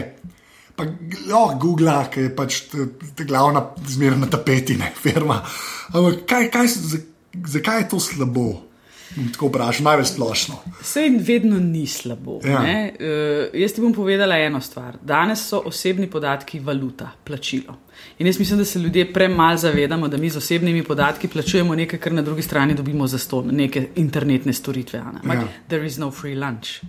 Pa 0.76 0.84
lahko 1.28 1.58
Google, 1.60 1.94
ki 2.10 2.20
je 2.20 2.36
pač 2.36 2.60
t- 2.62 2.86
t- 3.14 3.24
glavna 3.24 3.60
zmerna 3.86 4.16
na 4.18 4.26
tapeti, 4.26 4.74
ne 4.76 4.92
firma. 4.96 5.40
Ampak 5.88 6.24
kaj, 6.26 6.50
kaj, 6.50 6.66
zakaj 7.46 7.80
je 7.80 7.88
to 7.88 8.00
slabo? 8.00 8.46
Tako 9.14 9.46
vprašam, 9.46 9.84
največ 9.84 10.08
splošno. 10.08 10.56
Vse 10.80 11.04
vedno 11.20 11.60
ni 11.60 11.86
slabo. 11.86 12.40
Ja. 12.44 12.64
Ja. 12.64 12.88
Uh, 12.90 13.54
jaz 13.54 13.72
ti 13.72 13.80
bom 13.80 13.92
povedala 13.94 14.34
eno 14.36 14.58
stvar. 14.60 14.96
Danes 15.00 15.44
so 15.46 15.60
osebni 15.64 16.08
podatki 16.10 16.58
valuta, 16.60 17.12
plačilo. 17.24 17.76
In 18.18 18.26
jaz 18.26 18.38
mislim, 18.38 18.58
da 18.58 18.64
se 18.64 18.78
ljudje 18.78 19.12
premalo 19.12 19.56
zavedamo, 19.56 20.08
da 20.08 20.16
mi 20.16 20.30
z 20.30 20.36
osebnimi 20.36 20.82
podatki 20.82 21.28
plačujemo 21.28 21.74
nekaj, 21.74 21.98
kar 21.98 22.12
na 22.12 22.22
drugi 22.22 22.42
strani 22.42 22.74
dobimo 22.74 23.06
za 23.06 23.18
ston, 23.18 23.48
neke 23.52 23.88
internetne 23.96 24.52
storitve. 24.52 24.98
ne. 24.98 25.20
Ampak 25.22 25.38
Ja. 25.38 25.48
there 25.68 25.86
is 25.86 25.98
no 25.98 26.10
free 26.10 26.34
lunch. 26.34 26.82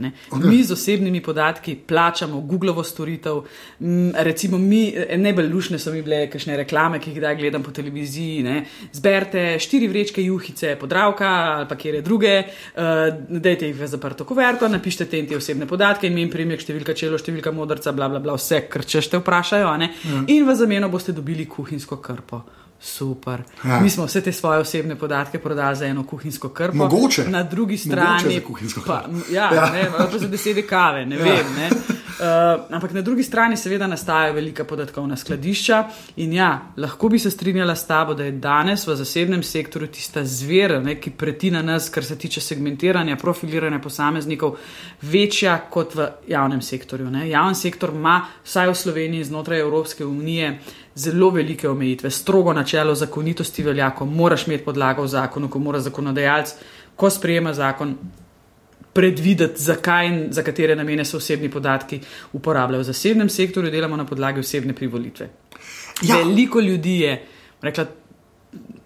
Ne. 0.00 0.12
Mi 0.32 0.62
z 0.64 0.72
osebnimi 0.72 1.20
podatki 1.22 1.74
plačamo 1.86 2.40
Googlovo 2.40 2.84
storitev, 2.84 3.42
m, 3.80 4.12
recimo 4.14 4.58
mi, 4.58 4.94
eh, 4.96 5.18
najbolj 5.18 5.48
lušne 5.52 5.78
so 5.78 5.92
mi 5.92 6.02
bile 6.02 6.30
kakšne 6.30 6.56
reklame, 6.56 7.00
ki 7.00 7.10
jih 7.10 7.18
kdaj 7.18 7.36
gledam 7.36 7.62
po 7.62 7.70
televiziji. 7.70 8.42
Ne. 8.42 8.64
Zberite 8.92 9.58
štiri 9.58 9.88
vrečke 9.88 10.24
juhice, 10.24 10.76
podravka 10.80 11.28
ali 11.28 11.68
pa 11.68 11.76
kjer 11.76 11.94
je 11.94 12.02
druge, 12.02 12.32
uh, 12.42 12.82
dajte 13.28 13.66
jih 13.66 13.76
v 13.76 13.86
zaprto 13.86 14.24
kuverto, 14.24 14.68
napišite 14.68 15.04
te 15.10 15.18
in 15.18 15.26
te 15.26 15.36
osebne 15.36 15.66
podatke, 15.66 16.06
ime 16.06 16.22
in 16.22 16.30
primek, 16.30 16.60
številka 16.60 16.94
čelo, 16.94 17.18
številka 17.18 17.52
modrca, 17.52 17.92
bla 17.92 18.08
bla 18.08 18.18
bla, 18.18 18.36
vse, 18.40 18.64
kar 18.72 18.84
če 18.84 19.04
te 19.10 19.20
vprašajo. 19.20 19.68
a 19.68 19.76
ne. 19.76 19.92
In 20.26 20.46
v 20.46 20.56
zameno 20.56 20.88
boste 20.88 21.12
dobili 21.12 21.46
kuhinjsko 21.46 22.00
krpo. 22.00 22.42
Super. 22.82 23.42
Ja. 23.64 23.70
Ja. 23.70 23.80
Mi 23.80 23.90
smo 23.90 24.04
vse 24.04 24.20
te 24.20 24.32
svoje 24.32 24.58
osebne 24.58 24.96
podatke 24.98 25.38
prodali 25.38 25.76
za 25.76 25.86
eno 25.86 26.06
kuhinjsko 26.06 26.48
krpo. 26.48 26.76
Mogoče. 26.76 27.24
Na 27.28 27.42
drugi 27.42 27.76
strani 27.78 28.40
pa, 28.86 29.04
ja, 29.30 29.54
Ja. 29.54 29.70
Ne, 29.72 29.88
pa 29.98 30.18
za 30.18 30.28
besede 30.28 30.62
kave, 30.62 31.06
ne 31.06 31.16
Ja. 31.16 31.22
vem. 31.24 31.54
Ne. 31.56 31.70
Uh, 32.12 32.60
ampak 32.70 32.92
na 32.92 33.00
drugi 33.00 33.22
strani 33.22 33.56
seveda 33.56 33.86
nastajajo 33.86 34.32
velika 34.32 34.64
podatkovna 34.64 35.16
skladišča 35.16 35.84
in 36.16 36.32
ja, 36.32 36.60
lahko 36.76 37.08
bi 37.08 37.18
se 37.18 37.30
strinjala 37.30 37.74
s 37.76 37.86
tabo, 37.86 38.14
da 38.14 38.24
je 38.24 38.32
danes 38.32 38.86
v 38.86 38.94
zasebnem 38.96 39.42
sektorju 39.42 39.88
tista 39.88 40.24
zver, 40.24 40.82
ne, 40.84 41.00
ki 41.00 41.10
pretina 41.10 41.62
nas, 41.62 41.88
kar 41.88 42.04
se 42.04 42.18
tiče 42.18 42.40
segmentiranja, 42.40 43.16
profiliranja 43.16 43.78
posameznikov, 43.78 44.56
večja 45.02 45.58
kot 45.70 45.94
v 45.94 46.08
javnem 46.28 46.62
sektorju. 46.62 47.10
Ne. 47.10 47.28
Javni 47.30 47.54
sektor 47.54 47.90
ima, 47.90 48.20
vsaj 48.44 48.68
v 48.70 48.74
Sloveniji, 48.74 49.24
znotraj 49.24 49.60
Evropske 49.60 50.04
unije, 50.06 50.58
zelo 50.94 51.30
velike 51.30 51.68
omejitve, 51.68 52.10
strogo 52.10 52.52
načelo 52.52 52.94
zakonitosti 52.94 53.62
velja, 53.62 53.90
ko 53.90 54.06
moraš 54.06 54.46
imeti 54.46 54.64
podlago 54.64 55.02
v 55.02 55.08
zakonu, 55.08 55.48
ko 55.48 55.58
mora 55.58 55.80
zakonodajalec, 55.80 56.54
ko 56.96 57.10
sprejema 57.10 57.54
zakon, 57.54 57.96
predvideti, 58.92 59.62
zakaj 59.62 60.06
in 60.06 60.18
za 60.30 60.42
katere 60.42 60.76
namene 60.76 61.04
se 61.04 61.16
osebni 61.16 61.48
podatki 61.50 62.00
uporabljajo. 62.32 62.80
V 62.80 62.84
zasebnem 62.84 63.28
sektorju 63.28 63.70
delamo 63.70 63.96
na 63.96 64.04
podlagi 64.06 64.40
osebne 64.40 64.74
privolitve. 64.74 65.28
Ja. 66.02 66.16
Veliko 66.16 66.60
ljudi 66.60 67.00
je 67.00 67.22
rekla, 67.62 67.86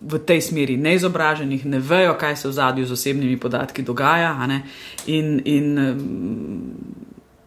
v 0.00 0.18
tej 0.22 0.40
smeri 0.40 0.76
neizobraženih, 0.76 1.64
ne 1.66 1.78
vejo, 1.82 2.14
kaj 2.14 2.36
se 2.36 2.48
v 2.48 2.52
zadju 2.52 2.86
z 2.86 2.92
osebnimi 2.92 3.36
podatki 3.40 3.82
dogaja, 3.82 4.60
in, 5.06 5.40
in 5.44 5.78
um, 5.78 7.06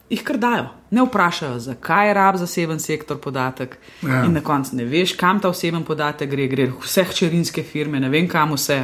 jih 0.10 0.24
kar 0.24 0.38
dajo. 0.38 0.68
Ne 0.92 1.04
vprašajo, 1.06 1.60
zakaj 1.60 2.08
je 2.08 2.14
rab 2.14 2.38
zaseben 2.38 2.80
sektor 2.80 3.18
podatek, 3.22 3.78
Ja. 4.02 4.24
in 4.26 4.34
na 4.34 4.42
koncu 4.42 4.76
ne 4.76 4.86
veš, 4.86 5.14
kam 5.18 5.40
ta 5.40 5.50
oseben 5.50 5.84
podatek 5.84 6.30
gre, 6.30 6.48
gre 6.48 6.72
vse 6.82 7.04
hčerinske 7.04 7.64
firme, 7.64 8.00
ne 8.00 8.10
vem 8.10 8.28
kam 8.28 8.54
vse. 8.54 8.80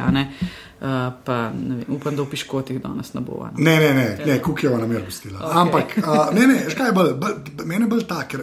Uh, 0.76 1.12
pa 1.24 1.48
vem, 1.48 1.84
upam, 1.88 2.16
da 2.16 2.22
v 2.22 2.30
piškotih 2.30 2.82
danes 2.82 3.14
ne 3.14 3.20
bo. 3.20 3.46
Ne. 3.56 3.64
Ne, 3.64 3.80
ne, 3.80 3.94
ne, 3.94 4.24
ne 4.26 4.42
Kukijeva 4.42 4.78
namer 4.78 5.04
pustila. 5.04 5.38
Okay. 5.38 5.48
Okej. 5.48 5.60
Ampak, 5.62 5.96
uh, 5.98 6.34
ne, 6.36 6.46
ne, 6.46 6.58
veš 6.66 6.74
kaj 6.76 6.86
je 6.86 6.92
bolj, 6.92 7.12
bolj, 7.14 7.34
meni 7.64 7.84
je 7.84 7.88
bolj 7.88 8.04
ta, 8.06 8.18
ker, 8.28 8.42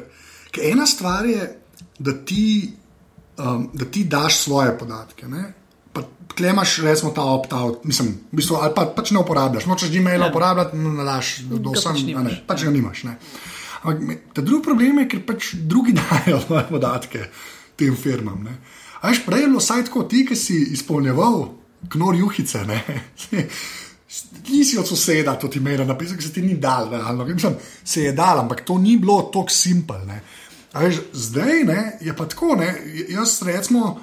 ker 0.52 0.64
ena 0.72 0.88
stvar 0.90 1.26
je, 1.30 1.46
da 2.00 2.16
ti, 2.26 2.74
um, 3.38 3.70
da 3.74 3.86
ti 3.86 4.04
daš 4.10 4.38
svoje 4.48 4.74
podatke. 4.80 5.28
Ne? 5.28 5.54
Pa 5.94 6.02
klemaš, 6.36 6.78
recimo, 6.82 7.12
ta 7.14 7.22
opt-out, 7.22 7.84
mislim, 7.86 8.08
v 8.32 8.36
bistvu, 8.40 8.58
ali 8.62 8.74
pa 8.76 8.86
pač 8.90 9.12
ne 9.14 9.20
uporabljaš. 9.22 9.66
Nočeš 9.66 9.92
Gmaila 9.94 10.26
Ja. 10.26 10.30
uporabljati, 10.32 10.78
no, 10.78 10.94
ne 10.94 11.04
daš 11.06 11.38
do, 11.50 11.58
do 11.58 11.74
vsem, 11.76 11.94
pač 11.94 12.04
nimaš. 12.04 12.24
ne, 12.24 12.44
pač 12.48 12.64
ga 12.64 12.72
nimaš. 12.72 13.04
Ne? 13.04 13.18
Ampak 13.84 14.18
ta 14.34 14.42
drugi 14.42 14.64
problem 14.64 15.00
je, 15.04 15.08
ker 15.12 15.22
pač 15.28 15.54
drugi 15.54 15.94
dajo 16.00 16.40
podatke 16.70 17.28
tem 17.76 17.96
firmam. 17.96 18.42
Ne? 18.44 18.58
A 19.02 19.12
veš, 19.12 19.22
prej 19.26 19.42
je 19.42 19.48
bilo 19.48 19.60
vsaj 19.60 19.86
tako, 19.86 20.04
ti, 20.04 20.26
ki 20.26 20.36
si 20.36 20.58
izpolnjeval 20.74 21.50
knor 21.90 22.16
juhice, 22.16 22.66
ne. 22.66 22.80
Nisi 24.50 24.78
od 24.78 24.88
soseda 24.88 25.36
to 25.36 25.48
ti 25.48 25.60
mera 25.60 25.86
napisal, 25.86 26.18
se 26.22 26.34
ti 26.34 26.42
ni 26.42 26.54
dal, 26.58 26.90
realno. 26.90 27.26
Mislim, 27.26 27.54
se 27.84 28.04
je 28.04 28.12
dal, 28.14 28.40
ampak 28.40 28.62
to 28.66 28.78
ni 28.78 28.98
bilo 28.98 29.22
tako 29.34 29.50
simpel. 29.50 30.02
Zdaj 31.14 31.64
ne, 31.64 31.98
je 32.02 32.16
pa 32.16 32.26
tako, 32.26 32.56
ne, 32.56 32.70
jaz 33.10 33.42
recimo, 33.42 34.00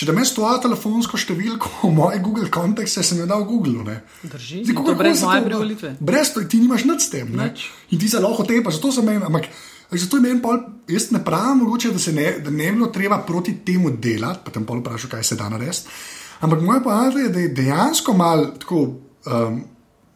če 0.00 0.06
da 0.08 0.14
imaš 0.16 0.30
tvojo 0.32 0.60
telefonsko 0.64 1.18
številko, 1.20 1.90
moje 1.92 2.20
Google 2.24 2.48
kontekste 2.52 3.02
sem 3.04 3.18
jo 3.20 3.26
dal 3.28 3.42
v 3.44 3.50
Google. 3.50 3.82
Ne. 3.84 3.96
Drži, 4.22 4.62
Zdaj, 4.62 4.62
in 4.62 4.70
to 4.70 4.76
kakorkoli 4.78 5.00
brez 5.02 5.18
se 5.20 5.26
moje 5.28 5.42
da. 5.42 5.48
privolitve. 5.50 5.90
Brez 6.08 6.30
to, 6.32 6.44
ti 6.48 6.60
nimaš 6.62 6.86
nič 6.88 7.04
s 7.04 7.12
tem. 7.12 7.34
In 7.36 8.00
ti 8.00 8.08
se 8.08 8.22
lahko 8.22 8.46
tepa, 8.48 8.72
zato 8.72 8.94
sem 8.96 9.04
meni, 9.04 9.20
ampak 9.28 9.50
zato 9.92 10.16
je 10.16 10.24
meni 10.24 10.40
pol, 10.40 10.62
jaz 10.88 11.10
ne 11.12 11.20
pravim, 11.24 11.60
mogoče, 11.66 11.92
da, 11.92 12.00
se 12.00 12.14
ne, 12.16 12.30
da 12.40 12.48
ne 12.54 12.70
bi 12.70 12.78
bilo 12.78 12.88
treba 12.94 13.20
proti 13.26 13.58
temu 13.66 13.92
delati, 13.92 14.40
pa 14.46 14.54
tam 14.56 14.64
pol 14.64 14.80
vprašal, 14.80 15.12
kaj 15.12 15.26
se 15.26 15.36
da 15.36 15.50
narediti. 15.52 15.92
Ampak 16.40 16.64
moja 16.64 16.80
poanta 16.80 17.20
je, 17.20 17.28
da 17.28 17.44
je 17.44 17.52
dejansko 17.60 18.16
malo 18.16 18.54
tako, 18.62 18.80
um, 19.28 19.60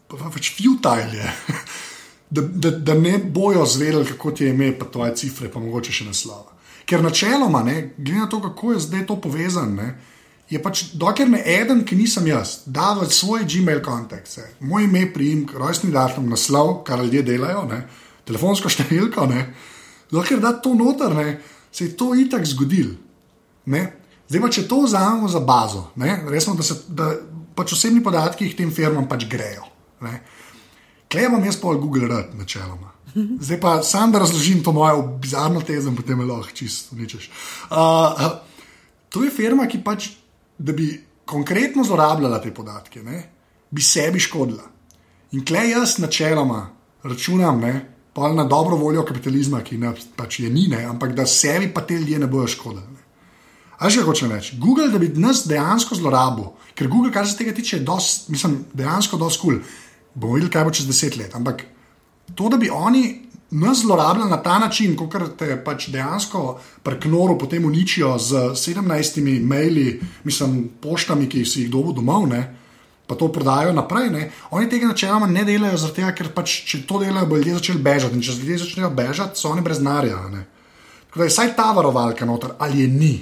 pa 0.09 0.33
pač 0.33 0.55
futile 0.57 1.21
je. 1.21 1.35
Da, 2.35 2.43
da, 2.43 2.71
da 2.83 2.95
ne 2.99 3.13
bojo 3.19 3.63
zvedeli, 3.69 4.09
kako 4.09 4.33
ti 4.35 4.43
je 4.43 4.51
ime, 4.51 4.73
pa 4.75 4.89
tvoje 4.91 5.13
cifre, 5.15 5.47
pa 5.53 5.61
mogoče 5.63 5.93
še 5.95 6.07
naslova. 6.09 6.54
Ker 6.85 7.03
načeloma, 7.03 7.63
ne, 7.65 7.95
glede 7.97 8.21
na 8.21 8.29
to, 8.29 8.43
kako 8.43 8.73
je 8.75 8.85
zdaj 8.85 9.07
to 9.09 9.17
povezano, 9.21 9.93
je 10.51 10.61
pač, 10.63 10.83
dokler 11.01 11.31
ne 11.33 11.41
eden, 11.41 11.83
ki 11.89 11.97
nisem 11.97 12.27
jaz, 12.29 12.59
da 12.67 12.93
v 12.99 13.09
svoj 13.09 13.47
Gmail 13.49 13.81
kontakt, 13.83 14.29
moj 14.61 14.85
ime, 14.85 15.07
priimek, 15.13 15.55
rojstni 15.57 15.93
datum, 15.93 16.29
naslov, 16.29 16.83
kar 16.85 17.01
ljudje 17.01 17.25
delajo, 17.25 17.65
ne, 17.71 17.85
telefonsko 18.29 18.71
številko, 18.75 19.27
ne, 19.31 19.47
dokler 20.13 20.43
da 20.45 20.53
to 20.61 20.75
noter, 20.77 21.17
ne, 21.17 21.39
se 21.75 21.89
je 21.89 21.97
to 21.99 22.13
itak 22.15 22.45
zgodil. 22.47 22.95
Ne. 23.67 23.85
Zdaj 24.29 24.41
pa, 24.41 24.51
če 24.53 24.67
to 24.69 24.85
vzamemo 24.85 25.29
za 25.29 25.41
bazo, 25.45 25.89
ne, 26.01 26.21
resno, 26.31 26.55
da, 26.55 26.65
se, 26.67 26.85
da 26.89 27.11
pač 27.57 27.75
osebni 27.77 28.05
podatki 28.05 28.53
tem 28.57 28.71
firmam 28.73 29.09
pač 29.11 29.27
grejo. 29.31 29.67
Ne. 30.05 30.21
Klej 31.11 31.29
imam 31.31 31.45
jaz 31.45 31.59
pol 31.61 31.81
Google 31.81 32.09
rad, 32.11 32.35
načeloma. 32.37 32.94
Zdaj 33.15 33.61
pa 33.61 33.83
sam 33.83 34.13
da 34.13 34.19
razložim 34.19 34.63
to 34.63 34.73
mojo 34.73 35.03
bizarno 35.23 35.61
tezo, 35.61 35.93
potem 35.97 36.19
me 36.19 36.25
lahko 36.25 36.51
čisto 36.55 36.97
uničiš. 36.97 37.31
Uh, 37.71 38.23
to 39.09 39.25
je 39.25 39.31
firma, 39.31 39.67
ki 39.71 39.85
pač, 39.85 40.09
da 40.59 40.73
bi 40.73 40.89
konkretno 41.25 41.85
zlorabljala 41.85 42.41
te 42.43 42.55
podatke, 42.55 43.03
ne, 43.03 43.23
bi 43.71 43.83
sebi 43.83 44.21
škodila. 44.21 44.65
In 45.33 45.45
klej 45.47 45.71
jaz 45.71 45.99
načeloma 45.99 46.67
računam, 47.03 47.61
ne, 47.61 47.75
pol 48.15 48.35
na 48.35 48.45
dobro 48.45 48.77
voljo 48.77 49.05
kapitalizma, 49.07 49.63
ki 49.63 49.79
ne, 49.79 49.95
pač 50.17 50.41
je 50.41 50.51
ni, 50.51 50.67
ne, 50.71 50.85
ampak 50.85 51.15
da 51.15 51.27
sebi 51.27 51.71
pa 51.75 51.87
te 51.87 51.95
ljudje 51.95 52.19
ne 52.19 52.27
bojo 52.27 52.51
škodili. 52.51 53.03
A 53.79 53.91
že 53.91 54.03
hočem 54.07 54.31
reči, 54.33 54.57
Google, 54.59 54.89
da 54.91 54.99
bi 54.99 55.11
nas 55.19 55.47
dejansko 55.47 55.95
zlorabil, 55.99 56.53
ker 56.75 56.89
Google, 56.89 57.13
kar 57.13 57.27
se 57.27 57.37
tega 57.37 57.55
tiče, 57.55 57.77
je 57.77 57.87
dost, 57.87 58.29
mislim, 58.29 58.65
dejansko 58.75 59.19
dosti 59.19 59.41
kul. 59.43 59.59
Cool. 59.59 59.83
Bomo 60.15 60.39
videli, 60.39 60.51
kaj 60.51 60.65
bo 60.65 60.71
čez 60.71 60.87
deset 60.87 61.17
let. 61.19 61.35
Ampak 61.35 61.65
to, 62.35 62.49
da 62.49 62.57
bi 62.57 62.71
oni 62.71 63.25
nas 63.51 63.79
zlorabljali 63.79 64.31
na 64.31 64.43
ta 64.43 64.59
način, 64.59 64.97
kot 64.97 65.15
te 65.39 65.65
pač 65.65 65.89
dejansko 65.89 66.59
pri 66.83 66.99
Knoru 67.01 67.39
potem 67.39 67.65
uničijo 67.65 68.19
z 68.19 68.35
17 68.35 69.43
maili, 69.43 70.01
mislim, 70.25 70.71
poštami, 70.81 71.29
ki 71.29 71.45
si 71.45 71.61
jih 71.61 71.71
dobu 71.71 71.93
domov, 71.93 72.27
ne, 72.29 72.43
pa 73.07 73.15
to 73.15 73.29
prodajo 73.33 73.73
naprej. 73.73 74.11
Ne, 74.11 74.31
oni 74.51 74.69
tega 74.69 74.91
načeloma 74.91 75.27
ne 75.27 75.45
delajo, 75.45 75.79
tega, 75.95 76.11
ker 76.17 76.33
pač, 76.35 76.57
če 76.67 76.83
to 76.89 76.99
delajo, 77.05 77.29
bo 77.31 77.37
ljudje 77.37 77.61
začeli 77.61 77.83
bežati. 77.83 78.17
In 78.17 78.25
če 78.25 78.39
ljudje 78.41 78.59
začnejo 78.65 78.91
bežati, 78.91 79.41
so 79.41 79.53
oni 79.53 79.63
brez 79.63 79.81
narja. 79.81 80.19
Ne. 80.33 80.47
Tako 81.07 81.23
da 81.23 81.29
je 81.29 81.35
vsaj 81.37 81.55
ta 81.57 81.71
varovalka 81.77 82.27
noter, 82.27 82.57
ali 82.59 82.81
je 82.83 82.89
ni. 82.89 83.15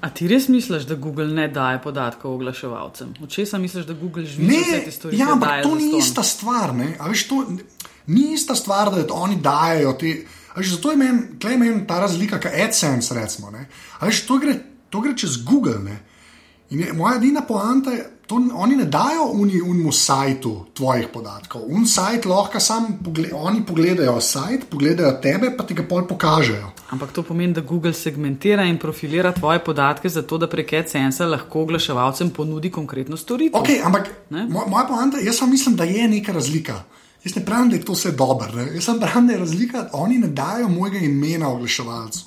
A 0.00 0.08
ti 0.10 0.26
res 0.28 0.48
misliš, 0.48 0.86
da 0.88 0.96
Google 0.96 1.28
ne 1.28 1.46
daje 1.52 1.78
podatkov 1.84 2.34
oglaševalcem? 2.34 3.12
Od 3.22 3.30
česa 3.30 3.58
misliš, 3.58 3.84
da 3.86 3.94
Google 3.94 4.24
živi 4.24 4.56
vse 4.56 4.78
te 4.84 4.90
stvari? 4.90 5.18
Ja, 5.18 5.32
ampak 5.32 5.62
to 5.62 5.74
ni 5.74 5.90
zastonj? 5.90 5.98
ista 6.00 6.22
stvar. 6.22 6.74
ne. 6.74 6.94
A 6.98 7.08
Veš, 7.12 7.26
to 7.28 7.44
ni 8.06 8.32
ista 8.32 8.54
stvar, 8.54 8.90
da 8.90 9.14
oni 9.14 9.36
dajo 9.36 9.92
te. 9.92 10.24
Veš, 10.56 10.74
zato 10.76 10.90
je 10.90 10.96
meni 10.96 11.56
meni 11.58 11.86
ta 11.86 12.00
razlika, 12.00 12.40
kot 12.40 12.52
AdSense. 12.52 13.14
Recimo, 13.14 13.52
veš, 14.00 14.26
to, 14.26 14.38
gre, 14.38 14.54
to 14.90 15.00
gre 15.00 15.16
čez 15.16 15.44
Google. 15.44 15.78
Ne. 15.78 16.00
In 16.70 16.80
je, 16.80 16.92
moja 16.92 17.16
edina 17.16 17.40
poanta 17.46 17.90
je, 17.90 18.04
da 18.30 18.36
oni 18.54 18.76
ne 18.76 18.84
dajo 18.84 19.24
uni, 19.32 19.60
unmu 19.62 19.92
sajtu 19.92 20.66
tvojih 20.74 21.08
podatkov. 21.12 21.62
Un 21.66 21.86
sajt 21.86 22.24
lahko 22.30 22.60
sam 22.60 22.86
pogled, 23.04 23.32
oni 23.34 23.64
pogledajo 23.66 24.20
sajt, 24.20 24.68
pogledajo 24.70 25.16
tebe, 25.22 25.50
pa 25.58 25.66
ti 25.66 25.74
ga 25.74 25.82
pol 25.88 26.06
pokažejo. 26.06 26.70
Ampak 26.94 27.12
to 27.12 27.22
pomeni, 27.22 27.52
da 27.52 27.60
Google 27.60 27.92
segmentira 27.92 28.64
in 28.70 28.78
profilira 28.78 29.32
tvoje 29.32 29.58
podatke, 29.64 30.08
zato 30.08 30.38
da 30.38 30.46
prek 30.46 30.72
AdSense 30.78 31.26
lahko 31.26 31.64
oglaševalcem 31.66 32.30
ponudi 32.30 32.70
konkretno 32.70 33.16
storitev. 33.16 33.60
Okay, 33.60 33.82
ampak 33.84 34.10
Ne? 34.30 34.46
moj, 34.46 34.68
moja 34.68 34.86
poanta, 34.86 35.18
jaz 35.18 35.36
samo 35.38 35.50
mislim, 35.50 35.76
da 35.76 35.84
je 35.84 36.08
neka 36.08 36.32
razlika. 36.32 36.82
Jaz 37.24 37.36
ne 37.36 37.44
pravim, 37.44 37.70
da 37.70 37.76
je 37.76 37.84
to 37.84 37.92
vse 37.92 38.12
dobro. 38.12 38.52
ne. 38.54 38.74
Jaz 38.74 38.84
samo 38.84 39.00
pravim, 39.00 39.26
da 39.26 39.32
je 39.32 39.38
razlika, 39.38 39.88
oni 39.92 40.18
ne 40.18 40.28
dajo 40.28 40.68
mojega 40.68 40.98
imena 40.98 41.48
oglaševalcu. 41.48 42.26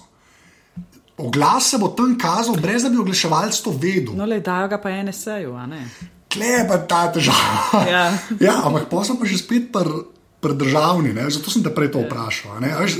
Oglas 1.18 1.70
se 1.70 1.78
bo 1.78 1.88
tam 1.88 2.18
kazal, 2.18 2.56
brez 2.56 2.84
da 2.84 2.90
bi 2.90 2.98
oglaševalec 2.98 3.62
to 3.62 3.72
vedel. 3.72 4.16
No, 4.16 4.26
le 4.26 4.40
dajo 4.40 4.68
ga 4.68 4.78
pa 4.82 5.04
NSA-ju, 5.04 5.54
a 5.56 5.66
ne? 5.66 5.90
Kle 6.34 6.46
je 6.46 6.68
pa 6.68 6.78
ta 6.78 7.12
težava. 7.14 7.86
Ja. 7.90 8.18
ja, 8.48 8.56
ampak 8.66 8.90
pa 8.90 9.04
sem 9.04 9.18
pa 9.18 9.26
že 9.26 9.38
spet 9.38 9.70
pri 9.72 10.04
pr 10.42 10.54
državni, 10.58 11.14
ne? 11.14 11.30
zato 11.30 11.52
sem 11.52 11.64
te 11.64 11.70
prej 11.70 11.92
to 11.92 12.02
vprašal. 12.04 12.58
a 12.58 12.60
ne. 12.60 12.74
A 12.74 12.82
veš, 12.82 12.98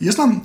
Jaz 0.00 0.18
sem. 0.18 0.40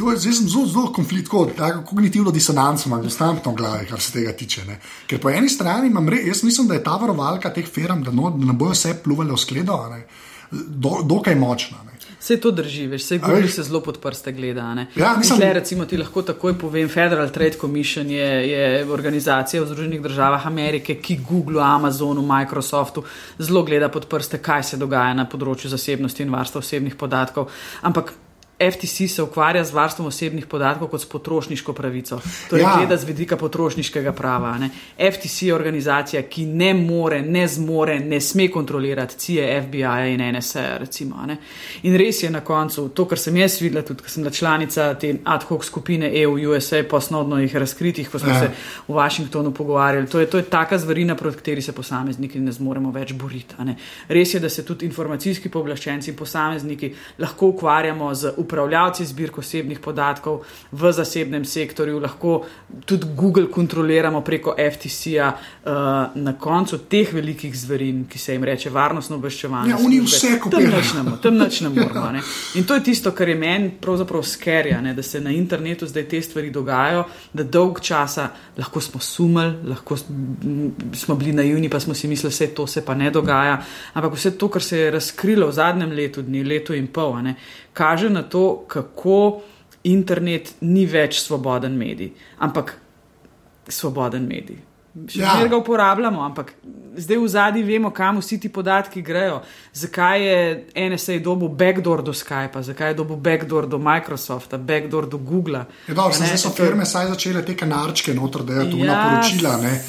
To 0.00 0.10
je, 0.10 0.16
sem 0.16 0.48
zelo, 0.48 0.64
zelo 0.66 0.86
konflikt, 0.92 1.28
tako 1.56 1.82
kognitivno 1.84 2.30
disonanco 2.32 2.88
imam, 2.88 3.02
konstantno 3.04 3.52
v 3.52 3.56
glavi, 3.56 3.86
kar 3.86 4.00
se 4.00 4.12
tega 4.14 4.32
tiče. 4.32 4.64
Ne. 4.64 4.78
Ker 5.06 5.20
po 5.20 5.28
eni 5.30 5.48
strani 5.48 5.90
imam, 5.92 6.08
re, 6.08 6.22
jaz 6.24 6.40
mislim, 6.42 6.70
da 6.70 6.74
je 6.74 6.84
ta 6.84 6.96
varovalka 6.96 7.52
teh 7.52 7.68
firm, 7.68 8.00
da, 8.02 8.10
no, 8.10 8.30
da 8.32 8.46
ne 8.46 8.56
bojo 8.56 8.72
vse 8.72 8.94
pluvali 9.04 9.30
v 9.30 9.36
skledo, 9.36 9.76
ne, 9.92 10.06
do, 10.50 11.02
dokaj 11.04 11.36
močna. 11.36 11.82
Ne. 11.84 11.90
Vse 12.20 12.36
to 12.36 12.50
drži, 12.50 12.86
veš, 12.86 13.02
vse 13.02 13.18
veš- 13.18 13.54
se 13.54 13.62
zelo 13.62 13.80
pod 13.80 13.98
prste 13.98 14.32
gleda. 14.32 14.74
ne. 14.74 14.86
Ja, 14.96 15.14
mislim- 15.18 15.38
Tle, 15.38 15.52
recimo, 15.52 15.84
ti 15.84 15.96
lahko 15.96 16.22
takoj 16.22 16.56
povem, 16.58 16.88
Federal 16.88 17.28
Trade 17.30 17.56
Commission 17.60 18.10
je, 18.10 18.30
je 18.50 18.86
organizacija 18.92 19.62
v 19.62 19.66
Združenih 19.66 20.02
državah 20.02 20.46
Amerike, 20.46 20.94
ki 20.94 21.20
Google, 21.28 21.62
Amazonu, 21.62 22.22
Microsoftu 22.22 23.04
zelo 23.38 23.62
gleda 23.62 23.88
pod 23.88 24.06
prste, 24.06 24.38
kaj 24.38 24.62
se 24.62 24.76
dogaja 24.76 25.14
na 25.14 25.24
področju 25.28 25.68
zasebnosti 25.68 26.22
in 26.22 26.30
varstva 26.30 26.58
osebnih 26.58 26.94
podatkov. 26.94 27.48
Ampak 27.82 28.12
FTC 28.60 29.08
se 29.08 29.22
ukvarja 29.22 29.64
z 29.64 29.72
varstvom 29.72 30.06
osebnih 30.08 30.46
podatkov 30.46 30.88
kot 30.88 31.00
s 31.00 31.04
potrošniško 31.08 31.72
pravico. 31.72 32.20
Torej, 32.50 32.62
Ja. 32.62 32.68
ja. 32.70 32.76
gleda 32.76 32.96
z 32.96 33.04
vidika 33.04 33.36
potrošniškega 33.36 34.12
prava. 34.12 34.58
Ne? 34.58 34.70
FTC 35.12 35.42
je 35.42 35.54
organizacija, 35.54 36.22
ki 36.22 36.44
ne 36.46 36.74
more, 36.74 37.22
ne 37.22 37.48
zmore, 37.48 38.00
ne 38.00 38.20
sme 38.20 38.48
kontrolirati 38.50 39.18
CIA, 39.18 39.62
FBI 39.62 40.12
in 40.14 40.36
NSA. 40.36 40.78
Recimo, 40.78 41.22
ne? 41.26 41.36
in 41.82 41.96
res 41.96 42.22
je 42.22 42.30
na 42.30 42.40
koncu 42.40 42.88
to, 42.88 43.04
kar 43.08 43.18
sem 43.18 43.36
jaz 43.36 43.60
videla, 43.60 43.82
tudi 43.82 44.02
ker 44.02 44.10
sem 44.10 44.22
bila 44.22 44.32
članica 44.32 44.94
te 44.94 45.14
ad 45.24 45.42
hoc 45.48 45.64
skupine 45.64 46.10
EU-USA, 46.22 46.82
po 46.90 46.96
osnovnih 46.96 47.56
razkritih, 47.56 48.10
ko 48.10 48.18
smo 48.18 48.30
Ja. 48.30 48.40
se 48.40 48.50
v 48.88 48.92
Washingtonu 48.94 49.50
pogovarjali. 49.52 50.06
To 50.06 50.20
je, 50.20 50.26
to 50.26 50.36
je 50.36 50.42
taka 50.42 50.78
zverina, 50.78 51.14
proti 51.16 51.36
kateri 51.36 51.62
se 51.62 51.72
posamezniki 51.72 52.40
ne 52.40 52.52
zmoremo 52.52 52.90
več 52.90 53.12
boriti. 53.12 53.54
Res 54.08 54.34
je, 54.34 54.40
da 54.40 54.48
se 54.48 54.64
tudi 54.64 54.86
informacijski 54.86 55.48
pooblaščenci 55.48 56.10
in 56.10 56.16
posamezniki 56.16 56.94
lahko 57.18 57.46
ukvarjamo 57.46 58.14
z 58.14 58.32
upravljavci 58.50 59.06
zbirk 59.06 59.38
osebnih 59.38 59.78
podatkov 59.78 60.40
v 60.72 60.92
zasebnem 60.92 61.44
sektorju, 61.44 62.00
lahko 62.00 62.40
tudi 62.84 63.06
Google 63.14 63.46
kontroliramo 63.46 64.20
preko 64.20 64.54
FTC-ja 64.58 65.28
uh, 65.30 65.70
na 66.16 66.32
koncu 66.34 66.78
teh 66.80 67.12
velikih 67.12 67.54
zverin, 67.54 68.04
ki 68.04 68.18
se 68.18 68.32
jim 68.32 68.44
reče 68.44 68.70
varnostno 68.70 69.16
obveščevanje. 69.16 69.70
Ja, 69.70 69.78
oni 69.78 70.00
vse 70.00 70.34
kopirajo. 70.40 70.66
mo- 71.04 71.16
Tam 71.18 71.34
nič 71.36 71.60
ne 71.60 71.68
moramo. 71.70 72.00
a 72.00 72.12
Ne? 72.12 72.22
In 72.54 72.64
to 72.64 72.74
je 72.74 72.82
tisto, 72.82 73.12
kar 73.12 73.28
je 73.28 73.34
meni 73.36 73.70
pravzaprav 73.72 74.22
skerja, 74.24 74.80
ne? 74.80 74.94
da 74.94 75.02
se 75.02 75.20
na 75.20 75.30
internetu 75.30 75.86
zdaj 75.86 76.04
te 76.04 76.22
stvari 76.22 76.50
dogajajo, 76.50 77.04
da 77.32 77.42
dolg 77.44 77.80
časa 77.80 78.28
lahko 78.58 78.80
smo 78.80 79.00
sumili, 79.00 79.54
lahko 79.64 79.96
smo 80.94 81.14
bili 81.14 81.32
naivni, 81.32 81.68
pa 81.68 81.80
smo 81.80 81.94
si 81.94 82.08
mislili, 82.08 82.34
da 82.40 82.54
to 82.54 82.66
se 82.66 82.84
pa 82.84 82.94
ne 82.94 83.10
dogaja. 83.10 83.62
Ampak 83.92 84.12
vse 84.14 84.30
to, 84.32 84.48
kar 84.48 84.62
se 84.62 84.78
je 84.78 84.90
razkrilo 84.90 85.46
v 85.46 85.52
zadnjem 85.52 85.90
letu, 85.92 86.22
dni, 86.22 86.44
letu 86.44 86.74
in 86.74 86.86
pol, 86.86 87.22
ne, 87.22 87.34
kaže 87.72 88.10
na 88.10 88.22
to, 88.22 88.64
kako 88.68 89.40
internet 89.84 90.54
ni 90.60 90.86
več 90.86 91.20
svoboden 91.20 91.72
medij, 91.72 92.10
ampak 92.38 92.76
svoboden 93.68 94.26
medij. 94.26 94.58
Še 95.08 95.20
Ja. 95.20 95.32
vedno 95.32 95.48
ga 95.48 95.56
uporabljamo, 95.56 96.20
ampak 96.20 96.52
zdaj 96.96 97.16
v 97.16 97.28
zadnji 97.28 97.62
vemo, 97.62 97.90
kam 97.90 98.18
vsi 98.18 98.40
ti 98.40 98.48
podatki 98.48 99.02
grejo. 99.02 99.40
Zakaj 99.72 100.18
je 100.20 100.38
NSA 100.90 101.18
dobil 101.18 101.48
backdoor 101.48 102.02
do 102.02 102.12
Skypa, 102.12 102.62
zakaj 102.62 102.90
je 102.90 102.94
dobil 102.94 103.16
backdoor 103.16 103.66
do 103.66 103.78
Microsofta, 103.78 104.58
backdoor 104.58 105.06
do 105.06 105.18
Google. 105.18 105.64
Je 105.86 105.94
dobro, 105.94 106.12
zdaj 106.12 106.36
so 106.36 106.50
firme 106.50 106.86
saj 106.86 107.06
začele 107.06 107.44
te 107.44 107.54
kanarčke 107.56 108.14
noter, 108.14 108.42
da 108.42 108.52
je 108.52 108.70
tu 108.70 108.76
Ja, 108.78 108.84
naporočila, 108.86 109.56
ne. 109.56 109.80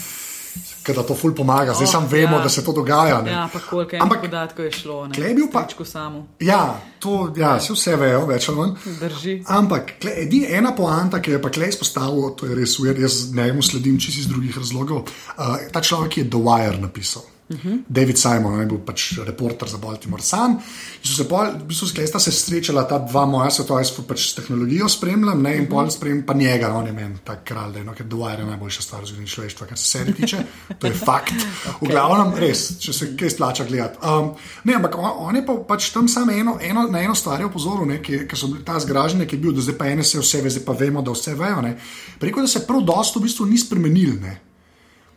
Ker 0.84 0.96
da 0.96 1.04
to 1.04 1.16
ful 1.16 1.32
pomaga, 1.32 1.74
zdaj 1.74 1.86
Oh, 1.86 1.92
sam 1.92 2.08
vemo, 2.08 2.38
ja. 2.38 2.44
da 2.44 2.50
se 2.50 2.64
to 2.66 2.72
dogaja. 2.72 3.22
Ne. 3.22 3.32
Ja, 3.32 3.50
pa 3.54 3.60
koliko 3.60 3.92
enih 3.92 4.04
Ampak 4.04 4.22
podatkov 4.22 4.66
je 4.66 4.72
šlo, 4.72 5.08
ne? 5.08 5.14
tle 5.14 5.26
je 5.26 5.36
bil 5.36 5.48
pa- 5.48 5.64
Stričku 5.64 5.86
samo. 5.86 6.28
Ja, 6.40 6.62
to 7.00 7.34
ja, 7.38 7.60
se 7.60 7.74
vse 7.74 7.96
vejo, 7.96 8.26
več 8.26 8.50
ali 8.50 8.58
manj. 8.58 8.74
Drži. 9.00 9.44
Ampak 9.48 9.92
kle, 10.02 10.12
edina 10.18 10.48
ena 10.50 10.76
poanta, 10.76 11.22
ki 11.22 11.32
je 11.32 11.42
pa 11.42 11.50
klej 11.50 11.70
izpostavil, 11.70 12.36
to 12.36 12.46
je 12.46 12.56
res 12.56 12.80
ujer, 12.80 13.00
jaz 13.00 13.34
njemu 13.34 13.62
sledim 13.62 14.00
čisto 14.00 14.20
iz 14.20 14.28
drugih 14.28 14.58
razlogov. 14.58 14.98
Uh, 15.38 15.58
ta 15.72 15.82
človek 15.82 16.18
je 16.18 16.30
The 16.30 16.38
Wire 16.40 16.82
napisal. 16.82 17.24
Uh 17.52 17.66
-huh. 17.66 17.84
David 17.88 18.18
Simon 18.18 18.60
je 18.60 18.66
bil 18.66 18.78
pač 18.78 19.20
reporter 19.26 19.70
za 19.70 19.78
Baltimore 19.78 20.24
Sun. 20.24 20.52
In 20.52 21.08
so 21.08 21.16
se 21.16 21.28
pol, 21.30 21.46
v 21.60 21.64
bistvu 21.68 21.88
sklesta 21.88 22.20
se 22.20 22.32
srečala 22.32 22.84
ta 22.84 23.00
dva 23.00 23.26
moja 23.26 23.50
svetova, 23.52 23.80
jaz 23.80 23.92
pa 23.92 24.04
pač 24.08 24.30
s 24.30 24.36
tehnologijo 24.36 24.90
spremljam, 24.90 25.42
ne, 25.42 25.58
in 25.58 25.68
pol 25.68 25.90
spremljam 25.90 26.26
pa 26.26 26.34
njega, 26.34 26.74
on 26.74 26.88
je 26.88 26.94
meni 26.94 27.16
tak 27.24 27.44
kralj, 27.44 27.74
da 27.74 27.80
je, 27.80 27.86
no, 27.86 27.94
ker 27.94 28.06
Wire 28.06 28.40
je 28.40 28.46
najboljša 28.46 28.82
stvar 28.82 29.02
v 29.02 29.06
zgodovini 29.06 29.30
človeštva, 29.30 29.68
kar 29.68 29.78
se 29.78 29.86
serije 29.86 30.14
tiče, 30.16 30.38
to 30.80 30.88
je 30.88 30.94
fakt. 30.94 31.34
V 31.82 31.88
glavnem, 31.90 32.34
res, 32.38 32.78
če 32.80 32.94
se 32.94 33.08
kaj 33.18 33.30
splača 33.30 33.66
gledati. 33.66 33.98
Um, 34.06 34.32
ne, 34.64 34.76
ampak 34.76 34.96
on, 34.98 35.12
on 35.28 35.36
je 35.36 35.46
pa 35.46 35.56
pač 35.68 35.90
tam 35.90 36.08
samo 36.08 36.32
eno, 36.32 36.58
eno, 36.62 36.88
na 36.88 37.02
eno 37.02 37.16
stvar 37.16 37.44
opozoril, 37.46 37.86
ne, 37.90 38.02
ki, 38.02 38.26
ki 38.30 38.38
so 38.38 38.48
bili 38.48 38.64
ta 38.66 38.80
zgražanje, 38.80 39.26
ki 39.26 39.36
je 39.36 39.42
bil, 39.42 39.56
da 39.56 39.62
zdaj 39.62 39.78
pa 39.78 39.90
ene 39.90 40.04
se 40.04 40.20
vse 40.20 40.42
ve, 40.42 40.50
zdaj 40.50 40.66
pa 40.66 40.78
vemo, 40.78 41.02
da 41.02 41.12
vse 41.12 41.36
vejo. 41.36 41.62
Ne. 41.62 41.76
Preko 42.20 42.42
da 42.42 42.48
se 42.48 42.66
prav 42.68 42.86
dosto 42.86 43.20
v 43.20 43.24
bistvu 43.28 43.50
ni 43.50 43.58
spremenil. 43.58 44.16
Ne. 44.22 44.51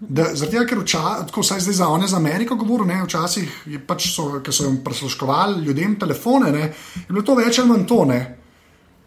Tega, 0.09 0.64
ker 0.68 0.80
včasih, 0.82 1.26
tako 1.28 1.42
vsaj 1.44 1.61
zdaj 1.64 1.74
za 1.74 1.88
one 1.88 2.09
za 2.09 2.16
Ameriko 2.16 2.57
govorim, 2.57 2.88
ne, 2.92 3.02
včasih 3.05 3.62
je 3.72 3.80
pač 3.86 4.09
so, 4.12 4.26
ki 4.44 4.52
so 4.52 4.66
jim 4.66 4.80
prisluškovali 4.84 5.64
ljudem 5.64 5.98
telefone, 6.00 6.52
ne, 6.52 6.64
je 6.96 7.07
bilo 7.09 7.22
to 7.22 7.36
več 7.38 7.59
ali 7.59 7.70
manj 7.70 7.86
to. 7.88 8.05
Ne. 8.09 8.20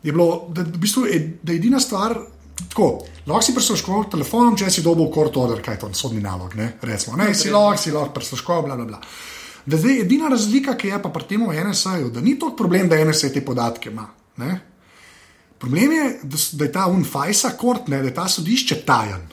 Je 0.03 0.11
bilo, 0.11 0.47
da, 0.53 0.63
v 0.63 0.81
bistvu, 0.81 1.05
je, 1.09 1.19
da 1.43 1.53
je 1.53 1.61
edina 1.61 1.79
stvar. 1.83 2.15
Tako, 2.57 2.87
lahko 3.27 3.43
si 3.45 3.53
prisluškoval 3.53 4.07
telefonom, 4.11 4.55
če 4.57 4.71
si 4.73 4.81
dobil 4.85 5.11
court 5.13 5.35
order, 5.37 5.59
kaj 5.61 5.75
je 5.75 5.81
to 5.83 5.89
sodni 5.97 6.23
nalog. 6.23 6.55
Ne, 6.57 6.71
recimo, 6.81 7.17
ne 7.19 7.33
si 7.37 7.51
lahko, 7.53 7.81
si 7.81 7.93
lahko 7.93 8.15
prisluškoval, 8.15 8.65
bla, 8.65 8.77
bla, 8.79 8.87
bla. 8.93 9.01
Da 9.67 9.77
zdaj 9.77 10.01
edina 10.05 10.31
razlika, 10.31 10.77
ki 10.79 10.93
je 10.93 11.01
pa 11.03 11.11
pri 11.13 11.27
tem 11.27 11.43
v 11.43 11.63
NSA-ju, 11.67 12.09
da 12.15 12.23
ni 12.23 12.37
to 12.39 12.53
problem, 12.57 12.89
da 12.89 12.97
NSA 13.03 13.33
te 13.35 13.43
podatke 13.45 13.91
ima. 13.91 14.07
Ne. 14.41 14.59
Problem 15.59 15.91
je, 15.91 16.05
da, 16.23 16.37
da 16.51 16.65
je 16.65 16.71
ta 16.71 16.85
unfajsa 16.87 17.51
kort, 17.59 17.89
ne, 17.91 17.99
da 18.01 18.09
je 18.09 18.15
ta 18.15 18.27
sodišče 18.31 18.81
tajen. 18.87 19.25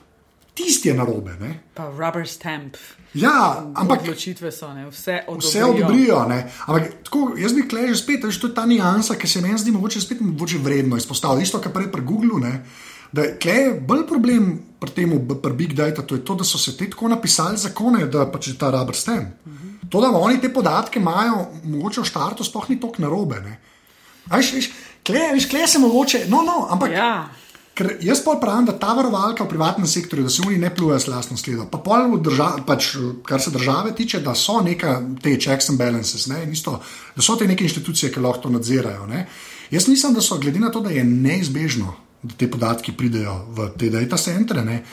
Tisti 0.55 0.88
je 0.88 0.94
narobe. 0.94 1.34
Ne. 1.40 1.61
Pa 1.74 1.88
rubber 1.90 2.28
stamp. 2.28 2.76
Ja, 3.14 3.62
ampak 3.74 4.02
Odločitve 4.02 4.52
so, 4.52 4.70
ne? 4.74 4.86
Vse 4.90 5.24
odobrijo. 5.26 5.48
vse 5.48 5.64
odobrijo. 5.64 6.28
Ne. 6.28 6.50
Ampak 6.66 7.05
tako, 7.05 7.34
jaz 7.38 7.52
bi 7.55 7.68
klej 7.68 7.88
že 7.94 8.02
spet, 8.02 8.24
veš, 8.24 8.38
to 8.40 8.50
je 8.50 8.55
ta 8.55 8.66
niansa, 8.66 9.14
ki 9.18 9.28
se 9.28 9.42
meni 9.42 9.59
zdi 9.59 9.74
mogoče 9.74 10.00
spet 10.00 10.20
mogoče 10.20 10.59
vredno 10.59 10.96
izpostaviti. 10.96 11.42
Isto, 11.42 11.59
kar 11.59 11.72
prej 11.72 11.90
pri 11.92 12.02
Googlu. 12.02 12.38
Ne. 12.38 12.62
Da 13.12 13.22
je 13.22 13.36
klej 13.38 13.80
bolj 13.80 14.07
problem 14.07 14.62
pri 14.80 14.90
tem, 14.90 15.11
pri 15.42 15.52
Big 15.55 15.74
Data, 15.74 16.02
to 16.02 16.14
je 16.14 16.24
to, 16.24 16.34
da 16.34 16.44
so 16.44 16.59
se 16.59 16.76
te 16.76 16.90
tako 16.90 17.09
napisali 17.09 17.59
zakone, 17.59 18.07
da 18.07 18.26
pač 18.26 18.48
je 18.48 18.59
ta 18.59 18.70
rubber 18.74 18.94
stamp. 18.94 19.34
To, 19.90 20.00
da 20.00 20.11
oni 20.11 20.40
te 20.40 20.50
podatke 20.52 20.98
imajo, 20.98 21.46
mogoče 21.64 22.00
v 22.00 22.11
štartu 22.11 22.44
sploh 22.44 22.70
ni 22.70 22.80
tako 22.80 23.02
narobe. 23.02 23.38
Ne. 23.40 23.61
A 24.30 24.36
Veš, 24.36 24.52
veš, 24.57 24.70
klej, 25.07 25.32
veš, 25.34 25.46
klej 25.50 25.66
se 25.68 25.78
mogoče, 25.78 26.24
no, 26.28 26.42
no, 26.42 26.66
ampak. 26.70 26.90
Ja. 26.90 27.28
Ker 27.75 27.97
jaz 28.07 28.20
pa 28.22 28.37
pravim, 28.41 28.68
da 28.68 28.72
ta 28.79 28.93
varovalka 28.95 29.45
v 29.45 29.51
privatnem 29.51 29.87
sektorju, 29.91 30.29
da 30.29 30.31
se 30.31 30.43
oni 30.47 30.59
ne 30.62 30.70
plujejo 30.75 31.01
s 31.01 31.09
lastno 31.11 31.37
sledo. 31.37 31.66
Pa 31.70 31.81
pol 31.83 32.07
v 32.12 32.20
državi, 32.22 32.62
pač, 32.66 32.93
kar 33.27 33.43
se 33.43 33.51
države 33.51 33.95
tiče, 33.99 34.20
da 34.22 34.35
so 34.39 34.61
neka 34.62 35.01
te 35.22 35.35
checks 35.41 35.72
and 35.72 35.79
balances, 35.79 36.29
ne, 36.31 36.45
in 36.45 36.53
isto, 36.55 36.79
da 37.16 37.22
so 37.22 37.35
te 37.37 37.49
neke 37.51 37.66
institucije, 37.66 38.12
ki 38.14 38.22
lahko 38.22 38.47
to 38.47 38.55
nadzirajo. 38.55 39.09
Ne. 39.11 39.27
Jaz 39.75 39.89
mislim, 39.89 40.14
da 40.14 40.22
so, 40.22 40.39
glede 40.39 40.62
na 40.62 40.70
to, 40.70 40.85
da 40.85 40.95
je 40.95 41.05
neizbežno, 41.05 41.97
da 42.22 42.39
te 42.39 42.51
podatki 42.51 42.95
pridejo 42.95 43.35
v 43.57 43.68
te 43.79 43.91
data 43.91 44.16
centre, 44.22 44.62
ne, 44.64 44.85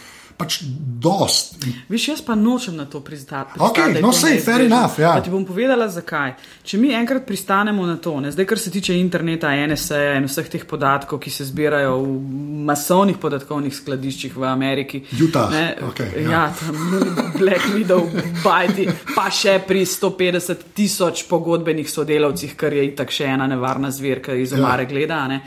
pač 0.41 0.59
dost. 1.01 1.55
Viš, 1.89 2.07
jaz 2.07 2.21
pa 2.25 2.35
nočem 2.35 2.75
na 2.75 2.85
to 2.89 2.99
pristati. 3.05 3.59
Okej, 3.61 4.01
no, 4.01 4.11
sej, 4.13 4.39
fair 4.41 4.65
enough, 4.65 4.99
ja. 4.99 5.13
Pa 5.13 5.21
ti 5.21 5.29
bom 5.33 5.45
povedala, 5.45 5.87
zakaj. 5.91 6.33
Če 6.65 6.79
mi 6.81 6.91
enkrat 6.97 7.25
pristanemo 7.29 7.85
na 7.85 7.97
to, 8.01 8.17
ne, 8.21 8.31
zdaj, 8.33 8.47
kar 8.49 8.59
se 8.59 8.73
tiče 8.73 8.97
interneta, 8.97 9.53
NSA 9.67 10.01
in 10.17 10.27
vseh 10.29 10.49
teh 10.49 10.65
podatkov, 10.67 11.21
ki 11.21 11.33
se 11.33 11.45
zbirajo 11.49 11.97
v 12.01 12.15
masovnih 12.69 13.17
podatkovnih 13.21 13.73
skladiščih 13.75 14.37
v 14.37 14.47
Ameriki. 14.49 15.03
Utah, 15.21 15.51
Ne, 15.51 15.75
okej, 15.89 16.11
ja. 16.15 16.21
ja. 16.21 16.31
ja, 16.31 16.43
tam 16.57 17.35
Black 17.37 17.67
Widow, 17.75 18.07
Bajti, 18.43 18.87
pa 19.15 19.29
še 19.33 19.59
pri 19.67 19.85
150 19.85 20.71
tisoč 20.77 21.25
pogodbenih 21.29 21.89
sodelavcih, 21.89 22.55
kar 22.57 22.73
je 22.73 22.87
itak 22.93 23.11
še 23.13 23.29
ena 23.35 23.47
nevarna 23.51 23.91
zver, 23.91 24.21
ki 24.23 24.41
iz 24.41 24.55
omare 24.57 24.87
gleda. 24.89 25.23
a 25.25 25.27
Ne. 25.31 25.41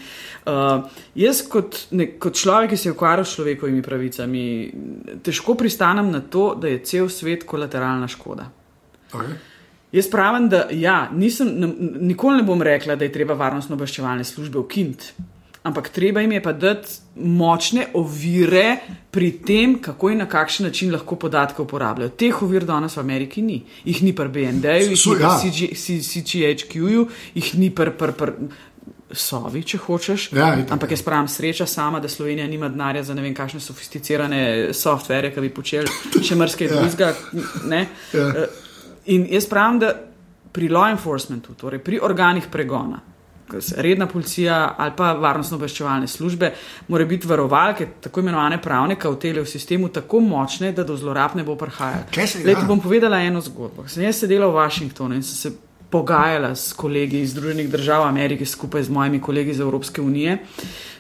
Uh, 0.45 0.85
jaz, 1.17 1.41
kot, 1.49 1.87
ne, 1.97 2.11
kot 2.21 2.37
človek, 2.37 2.75
ki 2.75 2.77
se 2.77 2.89
je 2.91 2.93
ukvarjal 2.93 3.25
s 3.25 3.33
človekovimi 3.39 3.83
pravicami, 3.83 4.43
težko 5.25 5.55
pristanem 5.57 6.11
na 6.13 6.21
to, 6.21 6.51
da 6.61 6.69
je 6.69 6.83
cel 6.85 7.09
svet 7.09 7.47
kolateralna 7.49 8.09
škoda. 8.13 8.51
Okay. 9.09 9.39
Jaz 9.95 10.11
pravim, 10.11 10.49
da 10.53 10.67
ja, 10.75 11.09
nisem, 11.15 11.49
nikoli 12.01 12.43
ne 12.43 12.43
bom 12.43 12.63
rekla, 12.63 12.97
da 12.99 13.07
je 13.07 13.13
treba 13.15 13.37
varnostno-obveščevalne 13.39 14.25
službe 14.27 14.59
ukiniti. 14.59 15.15
Ampak 15.65 15.89
treba 15.89 16.21
jim 16.21 16.33
je 16.33 16.43
pa 16.45 16.53
dati 16.53 16.99
močne 17.17 17.87
ovire 17.97 18.77
pri 19.11 19.31
tem, 19.47 19.79
kako 19.81 20.11
in 20.13 20.19
na 20.21 20.27
kakšen 20.29 20.67
način 20.67 20.91
lahko 20.93 21.17
podatke 21.17 21.63
uporabljajo. 21.63 22.13
Teh 22.21 22.43
ovir 22.43 22.67
danes 22.69 22.99
v 22.99 23.01
Ameriki 23.01 23.43
ni. 23.43 23.63
Jih 23.85 24.03
ni 24.05 24.13
pri 24.13 24.29
BND-ju, 24.29 24.91
jih 24.91 25.01
So- 25.01 25.15
ni 25.15 25.23
pri 25.23 25.25
ja. 25.25 25.39
CGHQ-ju, 26.11 27.07
jih 27.35 27.55
ni 27.55 27.71
pri. 27.71 27.95
Sovi, 29.15 29.63
če 29.63 29.79
hočeš. 29.79 30.33
Ja, 30.33 30.55
itak, 30.55 30.73
Ampak 30.73 30.91
jaz 30.91 31.03
pravim, 31.03 31.29
sreča 31.29 31.67
sama, 31.67 32.01
da 32.01 32.09
Slovenija 32.09 32.47
nima 32.47 32.69
denarja 32.69 33.03
za 33.03 33.15
ne 33.15 33.23
vem, 33.23 33.35
kakšne 33.35 33.61
sofisticirane 33.61 34.43
softvere, 34.73 35.31
ki 35.31 35.41
bi 35.41 35.51
počeli 35.51 35.89
še 36.23 36.35
mrske 36.35 36.65
Ja. 36.67 36.77
drugega. 36.77 37.15
ne. 37.65 37.87
Ja. 38.13 38.29
Eh, 38.29 38.61
In 39.07 39.27
jaz 39.29 39.45
pravim, 39.47 39.79
da 39.79 39.91
pri 40.53 40.69
law 40.69 40.87
enforcementu, 40.91 41.53
torej 41.55 41.79
pri 41.79 41.99
organih 42.01 42.47
pregona, 42.49 43.01
redna 43.77 44.07
policija 44.07 44.75
ali 44.79 44.95
pa 44.97 45.11
varnostno-obveščevalne 45.15 46.07
službe, 46.09 46.49
mora 46.89 47.05
biti 47.05 47.29
varovalke, 47.29 47.87
tako 48.01 48.21
imenovane 48.21 48.57
pravne 48.63 48.97
kautele 48.97 49.43
v 49.43 49.47
sistemu, 49.47 49.89
tako 49.89 50.21
močne, 50.21 50.73
da 50.73 50.85
do 50.85 50.97
zlorab 50.97 51.37
ne 51.37 51.45
bo 51.45 51.57
prihajalo. 51.57 52.07
Lej, 52.17 52.27
ti 52.47 52.51
ja. 52.55 52.65
bom 52.65 52.81
povedala 52.81 53.21
eno 53.21 53.41
zgodbo. 53.41 53.85
Sem 53.87 54.03
jaz 54.03 54.17
sedela 54.19 54.47
v 54.47 54.57
Washingtonu 54.57 55.15
in 55.15 55.23
sem 55.23 55.37
se 55.37 55.57
pogajala 55.95 56.57
s 56.59 56.73
kolegi 56.73 57.21
iz 57.23 57.31
Združenih 57.31 57.69
držav 57.71 58.03
Amerike 58.03 58.47
skupaj 58.47 58.83
z 58.83 58.91
mojimi 58.91 59.21
kolegi 59.23 59.51
iz 59.51 59.61
Evropske 59.61 60.03
unije. 60.03 60.39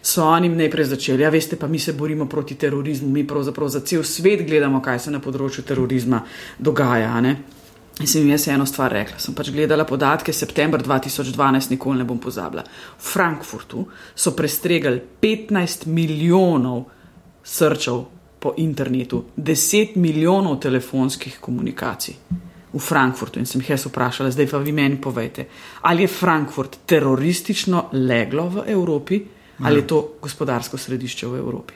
So 0.02 0.22
oni 0.22 0.48
najprej 0.48 0.84
začeli, 0.84 1.22
ja, 1.22 1.30
veste, 1.34 1.56
pa 1.56 1.66
mi 1.66 1.78
se 1.78 1.92
borimo 1.92 2.28
proti 2.30 2.54
terorizmu, 2.54 3.08
mi 3.10 3.26
pravzaprav 3.26 3.68
za 3.68 3.80
cel 3.80 4.04
svet 4.04 4.46
gledamo, 4.46 4.82
kaj 4.82 4.98
se 4.98 5.10
na 5.10 5.18
področju 5.18 5.64
terorizma 5.66 6.22
dogaja. 6.58 7.10
In 7.24 8.06
sem 8.06 8.22
jim 8.22 8.30
jaz 8.36 8.46
eno 8.54 8.66
stvar 8.70 8.94
rekla. 8.94 9.18
Sem 9.18 9.34
pač 9.34 9.50
gledala 9.50 9.86
podatke, 9.86 10.32
september 10.32 10.82
2012, 10.82 11.74
nikoli 11.74 11.98
ne 11.98 12.06
bom 12.06 12.22
pozabila. 12.22 12.62
V 12.98 13.10
Frankfurtu 13.10 13.88
so 14.14 14.36
prestregali 14.38 15.02
15 15.22 15.88
milijonov 15.90 16.84
srčev 17.42 18.02
po 18.38 18.54
internetu, 18.62 19.24
10 19.36 19.98
milijonov 19.98 20.60
telefonskih 20.62 21.42
komunikacij. 21.42 22.18
V 22.74 22.82
Frankfurtu 22.82 23.38
in 23.38 23.46
sem 23.46 23.60
jih 23.62 23.70
jaz 23.70 23.86
vprašala, 23.86 24.32
zdaj 24.34 24.48
pa 24.50 24.58
vi 24.58 24.72
meni 24.74 24.98
povejte, 25.00 25.46
ali 25.86 26.02
je 26.02 26.10
Frankfurt 26.10 26.80
teroristično 26.90 27.88
leglo 27.92 28.48
v 28.50 28.64
Evropi 28.74 29.20
ali 29.58 29.78
je 29.78 29.86
to 29.86 30.14
gospodarsko 30.22 30.78
središče 30.78 31.26
v 31.26 31.38
Evropi. 31.38 31.74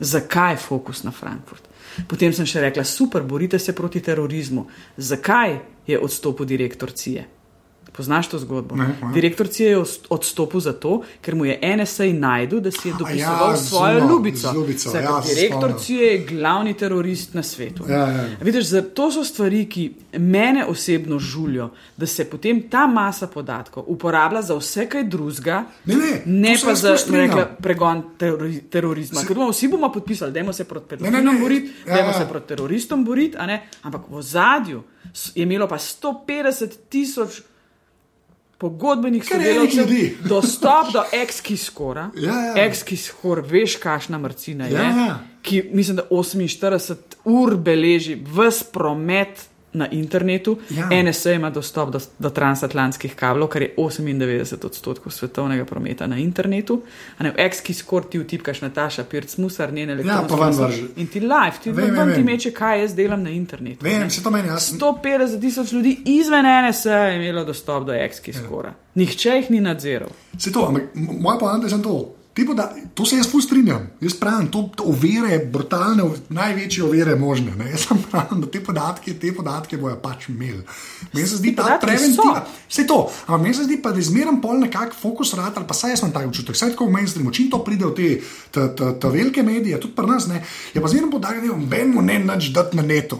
Zakaj 0.00 0.52
je 0.52 0.56
fokus 0.56 1.02
na 1.02 1.10
Frankfurt? 1.10 1.68
Potem 2.06 2.32
sem 2.32 2.46
še 2.46 2.60
rekla, 2.60 2.84
super, 2.84 3.22
borite 3.22 3.58
se 3.58 3.72
proti 3.72 4.00
terorizmu. 4.00 4.66
Zakaj 4.96 5.58
je 5.86 5.98
odstopil 5.98 6.46
direktor 6.46 6.92
CIE? 6.92 7.24
Poznaš 7.92 8.28
to 8.28 8.38
zgodbo? 8.38 8.76
Ne, 8.76 8.86
ne. 9.02 9.12
Direktor 9.14 9.48
CIE 9.48 9.66
je 9.66 9.82
odstopil 10.08 10.60
zato, 10.60 11.02
ker 11.20 11.34
mu 11.34 11.44
je 11.44 11.58
NSA 11.76 12.04
najdel, 12.04 12.60
da 12.60 12.70
si 12.70 12.88
je 12.88 12.94
A 12.94 12.98
dopisoval 12.98 13.50
ja, 13.50 13.56
svojo 13.56 14.00
z- 14.00 14.10
ljubico. 14.10 14.52
ljubico, 14.54 14.90
Saj, 14.90 15.02
ja, 15.02 15.22
se 15.22 15.34
direktor. 15.34 15.74
CIE 15.80 16.04
je 16.04 16.18
glavni 16.26 16.74
terorist 16.74 17.34
na 17.34 17.42
svetu. 17.42 17.84
Ja, 17.88 17.96
ja. 17.96 18.24
Vidiš, 18.40 18.66
to 18.94 19.10
so 19.12 19.24
stvari, 19.24 19.66
ki 19.66 19.84
mene 20.18 20.64
osebno 20.66 21.18
žulijo, 21.18 21.70
da 21.96 22.06
se 22.06 22.24
potem 22.24 22.62
ta 22.70 22.86
masa 22.86 23.26
podatkov 23.26 23.84
uporablja 23.86 24.42
za 24.42 24.54
vse 24.54 24.86
kaj 24.88 25.04
drugega, 25.04 25.64
Ne, 25.84 25.94
ne, 25.94 26.22
ne 26.26 26.58
se 26.58 26.66
pa 26.66 26.74
za 26.74 26.96
rekla, 27.10 27.44
pregon 27.62 28.02
terori, 28.18 28.60
terorizma. 28.60 29.20
Ker 29.26 29.36
bomo 29.36 29.50
vsi 29.50 29.68
bomo 29.68 29.92
podpisali, 29.92 30.32
da 30.32 30.52
se 30.52 30.64
proti 30.64 30.88
pedofilom 30.88 31.40
boriti, 31.40 31.72
ja, 31.86 31.94
da 31.94 32.00
ja. 32.00 32.12
se 32.12 32.26
proti 32.28 32.48
teroristom 32.48 33.04
boriti, 33.04 33.36
ampak 33.82 34.02
v 34.10 34.22
zadju 34.22 34.82
je 35.34 35.42
imelo 35.42 35.68
pa 35.68 35.78
150 35.78 36.68
tisoč 36.88 37.42
pogodbenih 38.60 39.24
sodelavcev 39.24 39.88
dostop 40.32 40.92
do 40.92 41.04
ekskiskora. 41.12 42.10
Ja, 42.16 42.34
ja. 42.44 42.66
Ekskiskor, 42.66 43.40
veš, 43.48 43.76
kašna 43.76 44.18
mrcina 44.18 44.66
je, 44.66 44.72
Ja, 44.74 44.82
ja. 44.82 45.18
ki 45.42 45.62
mislim, 45.72 45.96
da 45.96 46.02
48 46.10 46.94
ur 47.24 47.56
beleži 47.56 48.18
vse 48.26 48.64
promet. 48.72 49.46
Na 49.72 49.86
internetu 49.90 50.58
Ja. 50.70 51.02
NSA 51.02 51.32
ima 51.32 51.50
dostop 51.50 51.90
do, 51.90 52.00
do 52.18 52.30
transatlantskih 52.30 53.14
kablov, 53.14 53.48
kar 53.48 53.62
je 53.62 53.74
98 53.76 54.66
odstotkov 54.66 55.12
svetovnega 55.12 55.64
prometa 55.64 56.06
na 56.06 56.18
internetu. 56.18 56.82
A 57.18 57.22
Ne, 57.22 57.30
v 57.30 57.34
Exkiskor 57.38 58.08
ti 58.10 58.18
vtipkaš 58.18 58.60
Nataša 58.60 59.04
Pirc 59.04 59.36
Musar, 59.36 59.72
njene 59.72 59.92
elektronske 59.92 60.34
Ja, 60.34 60.36
ven 60.38 60.46
naslove 60.46 60.66
vrže. 60.66 60.82
In 60.96 61.06
ti 61.06 61.20
live, 61.20 61.52
ti 61.62 61.70
Vem, 61.70 61.94
vem, 61.94 62.14
ti 62.14 62.22
meče, 62.22 62.50
kaj 62.50 62.80
jaz 62.80 62.94
delam 62.94 63.22
na 63.22 63.30
internetu. 63.30 63.84
Vem, 63.84 64.10
se 64.10 64.22
to 64.22 64.30
meni 64.30 64.48
jasno. 64.48 64.78
150 64.78 65.40
tisoč 65.40 65.72
ljudi 65.72 65.98
izven 66.04 66.44
NSA 66.68 66.90
je 66.96 67.16
imelo 67.16 67.44
dostop 67.44 67.86
do 67.86 67.92
Exkiskora. 67.92 68.72
Nihče 68.94 69.30
jih 69.30 69.50
ni 69.50 69.60
nadziral. 69.60 70.08
Se 70.38 70.52
to, 70.52 70.64
ampak 70.68 70.82
moja 70.94 71.38
poanta 71.38 71.66
je 71.66 71.70
samo 71.70 71.82
to. 71.82 72.14
Poda, 72.30 72.70
to 72.94 73.04
se 73.04 73.18
jaz 73.18 73.26
ful 73.28 73.42
strinjam. 73.42 73.90
Jaz 74.00 74.14
pravim, 74.16 74.46
to, 74.48 74.62
to 74.72 74.86
ovire, 74.88 75.38
brutalne, 75.52 76.06
največje 76.28 76.84
ovire 76.84 77.14
možne. 77.18 77.52
Ne? 77.58 77.66
Jaz 77.74 77.84
sem 77.88 77.98
pravim, 78.10 78.40
da 78.40 78.48
te 78.48 78.62
podatke, 78.64 79.12
te 79.18 79.32
podatke 79.34 79.76
bojo 79.76 79.98
pač 80.00 80.28
imeli. 80.30 80.62
Meni 81.12 81.26
se 81.28 81.36
zdi 81.36 81.52
ta 81.56 81.76
preventiva. 81.82 82.46
Vse 82.70 82.86
to, 82.88 82.96
ampak 83.26 83.42
meni 83.42 83.54
se 83.54 83.66
zdi 83.66 83.76
pa, 83.82 83.92
da 83.92 84.00
je 84.00 84.06
zmeraj 84.08 84.38
pol 84.40 84.62
nekak 84.62 84.94
fokus 84.96 85.34
rad, 85.36 85.58
ali 85.58 85.66
pa 85.68 85.74
saj 85.76 85.90
jaz 85.90 86.00
imam 86.00 86.14
tak 86.14 86.30
občutek, 86.30 86.56
saj 86.56 86.72
tako 86.72 86.86
v 86.88 86.94
mainstreamu, 86.96 87.32
čim 87.34 87.50
to 87.50 87.60
pride 87.66 87.84
v 87.84 87.94
te 87.98 88.08
ta, 88.50 88.68
ta, 88.74 88.92
ta 88.94 89.10
velike 89.12 89.42
medije, 89.42 89.80
tudi 89.82 89.94
pri 89.98 90.06
nas, 90.06 90.30
ne, 90.30 90.40
je 90.74 90.80
pa 90.80 90.88
zmeraj 90.88 91.10
podatek, 91.10 91.42
da 91.44 91.58
noben 91.58 91.92
mu 91.94 92.02
ne 92.02 92.18
nič 92.24 92.54
dati 92.56 92.78
na 92.78 92.86
netu. 92.86 93.18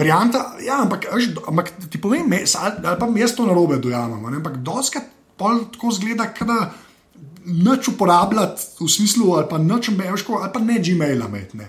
Varianta, 0.00 0.56
ja, 0.64 0.80
ampak, 0.82 1.06
do- 1.30 1.44
ampak 1.46 1.70
ti 1.92 2.00
povem, 2.02 2.26
me, 2.26 2.42
ali, 2.42 2.82
ali 2.82 2.98
pa 2.98 3.06
jaz 3.20 3.36
to 3.36 3.46
narobe 3.46 3.78
dojamem, 3.78 4.24
a 4.26 4.32
ne, 4.32 4.40
ampak 4.42 4.58
doskrat 4.64 5.06
pol 5.36 5.68
tako 5.70 5.92
zgleda, 5.92 6.32
kada 6.32 6.72
nič 7.46 7.88
uporabljati 7.88 8.62
v 8.80 8.88
smislu, 8.90 9.32
ali 9.34 9.46
pa 9.50 9.58
nič 9.58 9.88
ameriško, 9.88 10.40
ali 10.42 10.52
pa 10.52 10.60
ne 10.60 10.78
Gmaila 10.82 11.28
imeti. 11.28 11.56
ne. 11.56 11.68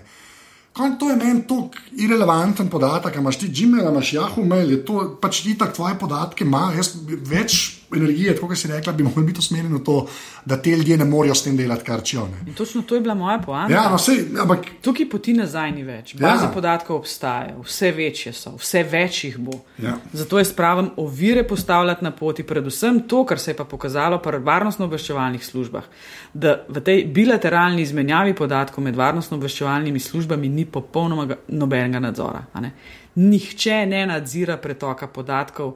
Kaj, 0.72 0.92
to 0.98 1.10
je 1.10 1.16
meni 1.16 1.42
tako 1.42 1.70
irrelevanten 1.98 2.68
podatek, 2.70 3.16
imaš 3.16 3.38
ti 3.38 3.48
Gmail, 3.50 3.88
imaš 3.90 4.12
Yahoo 4.12 4.46
mail, 4.46 4.70
je 4.70 4.84
to 4.84 5.18
pač 5.20 5.42
ti 5.42 5.58
tako 5.58 5.74
tvoje 5.74 5.98
podatke 5.98 6.44
ima, 6.44 6.68
jaz 6.76 6.92
več 7.26 7.77
energije, 7.96 8.36
kot 8.36 8.58
si 8.58 8.68
rekla, 8.68 8.92
bi 8.92 9.02
lahko 9.02 9.20
biti 9.20 9.38
usmerjen 9.38 9.74
v 9.74 9.80
to, 9.84 10.06
da 10.44 10.56
te 10.62 10.70
ljudje 10.70 10.96
ne 10.96 11.04
morejo 11.04 11.34
s 11.34 11.42
tem 11.42 11.56
delati, 11.56 11.84
kar 11.84 12.02
čijo. 12.02 12.28
točno 12.56 12.82
to 12.82 12.94
je 12.94 13.00
bila 13.00 13.14
moja 13.14 13.38
poanta. 13.38 13.74
Ja, 13.74 13.88
no, 13.90 13.98
sej, 13.98 14.24
ampak 14.40 14.66
Tukaj 14.82 15.08
poti 15.08 15.32
nazaj 15.32 15.72
ni 15.72 15.82
več. 15.82 16.14
Baze 16.14 16.42
Ja. 16.44 16.48
ja. 16.48 16.50
podatkov 16.54 16.96
obstajajo, 16.96 17.62
vse 17.62 17.90
večje 17.92 18.32
so, 18.32 18.56
vse 18.56 18.82
več 18.82 19.24
jih 19.24 19.38
bo. 19.38 19.52
Ja. 19.78 19.96
Zato 20.12 20.38
jaz 20.38 20.52
pravim 20.52 20.90
ovire 20.96 21.46
postavljati 21.48 22.04
na 22.04 22.10
poti, 22.10 22.42
predvsem 22.42 23.00
to, 23.08 23.24
kar 23.24 23.38
se 23.38 23.50
je 23.50 23.56
pa 23.56 23.64
pokazalo 23.64 24.18
pri 24.18 24.38
varnostno-obveščevalnih 24.38 25.44
službah, 25.44 25.84
da 26.34 26.64
v 26.68 26.80
tej 26.80 27.04
bilateralni 27.04 27.82
izmenjavi 27.82 28.34
podatkov 28.34 28.84
med 28.84 28.96
varnostno-obveščevalnimi 28.96 30.00
službami 30.00 30.48
ni 30.48 30.64
popolnoma 30.66 31.26
ga- 31.26 31.38
nobenega 31.48 31.98
nadzora. 31.98 32.44
Nihče 33.14 33.86
ne 33.86 34.06
nadzira 34.06 34.56
pretoka 34.56 35.06
podatkov. 35.06 35.72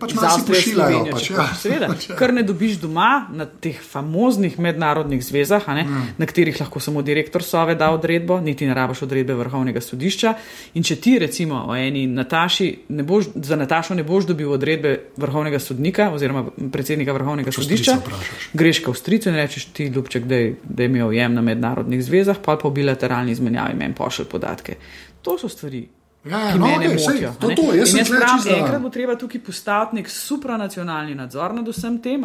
Pač 0.00 0.14
malo 0.14 0.38
v 0.38 0.46
pošiljajo, 0.48 1.00
pač, 1.12 1.26
če 1.26 1.34
ja. 1.34 1.46
Seveda, 1.58 1.88
Pač, 1.92 2.08
ja. 2.10 2.16
kar 2.16 2.32
ne 2.32 2.42
dobiš 2.42 2.78
doma 2.82 3.26
na 3.32 3.46
teh 3.46 3.76
famoznih 3.82 4.58
mednarodnih 4.58 5.22
zvezah, 5.24 5.68
a 5.68 5.74
ne, 5.74 5.82
Ja. 5.82 5.88
mm. 5.88 6.14
na 6.18 6.26
katerih 6.26 6.60
lahko 6.60 6.80
samo 6.80 7.02
direktor 7.02 7.42
Sove 7.42 7.74
da 7.74 7.90
odredbo, 7.90 8.40
niti 8.40 8.66
ne 8.66 8.74
rabiš 8.74 9.02
odredbe 9.02 9.34
Vrhovnega 9.34 9.80
sodišča. 9.80 10.34
In 10.74 10.82
če 10.82 10.96
ti 10.96 11.18
recimo 11.18 11.64
o 11.68 11.76
eni 11.76 12.06
Nataši, 12.06 12.68
ne 12.88 13.02
boš, 13.02 13.32
za 13.34 13.56
Natašo 13.56 13.94
ne 13.94 14.04
boš 14.04 14.26
dobil 14.30 14.52
odredbe 14.52 14.98
Vrhovnega 15.16 15.58
sodnika 15.58 16.10
oziroma 16.12 16.46
predsednika 16.72 17.12
Vrhovnega 17.12 17.50
Avstrijca 17.52 17.98
sodišča, 17.98 18.52
greš 18.52 18.82
ka 18.84 18.90
v 18.92 18.96
stricu 18.96 19.28
in 19.28 19.34
rečeš 19.36 19.64
ti, 19.72 19.86
ljubček, 19.92 20.24
da 20.24 20.36
je 20.36 20.86
imel 20.88 21.08
ujem 21.08 21.34
na 21.34 21.42
mednarodnih 21.42 22.04
zvezah, 22.04 22.36
pa 22.42 22.56
pa 22.56 22.68
v 22.68 22.72
bilateralni 22.72 23.32
izmenjavi 23.32 23.74
meni 23.74 23.94
pošilj 23.94 24.26
podatke. 24.30 24.76
To 25.22 25.38
so 25.38 25.48
stvari, 25.48 25.88
Ja, 26.24 26.52
ki 26.52 26.58
no, 26.58 26.66
mene 26.68 26.86
okej, 26.86 26.98
sej, 26.98 27.06
motijo. 27.08 27.30
to- 27.34 27.48
to, 27.52 27.74
jaz 27.74 27.94
jaz 27.94 28.08
pravim, 28.08 28.26
čisto 28.28 28.42
zraven. 28.44 28.60
enkrat 28.60 28.82
bo 28.82 28.90
treba 28.90 29.16
tukaj 29.16 29.40
postaviti 29.40 29.96
nek 29.96 30.08
supranacionalni 30.08 31.14
nadzor 31.14 31.54
nad 31.54 31.68
vsem 31.68 31.98
tem, 31.98 32.22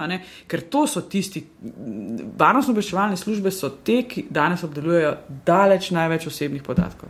ker 0.48 0.62
to 0.64 0.88
so 0.88 1.02
tisti, 1.04 1.42
varnostno-obveščevalne 2.38 3.18
službe 3.18 3.52
so 3.52 3.70
te, 3.72 4.04
ki 4.04 4.28
danes 4.30 4.64
obdelujejo 4.64 5.16
daleč 5.46 5.92
največ 5.92 6.28
osebnih 6.28 6.64
podatkov. 6.64 7.10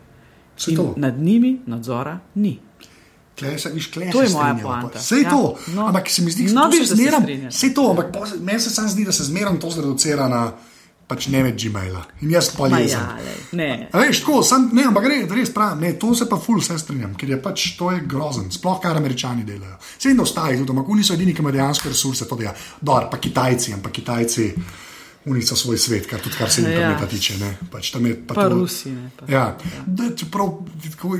To. 0.67 0.93
nad 0.97 1.19
njimi 1.19 1.59
nadzora 1.67 2.15
ni. 2.35 2.55
Klej 3.37 3.59
se, 3.59 3.69
viš, 3.69 3.87
klej 3.87 4.09
To 4.11 4.21
je 4.21 4.29
se 4.29 4.33
moja 4.33 4.55
poanta. 4.55 4.99
Sej 4.99 5.21
Ja, 5.21 5.29
to, 5.29 5.41
no. 5.67 5.85
ampak 5.85 6.09
se 6.09 6.21
mi 6.21 6.31
zdi, 6.31 6.43
No, 6.45 6.61
da 6.61 6.67
viš, 6.69 6.79
se 6.79 6.87
se 6.87 6.95
zmeram. 6.95 7.21
strinjaš. 7.21 7.53
Sej 7.53 7.73
to, 7.73 7.89
ampak 7.91 8.07
meni 8.39 8.59
se 8.59 8.69
sam 8.71 8.87
zdi, 8.87 9.05
da 9.05 9.11
se 9.11 9.23
zmeram 9.23 9.59
to 9.59 9.69
zreducira 9.69 10.27
na 10.27 10.51
pač 11.07 11.27
ne 11.27 11.39
več 11.41 11.63
Gmaila. 11.63 12.01
In 12.21 12.29
jaz 12.29 12.49
pa 12.51 12.67
Ma 12.67 12.79
jezem. 12.79 12.99
ja, 12.99 13.17
ne. 13.53 13.89
A 13.89 13.99
Veš, 13.99 14.19
tako, 14.19 14.41
sam, 14.43 14.69
ne, 14.73 14.83
ampak 14.83 15.05
res, 15.05 15.29
res 15.31 15.49
pravim, 15.49 15.79
ne, 15.79 15.93
to 15.93 16.13
se 16.13 16.25
pa 16.25 16.35
ful 16.37 16.57
vse 16.57 16.75
strinjam, 16.77 17.15
ker 17.15 17.29
je 17.29 17.37
pač 17.39 17.77
to 17.77 17.91
je 17.91 18.01
grozen, 18.01 18.49
sploh 18.49 18.79
kar 18.79 18.95
američani 18.95 19.43
delajo. 19.43 19.77
Vse 19.93 20.09
in 20.09 20.19
ostali 20.19 20.57
tudi, 20.57 20.71
ampak 20.71 20.89
oni 20.89 21.03
so 21.03 21.13
edini, 21.13 21.31
ki 21.31 21.39
imajo 21.39 21.53
dejansko 21.53 21.89
resurse, 21.89 22.25
to 22.25 22.35
dela. 22.35 22.51
Dor, 22.81 23.07
pa 23.07 23.17
Kitajci, 23.17 23.73
ampak 23.73 23.91
Kitajci, 23.93 24.49
oni 25.25 25.41
so 25.41 25.55
svoj 25.55 25.77
svet, 25.77 26.05
kar 26.05 26.19
tudi 26.19 26.35
kar 26.35 26.49
se 26.49 26.61
Ja. 26.61 26.67
interneta 26.69 27.07
tiče. 27.07 27.37
Ne, 27.37 27.49
pač 27.69 27.91
tam 27.91 28.05
je 28.05 28.13
pa 28.17 28.33
Pa 28.33 28.43
to- 28.43 28.55
Rusi. 28.55 28.91
Ne, 28.91 29.09
pa. 29.11 29.25
Ja, 29.27 29.45
da, 29.85 30.03
čeprav, 30.11 30.53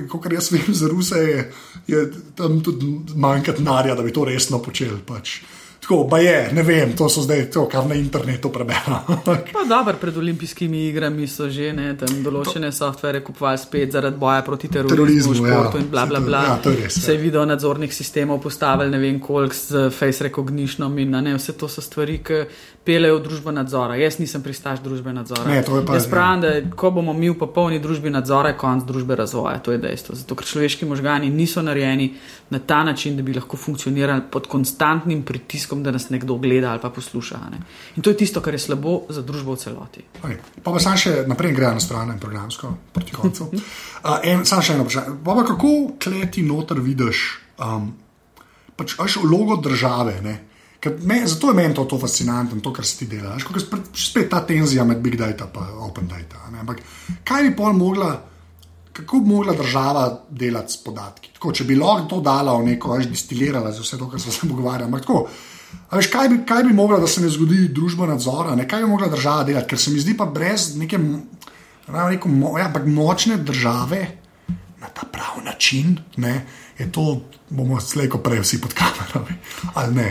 kot 0.10 0.28
jaz 0.30 0.48
vem, 0.50 0.68
za 0.74 0.88
Ruse 0.88 1.16
je, 1.18 1.52
je 1.88 2.04
tam 2.34 2.60
tudi 2.62 2.86
manjka 3.16 3.52
denarja, 3.54 3.96
da 3.96 4.04
bi 4.04 4.12
to 4.12 4.26
resno 4.26 4.60
počeli. 4.60 5.00
Pač. 5.02 5.42
Tako, 5.88 6.08
pa 6.10 6.20
je, 6.20 6.50
ne 6.54 6.64
vem, 6.64 6.92
to 6.92 7.08
so 7.08 7.22
zdaj 7.24 7.46
to, 7.48 7.62
kar 7.66 7.86
na 7.88 7.96
internetu 7.96 8.50
preberem. 8.52 9.08
Pa 9.56 9.64
dobro, 9.64 9.96
pred 9.96 10.18
olimpijskimi 10.18 10.88
igrami 10.88 11.28
so 11.28 11.48
že 11.48 11.72
ne, 11.72 11.94
tam 11.96 12.12
določene 12.24 12.72
softvere 12.76 13.22
kupovali 13.24 13.58
spet 13.58 13.96
zaradi 13.96 14.20
boja 14.20 14.42
proti 14.44 14.68
terorizmu, 14.68 14.98
Terorizmu, 14.98 15.36
ja. 15.38 15.54
športu 15.54 15.80
in 15.80 15.88
bla 15.88 16.04
bla 16.06 16.20
bla. 16.20 16.42
ja, 16.44 16.58
to 16.60 16.70
je 16.70 16.82
res, 16.82 16.98
ja. 16.98 17.02
Se 17.02 17.16
je 17.16 17.22
video 17.24 17.46
nadzornih 17.46 17.94
sistemov 17.96 18.42
postavili 18.44 18.92
ne 18.92 19.00
vem 19.00 19.20
koliko 19.20 19.56
z 19.56 19.88
face 19.90 20.28
recognitionom 20.28 21.00
in 21.00 21.16
ne, 21.24 21.38
vse 21.38 21.56
to 21.56 21.72
so 21.72 21.80
stvari, 21.82 22.20
ki 22.20 22.42
pelejo 22.88 23.20
družbo 23.20 23.52
nadzora. 23.52 23.96
Jaz 23.96 24.16
nisem 24.20 24.44
pristaš 24.44 24.80
družbe 24.80 25.12
nadzora. 25.14 25.44
Ne, 25.48 25.64
pa- 25.64 25.96
Jaz 25.96 26.08
pravim, 26.08 26.42
da 26.42 26.52
ko 26.76 26.92
bomo 26.92 27.14
mi 27.14 27.28
v 27.30 27.36
popolni 27.36 27.80
družbi 27.80 28.10
nadzora, 28.10 28.54
je 28.54 28.58
konc 28.58 28.84
družbe 28.88 29.16
razvoja. 29.16 29.60
To 29.60 29.72
je 29.72 29.78
dejstvo. 29.78 30.16
Zato, 30.16 30.36
ker 30.36 30.48
človeški 30.48 30.88
možgani 30.88 31.28
niso 31.30 31.62
narejeni 31.62 32.14
na 32.50 32.60
ta 32.60 32.84
način, 32.84 33.18
da 33.18 33.24
bi 33.24 33.36
lahko 33.36 33.60
funkcionirali 33.60 34.22
pod 34.32 34.48
konstantnim 34.48 35.24
pritiskom, 35.24 35.77
da 35.84 35.92
nas 35.92 36.10
nekdo 36.10 36.38
gleda 36.42 36.72
ali 36.72 36.82
pa 36.82 36.90
posluša. 36.90 37.40
Ne? 37.52 37.62
In 37.96 38.04
to 38.04 38.10
je 38.10 38.18
tisto, 38.18 38.42
kar 38.42 38.54
je 38.54 38.60
slabo 38.60 39.02
za 39.10 39.22
družbo 39.22 39.56
v 39.56 39.62
celoti. 39.62 40.04
Okay. 40.24 40.38
Pa 40.64 40.72
pa 40.72 40.80
sam 40.84 40.98
še 40.98 41.24
naprej 41.28 41.56
gre 41.58 41.74
na 41.74 41.84
stran 41.84 42.12
in 42.14 42.20
programsko 42.20 42.74
proti 42.94 43.16
koncu. 43.16 43.52
Uh, 43.54 44.18
en, 44.24 44.46
sam 44.46 44.62
še 44.62 44.76
eno 44.76 44.88
vprašanje. 44.88 45.18
Pa 45.24 45.38
pa 45.38 45.48
kako 45.48 45.74
kleti 46.00 46.44
noter 46.46 46.82
vidiš 46.84 47.24
um, 47.64 47.92
pač 48.78 48.98
až 49.02 49.20
vlogo 49.24 49.58
države? 49.62 50.22
Ne? 50.22 50.38
Me, 51.04 51.28
zato 51.28 51.50
je 51.50 51.54
meni 51.54 51.74
to, 51.74 51.84
to 51.86 51.98
fascinantno, 52.00 52.60
to, 52.62 52.72
kar 52.74 52.86
se 52.86 52.98
ti 52.98 53.08
dela. 53.08 53.34
Veš, 53.34 53.44
kako 53.44 53.60
je 53.60 53.82
spet, 53.98 54.30
ta 54.30 54.44
tenzija 54.46 54.86
med 54.86 55.02
big 55.02 55.18
data 55.18 55.50
in 55.54 55.82
open 55.84 56.08
data. 56.08 56.50
ne. 56.52 56.60
Ampak 56.60 56.82
kaj 57.24 57.44
bi 57.44 57.56
pol 57.56 57.74
mogla, 57.74 58.12
kako 58.94 59.20
bi 59.20 59.34
mogla 59.34 59.54
država 59.54 60.22
delati 60.30 60.74
s 60.74 60.84
podatki? 60.84 61.34
Tako, 61.34 61.52
če 61.52 61.64
bi 61.64 61.76
lahko 61.76 62.08
to 62.10 62.22
dala 62.22 62.54
v 62.60 62.66
neko, 62.72 62.94
veš, 62.94 63.10
distilirala 63.10 63.72
za 63.72 63.82
vse 63.82 63.98
to, 63.98 64.10
kar 64.10 64.22
smo 64.22 64.32
se 64.32 64.48
pogovarjali. 64.48 64.86
Ampak 64.86 65.02
tako, 65.02 65.28
a 65.90 65.98
veš, 65.98 66.10
kaj, 66.12 66.30
bi, 66.30 66.38
kaj 66.48 66.64
bi 66.64 66.74
mogla, 66.74 67.00
da 67.00 67.08
se 67.08 67.22
ne 67.22 67.30
zgodi 67.30 67.68
družba 67.74 68.08
nadzora, 68.08 68.56
ne? 68.56 68.68
kaj 68.68 68.84
bi 68.84 68.90
mogla 68.90 69.08
država 69.08 69.44
delati? 69.44 69.68
Ker 69.70 69.80
se 69.80 69.92
mi 69.92 70.00
zdi 70.00 70.18
pa 70.18 70.26
brez 70.26 70.76
neke 70.76 71.00
neko, 71.88 72.30
mo, 72.30 72.58
ja, 72.60 72.72
močne 72.86 73.38
države 73.38 74.08
na 74.82 74.88
ta 74.88 75.08
prav 75.12 75.44
način, 75.46 75.98
ne, 76.18 76.46
je 76.78 76.92
to, 76.92 77.22
bomo 77.50 77.80
slejko 77.82 78.18
prej 78.18 78.44
vsi 78.44 78.62
pod 78.62 78.74
kamerami. 78.74 79.40
Ali 79.74 79.96
ne? 79.96 80.10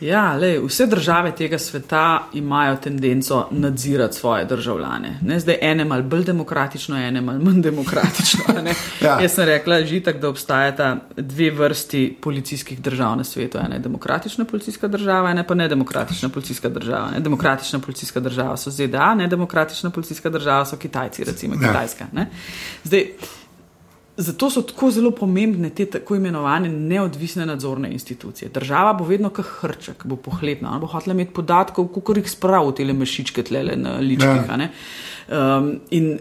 Ja, 0.00 0.36
lej, 0.36 0.58
vse 0.64 0.86
države 0.86 1.32
tega 1.36 1.58
sveta 1.58 2.28
imajo 2.32 2.76
tendenco 2.76 3.48
nadzirati 3.50 4.16
svoje 4.16 4.44
državljane. 4.44 5.18
Ne? 5.22 5.40
Zdaj, 5.40 5.58
ene 5.60 5.84
malo 5.84 6.02
bolj 6.02 6.24
demokratično, 6.24 6.96
ene 6.96 7.20
malo 7.20 7.38
manj 7.38 7.62
demokratično. 7.62 8.40
Ja. 9.00 9.18
Jaz 9.20 9.32
sem 9.34 9.44
rekla 9.44 9.80
že 9.84 10.00
tako, 10.00 10.18
da 10.18 10.28
obstajata 10.28 10.96
dve 11.16 11.50
vrsti 11.50 12.16
policijskih 12.22 12.80
držav 12.82 13.16
na 13.16 13.24
svetu. 13.24 13.58
Ena 13.58 13.74
je 13.74 13.78
demokratična 13.78 14.44
policijska 14.44 14.88
država, 14.88 15.30
ena 15.30 15.44
pa 15.44 15.54
nedemokratična 15.54 16.28
policijska 16.28 16.68
država. 16.68 17.10
Ne? 17.10 17.20
Demokratična 17.20 17.78
policijska 17.78 18.20
država 18.20 18.56
so 18.56 18.70
ZDA, 18.70 19.14
nedemokratična 19.14 19.90
policijska 19.90 20.30
država 20.30 20.64
so 20.66 20.76
Kitajci, 20.76 21.24
recimo 21.24 21.54
Ja. 21.54 21.68
Kitajska. 21.68 22.06
Ne? 22.12 22.26
Zdaj, 22.84 23.06
Zato 24.20 24.50
so 24.50 24.60
tako 24.62 24.90
zelo 24.92 25.10
pomembne 25.16 25.70
te 25.70 25.86
tako 25.88 26.18
imenovane 26.18 26.68
neodvisne 26.68 27.46
nadzorne 27.46 27.88
institucije. 27.92 28.50
Država 28.52 28.92
bo 28.92 29.04
vedno 29.08 29.30
kot 29.32 29.46
hrček, 29.60 30.04
bo 30.04 30.16
pohlepna, 30.16 30.68
ona 30.68 30.78
bo 30.82 30.90
hotela 30.92 31.14
imeti 31.14 31.32
podatkov, 31.32 31.88
kako 31.94 32.18
jih 32.18 32.28
spravi 32.30 32.74
te 32.76 32.84
mešičke 32.84 33.42
tlele 33.48 33.76
na 33.80 33.96
ličkih. 33.96 34.50
Ja. 34.50 34.68
Um, 35.30 35.70
in 35.90 36.18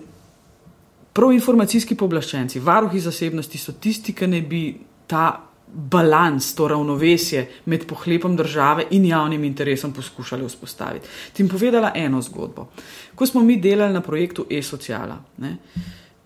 prav 1.14 1.34
informacijski 1.36 1.98
pooblaščenci, 2.00 2.64
varuhi 2.64 3.04
zasebnosti 3.04 3.60
so 3.60 3.76
tisti, 3.76 4.16
ki 4.16 4.32
ne 4.32 4.42
bi 4.48 4.64
ta 5.08 5.26
balans, 5.68 6.54
to 6.56 6.68
ravnovesje 6.68 7.44
med 7.66 7.84
pohlepom 7.88 8.38
države 8.38 8.86
in 8.96 9.06
javnim 9.06 9.44
interesom 9.44 9.92
poskušali 9.94 10.48
vzpostaviti. 10.48 11.08
Ti 11.34 11.44
bom 11.44 11.52
povedala 11.52 11.92
eno 11.96 12.22
zgodbo. 12.22 12.70
Ko 13.16 13.26
smo 13.26 13.44
mi 13.44 13.60
delali 13.60 13.94
na 13.94 14.02
projektu 14.02 14.46
e-sociala, 14.50 15.20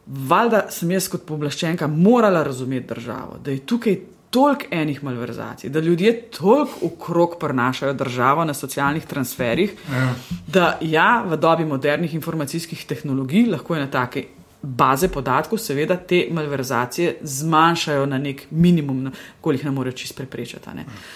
valjda 0.07 0.65
sem 0.69 0.91
jaz 0.91 1.07
kot 1.09 1.25
pooblaščenka 1.25 1.87
morala 1.87 2.43
razumeti 2.43 2.87
državo, 2.87 3.37
da 3.43 3.51
je 3.51 3.59
tukaj 3.59 3.99
toliko 4.33 4.65
enih 4.71 5.03
malverzacij, 5.03 5.69
da 5.69 5.79
ljudje 5.79 6.21
toliko 6.21 6.71
ukrog 6.81 7.35
prenašajo 7.39 7.93
državo 7.93 8.45
na 8.45 8.53
socialnih 8.53 9.05
transferih, 9.05 9.75
Ja. 9.91 10.13
da 10.47 10.77
ja, 10.81 11.23
v 11.27 11.37
dobi 11.37 11.65
modernih 11.65 12.13
informacijskih 12.13 12.85
tehnologij 12.85 13.45
lahko 13.51 13.75
je 13.75 13.81
na 13.81 13.87
take 13.91 14.25
baze 14.63 15.07
podatkov, 15.07 15.59
seveda 15.59 15.97
te 15.97 16.27
malverzacije 16.31 17.17
zmanjšajo 17.21 18.05
na 18.05 18.17
nek 18.17 18.45
minimum, 18.49 19.11
koliko 19.41 19.59
jih 19.59 19.65
ne 19.65 19.71
morejo 19.71 19.91
čist 19.93 20.15
preprečiti. 20.15 20.69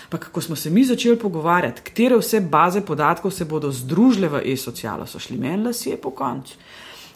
Ampak, 0.03 0.29
ko 0.31 0.41
smo 0.41 0.55
se 0.55 0.69
mi 0.69 0.83
začeli 0.83 1.17
pogovarjati, 1.19 1.81
katere 1.81 2.17
vse 2.17 2.41
baze 2.41 2.81
podatkov 2.81 3.31
se 3.31 3.45
bodo 3.45 3.71
združile 3.71 4.27
v 4.27 4.41
e-socialo, 4.45 5.05
so 5.07 5.19
šli 5.19 5.37
meni 5.37 5.63
lasje 5.63 5.97
po 5.97 6.11
koncu. 6.11 6.53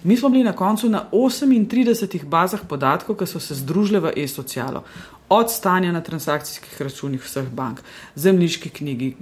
Mi 0.03 0.17
smo 0.17 0.29
bili 0.29 0.43
na 0.43 0.53
koncu 0.53 0.89
na 0.89 1.05
38 1.11 2.25
bazah 2.25 2.61
podatkov, 2.69 3.15
ki 3.15 3.25
so 3.25 3.39
se 3.39 3.55
združile 3.55 3.99
v 3.99 4.13
e-socialo. 4.17 4.83
Od 5.29 5.51
stanja 5.51 5.91
na 5.91 6.01
transakcijskih 6.01 6.81
računih 6.81 7.21
vseh 7.23 7.47
bank, 7.49 7.79
zemljiški 8.15 8.69
knjigi, 8.69 9.15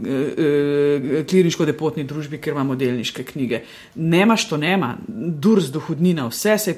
kliniško-depotni 1.30 2.04
družbi, 2.08 2.40
kjer 2.42 2.56
imamo 2.56 2.76
delniške 2.76 3.24
knjige. 3.24 3.62
Nema 3.96 4.36
što 4.36 4.58
nema, 4.58 4.96
durs, 5.08 5.66
dohodnina, 5.66 6.28
vse 6.28 6.58
se 6.58 6.72
je 6.72 6.78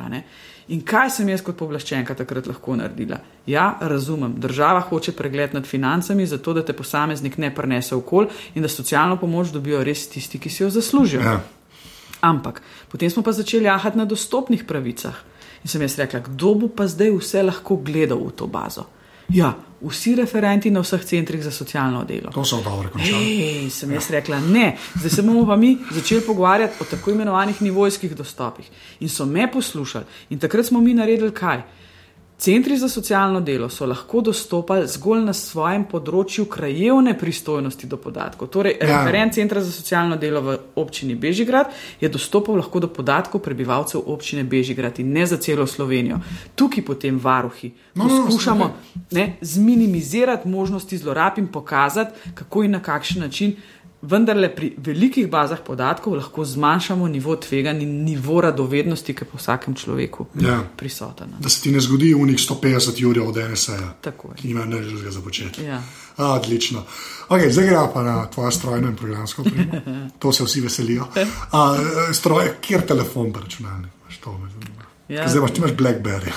a 0.00 0.08
ne. 0.08 0.24
In 0.68 0.80
kaj 0.80 1.10
sem 1.10 1.28
jaz 1.28 1.42
kot 1.42 1.56
povlaščenka 1.56 2.14
takrat 2.14 2.46
lahko 2.46 2.76
naredila? 2.76 3.18
Ja, 3.46 3.78
razumem, 3.80 4.34
država 4.38 4.80
hoče 4.80 5.12
pregled 5.12 5.54
nad 5.54 5.66
financami, 5.66 6.26
zato 6.26 6.52
da 6.52 6.62
te 6.64 6.72
posameznik 6.72 7.38
ne 7.38 7.54
prenese 7.54 7.96
v 7.96 8.02
kol 8.06 8.26
in 8.54 8.62
da 8.62 8.68
socialno 8.68 9.16
pomoč 9.16 9.50
dobijo 9.50 9.82
res 9.84 10.06
tisti, 10.08 10.38
ki 10.38 10.50
si 10.50 10.62
jo 10.62 10.70
zaslužijo. 10.70 11.20
Ja. 11.20 11.40
Ampak 12.22 12.62
potem 12.88 13.10
smo 13.10 13.22
pa 13.26 13.34
začeli 13.34 13.66
jahati 13.66 13.98
na 13.98 14.06
dostopnih 14.06 14.64
pravicah. 14.64 15.16
In 15.62 15.70
sem 15.70 15.82
jaz 15.82 15.98
rekla, 15.98 16.22
kdo 16.26 16.54
bo 16.54 16.66
pa 16.70 16.86
zdaj 16.86 17.10
vse 17.18 17.42
lahko 17.42 17.76
gledal 17.82 18.22
v 18.22 18.34
to 18.34 18.46
bazo? 18.46 18.86
Ja, 19.30 19.52
vsi 19.82 20.14
referenti 20.18 20.70
na 20.70 20.82
vseh 20.82 21.04
centrih 21.04 21.42
za 21.42 21.50
socialno 21.50 22.04
delo. 22.04 22.30
To 22.34 22.44
so 22.44 22.60
dobro 22.62 22.90
končali. 22.92 23.42
Ej, 23.42 23.70
sem 23.70 23.92
jaz 23.94 24.10
rekla, 24.10 24.40
ne, 24.40 24.76
zdaj 24.98 25.10
se 25.10 25.22
bomo 25.22 25.46
pa 25.46 25.56
mi 25.56 25.76
začeli 25.90 26.22
pogovarjati 26.26 26.82
o 26.82 26.84
tako 26.90 27.10
imenovanih 27.10 27.62
nivojskih 27.62 28.16
dostopih. 28.16 28.70
In 29.00 29.08
so 29.08 29.26
me 29.26 29.50
poslušali. 29.52 30.04
In 30.30 30.38
takrat 30.38 30.66
smo 30.66 30.80
mi 30.80 30.94
naredili 30.94 31.32
kaj? 31.34 31.62
Centri 32.42 32.76
za 32.76 32.88
socialno 32.88 33.40
delo 33.40 33.68
so 33.68 33.86
lahko 33.86 34.20
dostopali 34.20 34.88
zgolj 34.88 35.20
na 35.22 35.32
svojem 35.32 35.84
področju 35.84 36.48
krajevne 36.50 37.12
pristojnosti 37.18 37.86
do 37.86 37.96
podatkov. 37.96 38.48
Torej, 38.48 38.78
Ja. 38.80 38.86
referent 38.88 39.34
Centra 39.34 39.60
za 39.60 39.70
socialno 39.72 40.16
delo 40.16 40.40
v 40.40 40.56
občini 40.74 41.14
Bežigrad 41.14 41.66
je 42.00 42.08
dostopal 42.08 42.56
lahko 42.56 42.80
do 42.80 42.88
podatkov 42.88 43.40
prebivalcev 43.40 44.02
občine 44.06 44.42
Bežigrad 44.44 44.98
in 44.98 45.12
ne 45.12 45.26
za 45.26 45.36
celo 45.36 45.66
Slovenijo. 45.66 46.18
Tukaj 46.54 46.84
potem 46.84 47.18
varuhi 47.18 47.70
No, 47.94 48.04
no, 48.04 48.18
no, 48.18 48.26
poskušamo 48.26 48.64
okej. 48.64 49.02
ne, 49.12 49.36
zminimizirati 49.40 50.48
možnosti 50.48 50.98
zlorab 50.98 51.38
in 51.38 51.46
pokazati, 51.46 52.10
kako 52.34 52.62
in 52.62 52.70
na 52.70 52.80
kakšen 52.80 53.20
način. 53.20 53.54
Vendarle 54.02 54.48
pri 54.48 54.72
velikih 54.78 55.28
bazah 55.28 55.60
podatkov 55.60 56.14
lahko 56.14 56.44
zmanjšamo 56.44 57.08
nivo 57.08 57.36
tveganja 57.36 57.80
in 57.80 58.04
nivo 58.04 58.40
radovednosti, 58.40 59.14
ki 59.14 59.22
je 59.22 59.28
po 59.28 59.38
vsakem 59.38 59.74
človeku 59.74 60.26
Ja. 60.36 60.64
prisoten. 60.76 61.28
Da 61.38 61.48
se 61.48 61.62
ti 61.62 61.70
ne 61.70 61.80
zgodi 61.80 62.14
unik 62.14 62.38
150 62.40 63.04
ur 63.04 63.20
od 63.20 63.36
NSA, 63.38 63.78
Tako 64.00 64.28
je. 64.28 64.34
ki 64.34 64.48
nima 64.48 64.64
nič 64.66 64.86
drugega 64.86 65.10
za 65.10 65.20
početi. 65.20 65.64
Ja. 65.64 65.82
A, 66.16 66.32
odlično. 66.32 66.82
Okay, 67.28 67.50
zdaj 67.50 67.66
gremo 67.66 67.90
pa 67.94 68.02
na 68.02 68.26
tvojo 68.26 68.50
strojno 68.50 68.88
in 68.88 68.96
programsko 68.96 69.42
opremo. 69.42 69.80
To 70.18 70.32
se 70.32 70.44
vsi 70.44 70.60
veselijo. 70.60 71.06
A, 71.52 71.76
stroj, 72.12 72.50
kjer 72.60 72.82
telefon 72.82 73.32
pa 73.32 73.40
računalnik? 73.40 73.90
imaš? 74.02 74.18
To. 74.18 74.40
Ja. 75.08 75.28
Zdaj 75.28 75.38
imaš, 75.38 75.50
imaš 75.52 75.70
Blackberry. 75.72 76.30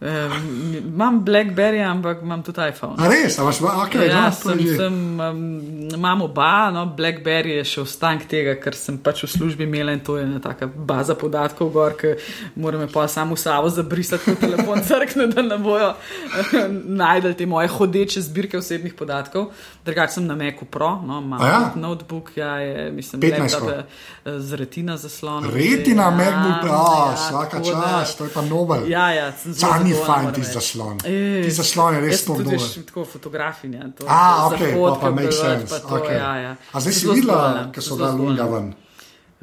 Um, 0.00 0.74
imam 0.76 1.20
Blackberry, 1.20 1.80
ampak 1.80 2.18
imam 2.22 2.42
tudi 2.42 2.60
iPhone. 2.60 2.94
A 2.98 3.08
res, 3.08 3.38
a 3.38 3.42
imaš 3.42 3.58
dva, 3.58 3.84
ok, 3.84 3.94
Ja, 3.94 4.20
no, 4.20 4.32
sem, 4.32 4.58
že- 4.58 4.76
sem, 4.76 5.20
um, 5.20 5.44
imam 5.88 6.22
oba, 6.22 6.70
no, 6.70 6.82
Blackberry 6.88 7.50
je 7.52 7.64
še 7.64 7.80
ostanek 7.80 8.26
tega, 8.26 8.56
ker 8.56 8.74
sem 8.74 8.98
pač 8.98 9.22
v 9.22 9.30
službi 9.30 9.64
imela 9.64 9.92
in 9.92 10.00
to 10.00 10.18
je 10.18 10.24
ena 10.24 10.40
taka 10.40 10.66
baza 10.68 11.14
podatkov, 11.14 11.70
gor, 11.70 11.94
ki 11.94 12.16
moram 12.56 12.84
pa 12.88 13.06
samo 13.08 13.32
savo 13.34 13.70
zabrisati, 13.70 14.24
ko 14.24 14.34
telefon 14.36 14.82
crkne, 14.90 15.26
da 15.28 15.42
ne 15.42 15.58
bojo 15.58 15.94
eh, 15.94 16.68
najdel 16.84 17.32
te 17.32 17.46
moje 17.46 17.68
hodeče 17.68 18.20
zbirke 18.20 18.58
osebnih 18.58 18.92
podatkov. 18.94 19.54
Drugače 19.84 20.12
sem 20.12 20.26
na 20.26 20.34
Macu 20.34 20.64
Pro, 20.66 20.98
no, 20.98 21.20
imam 21.20 21.40
A 21.40 21.46
ja? 21.46 21.60
notebook, 21.76 22.34
ja, 22.36 22.58
je, 22.58 22.90
mislim, 22.90 23.22
15 23.22 23.40
laptop 23.40 23.68
je, 23.70 23.78
eh, 24.26 24.38
z 24.38 24.52
retina 24.54 24.96
zaslonom. 24.98 25.48
Retina, 25.50 26.02
Ja, 26.04 26.10
MacBook, 26.12 26.64
a, 26.64 26.76
ja, 27.06 27.16
svaka 27.18 27.56
tako 27.56 27.70
da- 27.70 28.04
to 28.10 28.24
je 28.24 28.30
pa 28.30 28.42
nobel. 28.42 28.84
Ja, 28.86 29.08
ja, 29.10 29.32
sem 29.32 29.52
zelo 29.54 29.83
ni 29.84 29.92
fajn 29.94 30.26
reči. 30.30 30.48
zaslon. 30.50 30.96
Ej, 31.04 31.42
Ti 31.42 31.50
zaslon 31.52 31.94
je 31.94 32.00
res 32.02 32.20
to 32.20 32.32
tudi 32.32 32.44
dober. 32.44 32.58
veš, 32.58 32.84
tako 32.84 33.04
fotografinja. 33.06 33.82
To, 33.92 34.06
A, 34.06 34.20
ok, 34.46 34.58
zahodke 34.58 34.72
pa 34.74 34.94
pa 34.96 35.10
make 35.10 35.28
obdelati, 35.28 35.36
sense. 35.60 35.70
pa 35.70 35.78
to, 35.80 35.94
Okay. 35.96 36.16
ja, 36.16 36.32
ja. 36.38 36.52
A 36.68 36.76
zdaj 36.78 36.92
si 36.92 37.04
videla, 37.08 37.38
ker 37.68 37.82
so 37.82 37.94
dali 37.96 38.16
lunga 38.16 38.46
ven. 38.46 38.66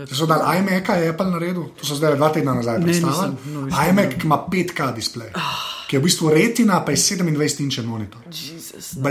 Če 0.01 0.15
so 0.15 0.25
dali 0.25 0.41
iMac, 0.57 0.87
je 0.95 1.09
Apple 1.09 1.29
naredil, 1.29 1.63
to 1.73 1.83
so 1.83 1.93
zdaj 1.93 2.15
dva 2.15 2.29
tedna 2.29 2.53
nazaj 2.53 2.75
Ne, 2.75 2.83
predstavili. 2.83 3.37
nisem, 3.37 3.69
no, 3.69 3.85
iMac 3.85 4.11
ima 4.19 4.37
5K 4.43 4.79
displej, 4.93 5.29
ki 5.91 5.97
je 5.97 5.99
v 5.99 6.03
bistvu 6.07 6.29
retina, 6.31 6.79
pa 6.85 6.91
je 6.91 6.97
27 6.97 7.63
inčen 7.63 7.85
monitor. 7.85 8.21
Jezus, 8.31 8.93
no, 8.95 9.09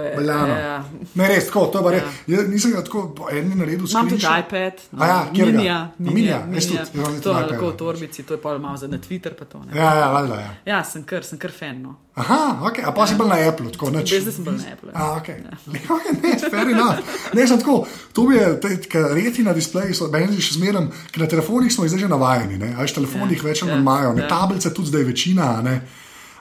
je, 0.00 0.14
Beljano. 0.16 0.54
ja. 0.56 0.84
Ne, 1.14 1.28
res, 1.28 1.46
tako, 1.46 1.66
to 1.66 1.78
je 1.78 1.84
pa 1.84 1.90
res. 1.90 2.02
Jaz 2.26 2.48
nisem 2.48 2.72
ga 2.72 2.80
tako, 2.84 3.02
po 3.12 3.28
eni 3.28 3.52
naredil 3.54 3.84
Imam 3.90 4.08
tudi 4.08 4.24
iPad, 4.24 4.80
A 4.96 5.06
ja, 5.06 5.18
minija, 5.32 5.92
minija, 5.98 6.40
minija, 6.46 6.46
minija. 6.48 6.86
tudi 6.86 7.20
To 7.20 7.38
je 7.38 7.44
lahko 7.44 7.68
v 7.68 7.76
torbici, 7.76 8.22
to 8.22 8.34
je 8.34 8.40
pa 8.40 8.58
malo 8.58 8.76
za 8.76 8.88
na 8.88 8.96
Twitter. 8.96 9.36
To, 9.36 9.58
ne. 9.58 9.76
Ja, 9.76 9.94
ja, 9.94 10.08
valjda, 10.12 10.40
ja. 10.40 10.54
ja, 10.64 10.84
sem 10.84 11.04
kar, 11.04 11.24
sem 11.24 11.38
kar 11.38 11.52
fan. 11.52 11.82
No. 11.82 11.96
Aha, 12.18 12.58
ok, 12.64 12.80
a 12.88 12.92
pa 12.92 13.06
si 13.06 13.14
bil 13.14 13.28
na 13.28 13.36
Apple, 13.48 13.68
tako 13.70 13.92
neč. 13.94 14.10
Zdaj 14.10 14.32
sem 14.32 14.44
bolj 14.44 14.56
na 14.58 14.72
Apple. 14.72 14.90
A, 14.94 15.12
ok. 15.20 15.28
Ja. 15.38 16.00
ne, 16.22 16.32
fair 16.50 16.72
enough. 16.72 17.04
Ne, 17.36 17.46
sem 17.46 17.60
tako, 17.60 17.84
to 18.12 18.24
bi 18.26 18.34
je, 18.40 18.48
te- 18.60 18.80
ker 18.88 19.12
retina 19.12 19.52
displeji 19.52 19.94
so, 19.94 20.08
meni 20.10 20.40
še 20.40 20.56
zmeraj, 20.56 20.88
ker 21.12 21.22
na 21.22 21.28
telefonih 21.30 21.72
smo 21.72 21.86
zdaj 21.86 22.00
že 22.00 22.10
navajeni, 22.10 22.58
ne, 22.58 22.72
a 22.74 22.82
veš, 22.82 22.96
telefonih 22.96 23.44
več 23.44 23.62
ali 23.62 23.76
manj 23.76 23.84
imajo, 23.84 24.12
ne, 24.16 24.24
ja. 24.24 24.28
tablice 24.32 24.72
tudi 24.74 24.90
zdaj 24.90 25.04
večina, 25.12 25.52
ne. 25.62 25.76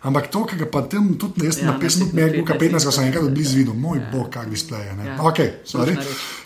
Ampak 0.02 0.28
to, 0.32 0.46
kar 0.46 0.70
pa 0.72 0.82
tam 0.86 1.16
tudi 1.18 1.42
ne, 1.42 1.48
jaz 1.50 1.58
Ja, 1.58 1.72
na 1.72 1.80
pesmi 1.80 2.06
na 2.14 2.22
MacBooka 2.28 2.54
15 2.54 2.78
15, 2.78 2.86
ko 2.86 2.92
sem 2.92 3.06
enkrat 3.08 3.30
blizu 3.34 3.56
videl, 3.58 3.74
moj 3.74 4.00
bog, 4.12 4.28
kak 4.30 4.50
displej 4.50 4.86
je, 4.86 4.94
ne. 5.00 5.06
Ja. 5.10 5.16
Ok, 5.26 5.40
sorry. 5.66 5.96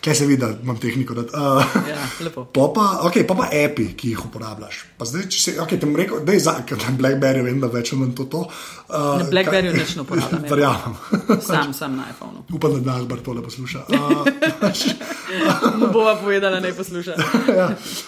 Kaj 0.01 0.15
se 0.15 0.25
vidi, 0.25 0.39
da 0.41 0.53
imam 0.63 0.77
tehniko, 0.79 1.13
da. 1.13 1.21
Uh, 1.21 1.65
Ja, 1.89 1.99
lepo. 2.23 2.45
Pa 2.55 2.67
pa, 2.75 2.85
okay, 3.07 3.25
pa 3.27 3.35
pa 3.35 3.49
api, 3.51 3.91
ki 3.97 4.13
jih 4.13 4.23
uporabljaš. 4.25 4.79
Pa 4.97 5.05
zdaj, 5.05 5.27
če 5.33 5.39
se, 5.43 5.51
okay, 5.59 5.79
tem 5.81 5.91
rekel, 5.95 6.23
da 6.25 6.33
je 6.33 6.39
za, 6.45 6.55
ker 6.67 6.79
na 6.79 6.95
Blackberry 6.97 7.43
vem, 7.43 7.59
da 7.59 7.67
več 7.67 7.91
manj 7.97 8.15
to. 8.15 8.25
to 8.31 8.41
uh, 8.47 9.19
Na 9.19 9.27
Blackberryju 9.29 9.75
nič 9.75 9.95
ne 9.99 10.05
uporabljam, 10.05 10.43
ja. 10.45 10.49
Verjamem. 10.55 10.95
Sam, 11.43 11.73
sam 11.75 11.99
na 11.99 12.07
iPhonu. 12.13 12.45
Upam, 12.55 12.79
da 12.79 12.83
danes 12.91 13.07
bar 13.11 13.19
tole 13.25 13.43
posluša. 13.43 13.85
Uh, 13.91 14.25
Mu 15.79 15.91
bova 15.93 16.15
povedala, 16.23 16.59
ne 16.63 16.73
posluša. 16.73 17.15
ja. 17.57 17.67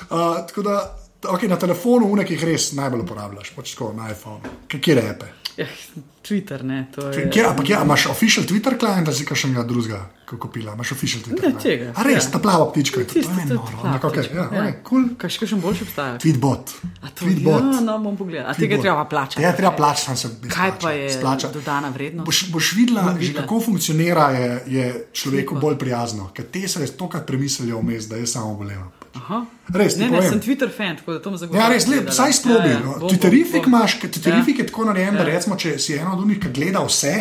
uh, 0.10 0.40
tako 0.48 0.62
da, 0.70 1.03
okay, 1.26 1.48
na 1.48 1.56
telefonu, 1.56 2.08
unek 2.08 2.30
jih 2.30 2.44
res 2.44 2.72
najbolj 2.74 3.02
uporabljaš, 3.02 3.52
pač 3.52 3.74
tako 3.74 3.94
na 3.94 4.12
iPhonu. 4.12 4.40
Kje 4.70 4.96
je 4.96 5.10
ape? 5.10 5.32
Ja, 5.54 5.68
Twitter, 6.24 6.64
ne. 6.64 6.88
Je, 7.14 7.28
Kjer, 7.30 7.46
ampak 7.46 7.70
ja, 7.70 7.84
imaš 7.84 8.08
official 8.08 8.42
Twitter 8.42 8.74
klient, 8.74 9.06
ali 9.06 9.14
si 9.14 9.22
kakšnega 9.24 9.64
drugega 9.64 10.00
kupila? 10.34 10.74
Imaš 10.74 10.92
official 10.92 11.22
Twitter 11.22 11.46
Ne, 11.46 11.52
client? 11.52 11.62
tega, 11.62 11.92
A 11.94 12.02
res, 12.04 12.26
ja. 12.26 12.32
ta 12.32 12.40
plava 12.40 12.66
ptička 12.72 13.00
je. 13.00 13.06
Tisti, 13.06 13.22
To 13.28 13.38
je 13.38 13.48
tudi 13.52 13.54
noro. 13.54 13.86
ampak 13.86 14.02
ptička, 14.08 14.34
Ja, 14.34 14.42
ja. 14.42 14.62
okay, 14.64 14.74
cool. 14.82 15.04
Kaj 15.14 15.30
še 15.30 15.40
kakšen 15.40 15.62
boljši 15.62 15.84
obstaja? 15.84 16.16
Tweetbot. 16.18 16.74
A 17.02 17.08
to- 17.08 17.20
Tweetbot. 17.20 17.62
Ja, 17.70 17.82
no, 17.82 18.00
bom 18.00 18.18
pogledal. 18.18 18.50
A 18.50 18.54
tega 18.54 18.76
je 18.76 18.82
treba 18.82 19.06
plačati. 19.06 19.44
Ja, 19.44 19.52
treba 19.52 19.72
plačati, 19.74 20.06
sam 20.08 20.18
se 20.18 20.50
Kaj 20.50 20.72
pa 20.82 20.92
je 20.92 21.22
dodana 21.54 21.90
vrednost? 21.90 22.26
Boš, 22.26 22.50
boš 22.50 22.74
videla, 22.74 23.14
že 23.20 23.34
kako 23.36 23.62
funkcionira, 23.62 24.32
je, 24.32 24.50
je 24.68 24.84
človeku 25.14 25.56
bolj 25.56 25.78
prijazno, 25.78 26.32
ker 26.34 26.46
te 26.46 26.66
se 26.66 26.80
res 26.80 26.98
tokrat 26.98 27.28
premislijo 27.28 27.78
vmes, 27.78 28.10
da 28.10 28.16
je 28.16 28.26
samo 28.26 28.56
bolevo. 28.56 28.90
Aha. 29.16 29.46
Res, 29.70 29.96
Ne, 29.96 30.06
ne, 30.06 30.18
povem. 30.18 30.30
sem 30.30 30.40
Twitter 30.42 30.70
fan, 30.70 30.98
tako 30.98 31.14
da 31.14 31.20
to 31.20 31.30
zagotovo. 31.34 31.60
Ja, 31.60 31.70
res, 31.70 31.86
lep, 31.88 32.10
saj 32.10 32.34
sprobi. 32.34 32.68
Ja, 32.68 32.72
ja, 32.72 32.80
no. 32.80 32.94
Twitterifik 33.04 33.62
bom. 33.62 33.70
imaš, 33.70 33.94
ker 33.94 34.10
Twitterifik 34.10 34.58
Ja. 34.58 34.64
je 34.64 34.66
tako 34.66 34.86
narejen, 34.86 35.16
da 35.16 35.24
recimo, 35.24 35.56
če 35.56 35.80
si 35.80 35.94
eno 35.94 36.14
od 36.14 36.28
njih, 36.28 36.40
ki 36.40 36.50
gleda 36.52 36.82
vse, 36.82 37.14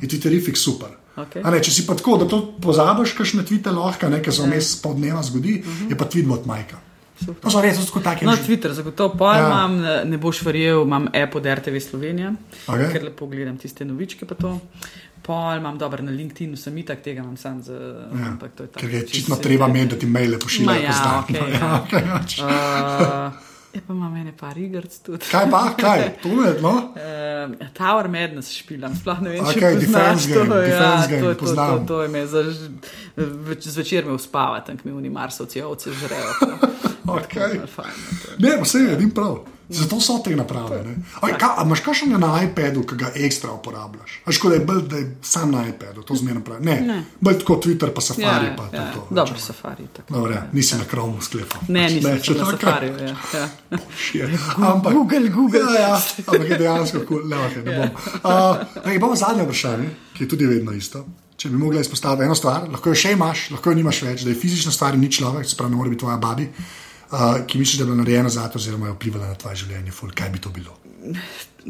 je 0.00 0.08
Twitterifik 0.08 0.56
super. 0.56 0.88
A 1.16 1.50
Ne, 1.50 1.60
če 1.60 1.70
si 1.70 1.86
pa 1.86 1.94
tako, 1.94 2.16
da 2.16 2.24
to 2.26 2.54
pozabiš, 2.58 3.12
kakšne 3.12 3.44
tvite 3.44 3.70
lahko, 3.70 4.08
ne, 4.08 4.22
ker 4.22 4.32
se 4.32 4.42
vmes 4.42 4.76
pol 4.76 4.94
dneva 4.94 5.22
zgodi, 5.22 5.58
je 5.88 5.96
pa 5.96 6.04
tweetbot 6.04 6.46
majka. 6.46 6.76
To 7.36 7.50
so 7.50 7.60
res 7.60 7.76
tako 7.78 8.00
take. 8.00 8.24
No, 8.24 8.32
Twitter, 8.34 8.72
zagotovo 8.72 9.12
pa 9.14 9.34
Ja. 9.34 9.40
ja. 9.40 9.46
imam, 9.46 9.80
ne- 9.80 10.04
ne 10.06 10.18
boš 10.18 10.42
verjel, 10.42 10.82
imam 10.82 11.08
app 11.14 11.34
od 11.34 11.44
RTV 11.46 11.76
Slovenija, 11.80 12.32
Okej. 12.66 12.92
ker 12.92 13.04
lepo 13.04 13.26
gledam 13.26 13.58
tiste 13.58 13.84
novičke. 13.84 14.24
Pa 14.24 14.34
to. 14.34 14.60
Pol 15.22 15.56
imam 15.56 15.76
dober 15.76 16.02
na 16.02 16.10
LinkedInu, 16.12 16.56
sem 16.56 16.76
itak 16.76 17.02
tega 17.02 17.20
imam 17.20 17.36
sam 17.36 17.62
za. 17.62 17.74
Ja, 18.14 18.32
to 18.48 18.62
je 18.62 18.68
tako. 18.68 18.78
ker 18.78 18.90
je 18.90 19.06
se- 19.08 19.40
treba 19.40 19.68
imeti, 19.68 19.88
da 19.88 19.96
ti 19.96 20.06
maile 20.08 20.32
Ma 20.32 20.38
pošiljajo. 20.38 20.82
ja, 20.82 21.24
No, 21.30 21.46
ja. 21.48 21.82
okej, 21.82 22.02
pač. 22.10 22.38
Uh, 22.38 22.46
ja, 23.74 23.80
pa 23.86 23.92
imam 23.92 24.16
ene 24.16 24.32
par 24.34 24.58
igrc 24.58 24.98
tudi. 24.98 25.24
Kaj 25.30 25.50
pa, 25.50 25.74
kaj? 25.76 26.06
To 26.22 26.28
je, 26.40 26.54
no? 26.60 26.72
Uh, 26.90 27.68
Tower 27.72 28.08
Madness 28.08 28.50
špilam, 28.52 28.96
sploh 28.96 29.20
ne 29.20 29.30
vem, 29.30 29.40
Okej, 29.42 29.54
če 29.54 29.86
poznaš 29.86 29.86
Defense 29.86 30.28
to. 30.28 30.44
game, 30.44 30.68
ja, 30.68 31.06
game, 31.06 31.20
to, 31.22 31.34
to, 31.36 31.54
to, 31.54 31.84
to 31.86 32.02
je 32.02 32.08
me 32.08 32.26
za, 32.26 32.42
več, 33.44 33.68
zvečer 33.68 34.04
me 34.04 34.12
uspava, 34.12 34.60
tam 34.60 34.76
mi 34.84 34.92
oni 34.92 35.10
marsovci 35.10 35.62
ovce 35.62 35.92
žrejo. 35.92 36.32
Okej. 37.16 37.54
Tako, 37.54 37.66
fajn, 37.68 37.94
no, 38.02 38.18
je. 38.26 38.36
Ne, 38.40 38.62
vse 38.62 38.78
je, 38.80 38.92
edim 38.92 39.10
prav. 39.12 39.40
Zato 39.70 40.00
so 40.00 40.18
te 40.18 40.36
naprave. 40.36 40.82
ne. 40.84 40.94
Oj, 41.24 41.32
ka, 41.38 41.54
a 41.58 41.64
imaš 41.64 41.80
kakšnega 41.80 42.18
na 42.18 42.42
iPadu, 42.42 42.82
ki 42.82 42.96
ga 42.98 43.12
ekstra 43.14 43.52
uporabljaš? 43.54 44.16
A 44.24 44.32
škoda 44.32 44.54
je 44.54 44.64
bolj, 44.66 44.82
da 44.82 44.96
je 44.96 45.16
sam 45.22 45.50
na 45.50 45.62
iPadu, 45.68 46.02
to 46.02 46.14
zmerno 46.14 46.40
pravi. 46.44 46.64
Ne, 46.64 46.80
Ne. 46.80 47.04
bolj 47.20 47.38
tako 47.38 47.60
Twitter 47.64 47.94
pa 47.94 48.00
Safari. 48.00 48.46
Ja, 48.50 48.56
pa 48.56 48.66
ja, 48.76 48.90
to, 48.92 49.00
to, 49.00 49.14
Dobro, 49.14 49.38
safari. 49.38 49.86
Tako. 49.96 50.14
Dobro, 50.14 50.32
ja, 50.32 50.42
nisi 50.52 50.76
na 50.76 50.84
kromu 50.84 51.22
sklepal. 51.22 51.60
Ne, 51.68 51.86
nisem 51.90 52.18
če 52.22 52.34
na 52.34 52.50
safariju. 52.50 52.98
Ja, 52.98 53.14
ja. 53.34 53.48
Shit. 54.04 54.24
Ampak, 54.56 54.92
Google, 54.92 55.28
Google. 55.28 55.60
Ja, 55.60 55.80
ja, 55.80 56.02
ampak 56.26 56.50
je 56.50 56.58
dejansko 56.58 56.98
kul, 57.08 57.22
cool. 57.22 57.28
ne, 57.30 57.62
ne 57.64 57.78
bom. 57.78 57.90
Uh, 58.84 59.00
bomo 59.00 59.16
zadnje 59.16 59.46
vprašanje, 59.46 59.90
ki 60.16 60.24
je 60.24 60.28
tudi 60.28 60.46
vedno 60.46 60.72
isto. 60.72 61.06
Če 61.36 61.48
bi 61.48 61.56
mogla 61.56 61.80
izpostaviti 61.80 62.26
eno 62.26 62.34
stvar, 62.34 62.66
lahko 62.68 62.90
jo 62.90 62.94
še 63.00 63.14
imaš, 63.14 63.46
lahko 63.54 63.70
jo 63.70 63.78
nimaš 63.78 64.02
več, 64.02 64.26
da 64.26 64.30
je 64.34 64.36
fizična 64.36 64.72
stvar 64.72 64.94
in 64.94 65.00
ni 65.00 65.08
človek, 65.12 65.46
se 65.48 65.56
pravi, 65.56 65.72
ne 65.72 65.76
more 65.78 65.88
biti 65.88 66.02
tvoja 66.02 66.18
babi, 66.20 66.50
uh, 67.12 67.46
ki 67.46 67.58
misliš, 67.58 67.78
da 67.78 67.84
je 67.84 67.86
bila 67.86 67.96
narejena 68.02 68.28
za 68.28 68.48
to, 68.48 68.58
oziroma 68.58 68.86
je 68.86 68.92
vplivala 68.92 69.26
na 69.28 69.34
tvoje 69.34 69.56
življenje, 69.56 69.92
ful, 69.92 70.10
kaj 70.14 70.30
bi 70.30 70.38
to 70.38 70.50
bilo. 70.50 70.76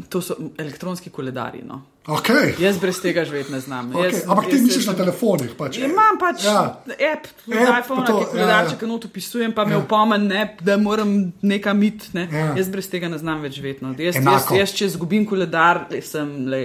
To 0.09 0.21
so 0.21 0.35
elektronski 0.57 1.09
koledarji. 1.09 1.63
No. 1.67 1.81
Okay. 2.07 2.53
Jaz 2.59 2.77
brez 2.81 2.97
tega 3.01 3.25
živeti 3.25 3.51
ne 3.51 3.59
znam. 3.59 3.91
Okay. 3.93 4.03
Jaz, 4.13 4.23
Ampak 4.27 4.45
ti 4.45 4.55
jaz- 4.55 4.63
misliš 4.63 4.85
jaz 4.85 4.87
na 4.87 4.93
telefonih. 4.93 5.51
Pač. 5.57 5.77
Ja, 5.77 5.85
Imam 5.85 6.17
pač 6.19 6.43
Ja. 6.43 6.51
ja. 6.51 7.11
app, 7.13 7.27
App, 7.27 7.85
iPhone, 7.85 8.05
to, 8.07 8.19
ki 8.19 8.25
koledarček 8.31 8.81
ja, 8.81 8.85
ja. 8.87 8.91
not 8.93 9.05
upisujem, 9.05 9.53
pa 9.53 9.65
me 9.65 9.77
opomni, 9.77 10.27
ne, 10.27 10.55
da 10.61 10.77
moram 10.77 11.33
nekam 11.41 11.83
iti. 11.83 12.09
Ne. 12.13 12.27
Ja. 12.31 12.53
Jaz 12.57 12.69
brez 12.69 12.89
tega 12.89 13.09
ne 13.09 13.17
znam 13.17 13.41
več 13.41 13.59
živeti. 13.59 13.85
No. 13.85 13.93
Jaz, 13.97 14.15
jaz, 14.15 14.47
jaz, 14.57 14.73
če 14.73 14.85
izgubim 14.85 15.25
koledar, 15.25 15.85
sem 16.01 16.47
le. 16.49 16.63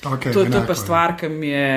Okay, 0.00 0.32
To, 0.32 0.32
to 0.32 0.40
je 0.40 0.46
enako 0.46 0.66
pa 0.66 0.72
je. 0.72 0.76
stvar, 0.76 1.16
ki 1.16 1.28
mi 1.28 1.48
je 1.48 1.68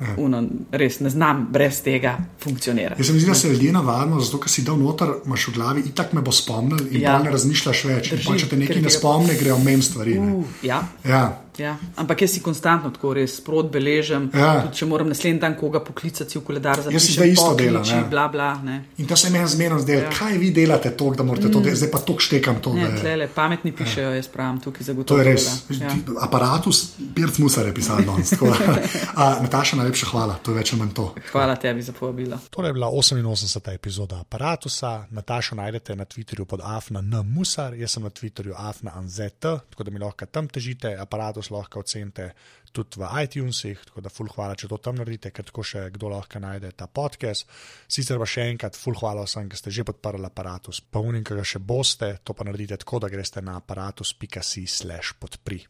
ja. 0.00 0.14
uno, 0.16 0.42
res 0.72 1.00
ne 1.00 1.10
znam 1.10 1.48
brez 1.52 1.82
tega 1.82 2.16
funkcionirati. 2.42 3.00
Jaz 3.00 3.06
se 3.06 3.12
mi 3.12 3.20
zdi, 3.20 3.28
da 3.28 3.34
se 3.34 3.48
ljudje 3.48 3.72
navadimo, 3.72 4.20
zato 4.20 4.40
ker 4.40 4.50
si 4.50 4.62
dal 4.62 4.78
noter, 4.78 5.08
imaš 5.26 5.48
v 5.48 5.52
glavi, 5.54 5.80
itak 5.86 6.12
me 6.12 6.20
bo 6.20 6.32
spomnil 6.32 6.88
in 6.90 7.00
ja. 7.00 7.12
Ja. 7.12 7.18
ne 7.22 7.30
razmišljaš 7.30 7.84
več. 7.84 8.10
Drži, 8.10 8.18
In 8.18 8.24
pol, 8.26 8.38
če 8.38 8.48
te 8.48 8.56
nekaj 8.56 8.82
ne 8.82 8.90
spomne, 8.90 9.34
grejo 9.38 9.58
mem 9.58 9.82
stvari. 9.82 10.18
ne. 10.18 10.32
Uh, 10.34 10.44
ja. 10.62 10.82
Ja. 11.04 11.22
Ja, 11.58 11.76
ampak 11.96 12.22
jaz 12.22 12.30
si 12.30 12.40
konstantno 12.40 12.90
tako 12.90 13.12
res 13.14 13.36
sprot 13.40 13.70
beležim. 13.72 14.30
Ja. 14.34 14.62
Tudi, 14.62 14.76
če 14.76 14.86
moram 14.86 15.08
naslednji 15.08 15.40
dan 15.40 15.56
koga 15.58 15.80
poklicati, 15.84 16.38
v 16.38 16.42
koledar 16.46 16.80
za 16.80 16.90
Jaz 16.90 17.02
si 17.02 17.12
zdaj 17.12 17.32
isto 17.32 17.54
delam, 17.54 17.84
ja. 17.84 18.04
Bla, 18.10 18.28
bla, 18.28 18.54
ne. 18.64 18.84
In 18.98 19.06
to 19.06 19.16
se 19.16 19.30
meni 19.30 19.48
zmerno 19.48 19.78
zdelo, 19.78 20.02
ja. 20.02 20.10
kaj 20.10 20.38
vi 20.38 20.50
delate 20.50 20.90
to, 20.96 21.10
da 21.14 21.22
morate 21.22 21.50
to 21.50 21.60
delati, 21.60 21.76
zdaj 21.76 21.90
pa 21.90 21.98
to 21.98 22.18
štekam 22.18 22.60
to. 22.62 22.72
Mm. 22.72 22.76
Ne, 22.76 22.88
da 22.88 22.94
je- 22.94 23.00
tlele, 23.00 23.28
pametni 23.34 23.72
pišejo, 23.72 24.12
jaz 24.14 24.28
pravim, 24.28 24.60
tukaj 24.60 24.78
To 24.78 24.84
zagotovo. 24.84 25.18
je 25.20 25.24
res. 25.24 25.46
Ja. 25.70 25.86
Ja. 25.86 25.94
Aparatus, 26.20 26.84
Pirc 27.14 27.38
Musar 27.38 27.66
je 27.66 27.74
pisal 27.74 28.04
danes. 28.06 28.30
tako 28.30 28.46
da. 28.46 28.78
A, 29.20 29.42
Nataša, 29.42 29.76
najlepša 29.76 30.06
hvala, 30.06 30.38
to 30.42 30.50
je 30.50 30.58
več 30.58 30.72
ali 30.72 30.80
manj 30.82 30.94
to. 30.94 31.14
Hvala 31.32 31.56
tebi 31.56 31.82
za 31.82 31.92
povabilo. 31.92 32.38
Torej 32.50 32.68
je 32.68 32.72
bila 32.72 32.86
88. 32.88 33.74
epizoda 33.74 34.20
aparata. 34.20 34.68
Natašo 35.10 35.54
najdete 35.54 35.96
na 35.96 36.04
Twitterju 36.04 36.44
pod 36.44 36.60
afna 36.64 37.00
nmusar, 37.00 37.74
jaz 37.74 37.90
sem 37.90 38.02
na 38.02 38.10
Twitterju 38.10 38.54
afna 38.56 38.92
anzet, 38.94 39.38
tako 39.40 39.82
da 39.84 39.90
mi 39.90 39.98
lahko 39.98 40.26
tam 40.26 40.48
težite, 40.48 40.96
aparatus 41.00 41.47
lahko 41.54 41.82
ocenite 41.84 42.30
tudi 42.72 43.00
v 43.00 43.08
iTunesih, 43.24 43.84
tako 43.88 44.04
da 44.04 44.12
full 44.12 44.30
hvala, 44.34 44.56
če 44.58 44.70
to 44.70 44.78
tam 44.82 44.98
naredite, 45.00 45.32
ker 45.34 45.46
tako 45.48 45.64
še 45.66 45.88
kdo 45.94 46.12
lahko 46.12 46.40
najde 46.42 46.72
ta 46.78 46.86
podcast. 46.86 47.48
Sicer 47.90 48.20
pa 48.20 48.28
še 48.28 48.48
enkrat 48.52 48.78
full 48.78 48.98
hvala 49.00 49.26
vsem, 49.26 49.48
ki 49.50 49.60
ste 49.60 49.74
že 49.74 49.86
podprli 49.88 50.28
aparatus, 50.28 50.80
pa 50.84 51.02
unim, 51.04 51.24
ki 51.24 51.38
ga 51.38 51.46
še 51.46 51.62
boste, 51.64 52.14
to 52.22 52.36
pa 52.36 52.46
naredite 52.48 52.80
tako, 52.84 53.02
da 53.04 53.12
greste 53.12 53.44
na 53.44 53.58
aparatus.si 53.62 54.66
slash 54.68 55.16
podpri. 55.20 55.64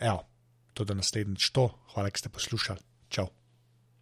Evo, 0.00 0.24
to 0.74 0.86
je 0.88 0.98
naslednjič 0.98 1.50
to, 1.54 1.70
hvala, 1.94 2.10
ker 2.10 2.24
ste 2.24 2.34
poslušali. 2.34 2.92
Čau. 3.10 3.43